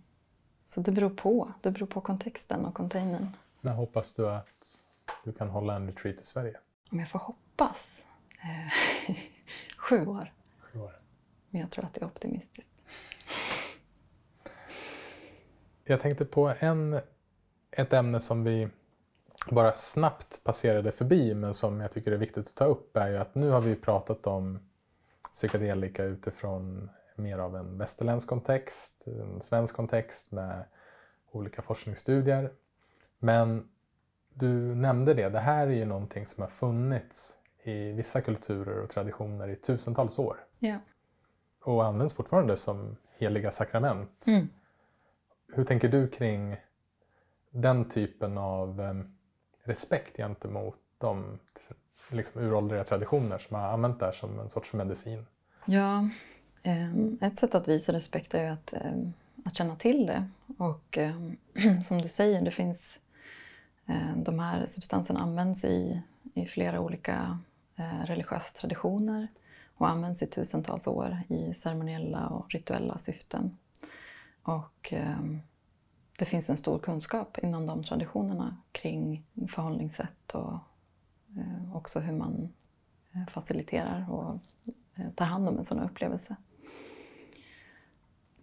[0.67, 1.53] Så det beror på.
[1.61, 3.27] Det beror på kontexten och containern.
[3.61, 4.83] När hoppas du att
[5.23, 6.57] du kan hålla en retreat i Sverige?
[6.91, 8.03] Om jag får hoppas?
[9.77, 10.33] Sju år.
[10.59, 10.99] Sju år.
[11.49, 12.70] Men jag tror att det är optimistiskt.
[15.91, 16.99] Jag tänkte på en,
[17.72, 18.68] ett ämne som vi
[19.49, 23.18] bara snabbt passerade förbi men som jag tycker är viktigt att ta upp är ju
[23.18, 24.59] att nu har vi pratat om
[25.34, 30.63] psykedelika utifrån mer av en västerländsk kontext, en svensk kontext med
[31.31, 32.51] olika forskningsstudier.
[33.19, 33.69] Men
[34.34, 38.89] du nämnde det, det här är ju någonting som har funnits i vissa kulturer och
[38.89, 40.38] traditioner i tusentals år.
[40.59, 40.77] Ja.
[41.61, 44.27] Och används fortfarande som heliga sakrament.
[44.27, 44.47] Mm.
[45.53, 46.56] Hur tänker du kring
[47.49, 48.94] den typen av eh,
[49.64, 51.40] respekt gentemot de
[52.10, 55.26] liksom, uråldriga traditioner som har använt det här som en sorts medicin?
[55.65, 56.10] Ja,
[56.64, 58.91] eh, ett sätt att visa respekt är ju att, eh,
[59.45, 60.28] att känna till det.
[60.57, 61.15] Och eh,
[61.86, 62.99] som du säger, det finns
[63.86, 66.02] eh, de här substanserna används i,
[66.34, 67.40] i flera olika
[67.76, 69.28] eh, religiösa traditioner
[69.76, 73.57] och används i tusentals år i ceremoniella och rituella syften.
[74.43, 75.19] Och eh,
[76.18, 80.53] det finns en stor kunskap inom de traditionerna kring förhållningssätt och
[81.38, 82.53] eh, också hur man
[83.11, 84.39] eh, faciliterar och
[84.95, 86.35] eh, tar hand om en sån upplevelse.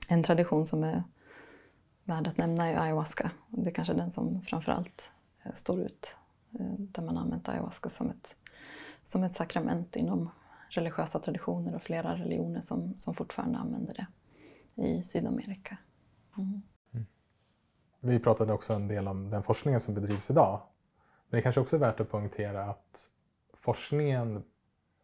[0.08, 1.02] En tradition som är
[2.04, 3.30] värd att nämna är ayahuasca.
[3.48, 5.10] Det är kanske den som framförallt
[5.42, 6.16] eh, står ut.
[6.78, 8.36] Där man använt ayahuasca som ett,
[9.04, 10.30] som ett sakrament inom
[10.68, 14.06] religiösa traditioner och flera religioner som, som fortfarande använder det
[14.82, 15.78] i Sydamerika.
[16.38, 16.62] Mm.
[18.00, 20.60] Vi pratade också en del om den forskningen som bedrivs idag.
[21.28, 23.10] Men det kanske också är värt att poängtera att
[23.54, 24.44] forskningen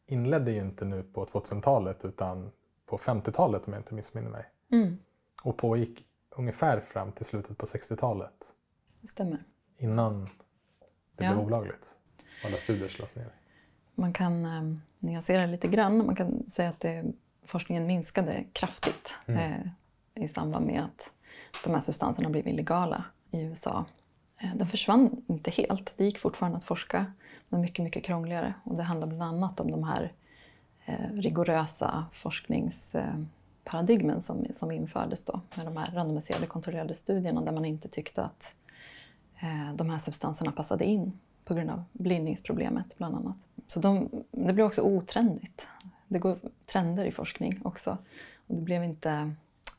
[0.07, 2.51] inledde ju inte nu på 2000-talet utan
[2.87, 4.45] på 50-talet om jag inte missminner mig.
[4.73, 4.99] Mm.
[5.43, 8.55] Och pågick ungefär fram till slutet på 60-talet.
[9.01, 9.45] Det stämmer.
[9.77, 10.25] Innan
[11.17, 11.35] det ja.
[11.35, 11.99] blev olagligt.
[12.45, 13.33] Alla studier slås ner.
[13.95, 16.07] Man kan eh, nyansera lite grann.
[16.07, 17.05] Man kan säga att det,
[17.45, 19.41] forskningen minskade kraftigt mm.
[19.41, 21.11] eh, i samband med att
[21.65, 23.85] de här substanserna blev illegala i USA.
[24.39, 25.93] Eh, den försvann inte helt.
[25.97, 27.07] Det gick fortfarande att forska,
[27.49, 28.55] men mycket, mycket krångligare.
[28.65, 30.13] Och det handlar bland annat om de här
[30.85, 37.65] eh, rigorösa forskningsparadigmen som, som infördes då med de här randomiserade kontrollerade studierna där man
[37.65, 38.55] inte tyckte att
[39.41, 43.37] eh, de här substanserna passade in på grund av blindningsproblemet bland annat.
[43.67, 45.69] Så de, det blev också otrendigt.
[46.09, 47.99] Det går trender i forskning också.
[48.47, 49.35] Och det blev inte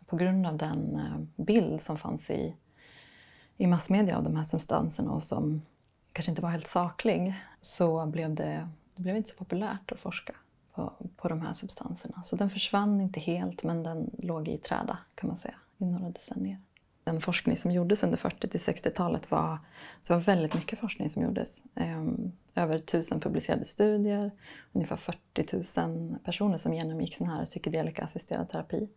[0.07, 2.55] på grund av den eh, bild som fanns i,
[3.57, 5.61] i massmedia av de här substanserna och som
[6.13, 10.35] kanske inte var helt saklig så blev det, det blev inte så populärt att forska
[10.73, 12.23] på, på de här substanserna.
[12.23, 16.09] Så den försvann inte helt men den låg i träda kan man säga i några
[16.09, 16.59] decennier.
[17.03, 19.59] Den forskning som gjordes under 40 till 60-talet var,
[20.07, 21.63] det var väldigt mycket forskning som gjordes.
[21.75, 24.31] Ehm, över tusen publicerade studier,
[24.71, 28.89] ungefär 40 000 personer som genomgick sån här psykedelika-assisterad terapi.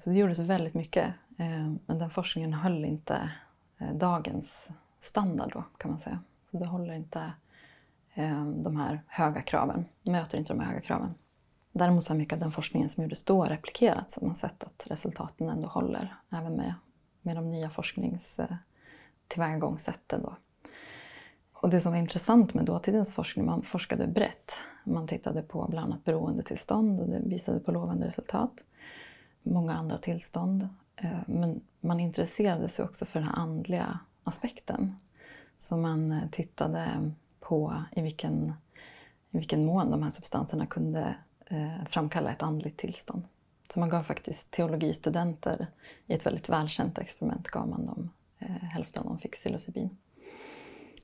[0.00, 1.06] Så det gjordes väldigt mycket,
[1.38, 3.30] eh, men den forskningen höll inte
[3.78, 4.70] eh, dagens
[5.00, 6.20] standard då, kan man säga.
[6.50, 7.32] Så det håller inte
[8.14, 11.14] eh, de här höga kraven, möter inte de här höga kraven.
[11.72, 14.20] Däremot så har mycket av den forskningen som gjordes då replikerats.
[14.20, 16.74] Man har sett att resultaten ändå håller även med,
[17.22, 20.22] med de nya forskningstillvägagångssätten.
[20.22, 20.36] Då.
[21.52, 24.52] Och det som var intressant med dåtidens forskning, man forskade brett.
[24.84, 28.52] Man tittade på bland annat beroendetillstånd och det visade på lovande resultat.
[29.42, 30.68] Många andra tillstånd.
[30.96, 34.96] Eh, men man intresserade sig också för den här andliga aspekten.
[35.58, 38.52] Så man eh, tittade på i vilken,
[39.30, 41.14] i vilken mån de här substanserna kunde
[41.46, 43.22] eh, framkalla ett andligt tillstånd.
[43.72, 45.66] Så man gav faktiskt teologistudenter,
[46.06, 48.10] i ett väldigt välkänt experiment, gav man dem
[48.60, 49.96] hälften av dem fick psilocybin.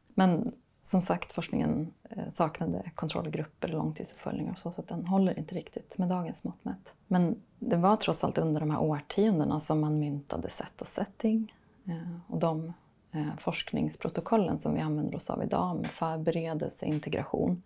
[0.08, 0.52] Men
[0.86, 5.98] som sagt, forskningen eh, saknade kontrollgrupper och långtidsuppföljningar och så, så den håller inte riktigt
[5.98, 6.92] med dagens mått mätt.
[7.06, 11.54] Men det var trots allt under de här årtiondena som man myntade sätt och setting.
[11.84, 12.72] Eh, och de
[13.12, 17.62] eh, forskningsprotokollen som vi använder oss av idag med förberedelse, integration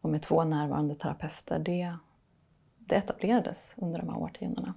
[0.00, 1.96] och med två närvarande terapeuter, det
[2.78, 4.74] det etablerades under de här årtiondena.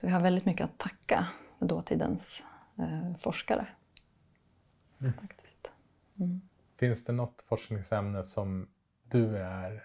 [0.00, 1.26] Så vi har väldigt mycket att tacka
[1.58, 2.42] dåtidens
[3.18, 3.66] forskare.
[5.00, 5.12] Mm.
[5.12, 5.70] Faktiskt.
[6.18, 6.40] Mm.
[6.76, 8.68] Finns det något forskningsämne som
[9.02, 9.84] du är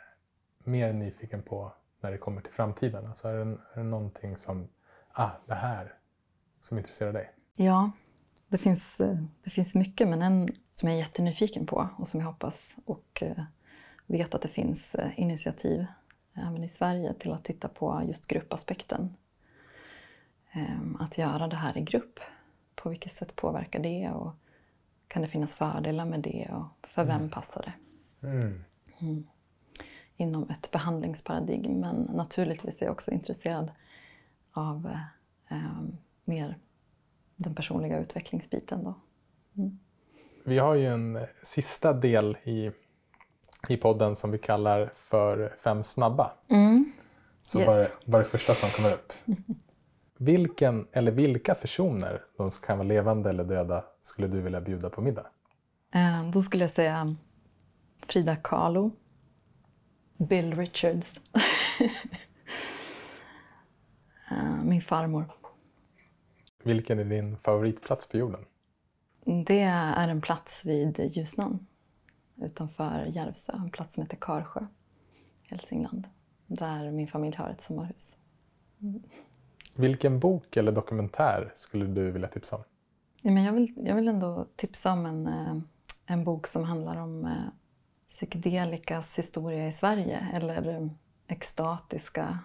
[0.63, 3.07] mer nyfiken på när det kommer till framtiden?
[3.07, 4.67] Alltså är, det, är det någonting som,
[5.11, 5.93] ah, det här,
[6.61, 7.31] som intresserar dig?
[7.55, 7.91] Ja,
[8.47, 8.97] det finns,
[9.43, 13.23] det finns mycket, men en som jag är jättenyfiken på och som jag hoppas och
[13.23, 13.43] eh,
[14.05, 15.85] vet att det finns eh, initiativ
[16.33, 19.15] även i Sverige till att titta på just gruppaspekten.
[20.51, 22.19] Ehm, att göra det här i grupp.
[22.75, 24.31] På vilket sätt påverkar det och
[25.07, 27.29] kan det finnas fördelar med det och för vem mm.
[27.29, 28.27] passar det?
[28.27, 28.63] Mm.
[28.99, 29.27] Mm.
[30.17, 33.71] Inom ett behandlingsparadigm men naturligtvis är jag också intresserad
[34.51, 34.97] av
[35.49, 35.81] eh,
[36.25, 36.57] mer
[37.35, 38.83] den personliga utvecklingsbiten.
[38.83, 38.93] Då.
[39.57, 39.79] Mm.
[40.43, 42.71] Vi har ju en sista del i
[43.69, 46.31] i podden som vi kallar för Fem snabba.
[46.47, 46.91] Mm.
[47.41, 47.67] Så yes.
[47.67, 49.13] det, var det första som kommer upp.
[50.17, 54.89] Vilken eller vilka personer, de som kan vara levande eller döda, skulle du vilja bjuda
[54.89, 55.25] på middag?
[55.95, 57.15] Uh, då skulle jag säga
[58.07, 58.91] Frida Kahlo,
[60.17, 61.19] Bill Richards,
[64.31, 65.31] uh, min farmor.
[66.63, 68.45] Vilken är din favoritplats på jorden?
[69.45, 71.67] Det är en plats vid Ljusnan
[72.41, 74.65] utanför Järvsö, en plats som heter Karsjö,
[75.49, 76.07] Hälsingland,
[76.47, 78.17] där min familj har ett sommarhus.
[78.81, 79.03] Mm.
[79.75, 82.63] Vilken bok eller dokumentär skulle du vilja tipsa om?
[83.21, 85.55] Ja, men jag, vill, jag vill ändå tipsa om en, eh,
[86.05, 87.47] en bok som handlar om eh,
[88.09, 90.87] psykedelikas historia i Sverige eller eh,
[91.27, 92.39] extatiska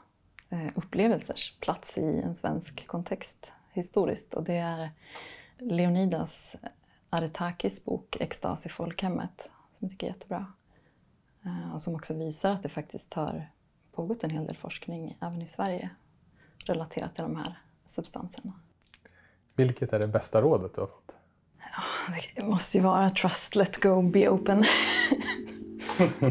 [0.49, 4.35] eh, upplevelsers plats i en svensk kontext historiskt.
[4.35, 4.91] Och det är
[5.59, 6.69] Leonidas eh,
[7.11, 10.47] Aretakis bok Extas i folkhemmet som jag tycker är jättebra.
[11.45, 13.51] Eh, och som också visar att det faktiskt har
[13.93, 15.91] pågått en hel del forskning även i Sverige
[16.65, 18.53] relaterat till de här substanserna.
[19.55, 21.16] Vilket är det bästa rådet du har fått?
[21.77, 21.83] Ja,
[22.37, 24.63] det måste ju vara trust, let go, be open.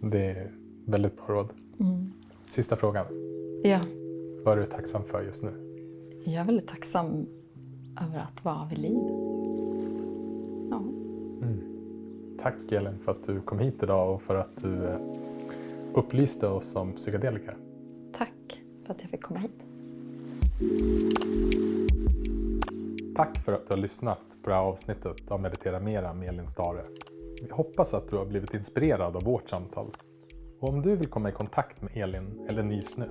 [0.00, 0.52] det är
[0.86, 1.50] väldigt bra råd.
[1.80, 2.12] Mm.
[2.48, 3.06] Sista frågan.
[3.64, 3.80] Ja.
[4.44, 5.52] Vad är du tacksam för just nu?
[6.24, 7.26] Jag är väldigt tacksam
[8.00, 9.28] över att vara vid liv.
[12.42, 15.00] Tack Elin för att du kom hit idag och för att du eh,
[15.94, 17.54] upplyste oss om psykedelika.
[18.12, 19.64] Tack för att jag fick komma hit.
[23.18, 26.46] Tack för att du har lyssnat på det här avsnittet av Meditera Mera med Elin
[26.46, 26.84] Stare.
[27.42, 29.90] Vi hoppas att du har blivit inspirerad av vårt samtal.
[30.60, 33.06] Och om du vill komma i kontakt med Elin eller Nysnö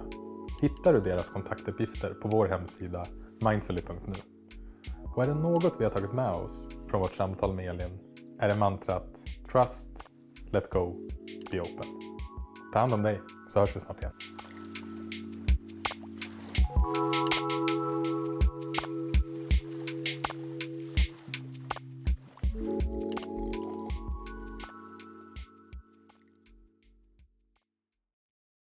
[0.61, 3.07] hittar du deras kontaktuppgifter på vår hemsida
[3.41, 4.13] mindfully.nu.
[5.15, 7.99] Och är det något vi har tagit med oss från vårt samtal med Elin
[8.39, 10.03] är det mantrat Trust,
[10.51, 10.95] Let Go,
[11.51, 11.87] Be Open.
[12.73, 14.13] Ta hand om dig så hörs vi snart igen.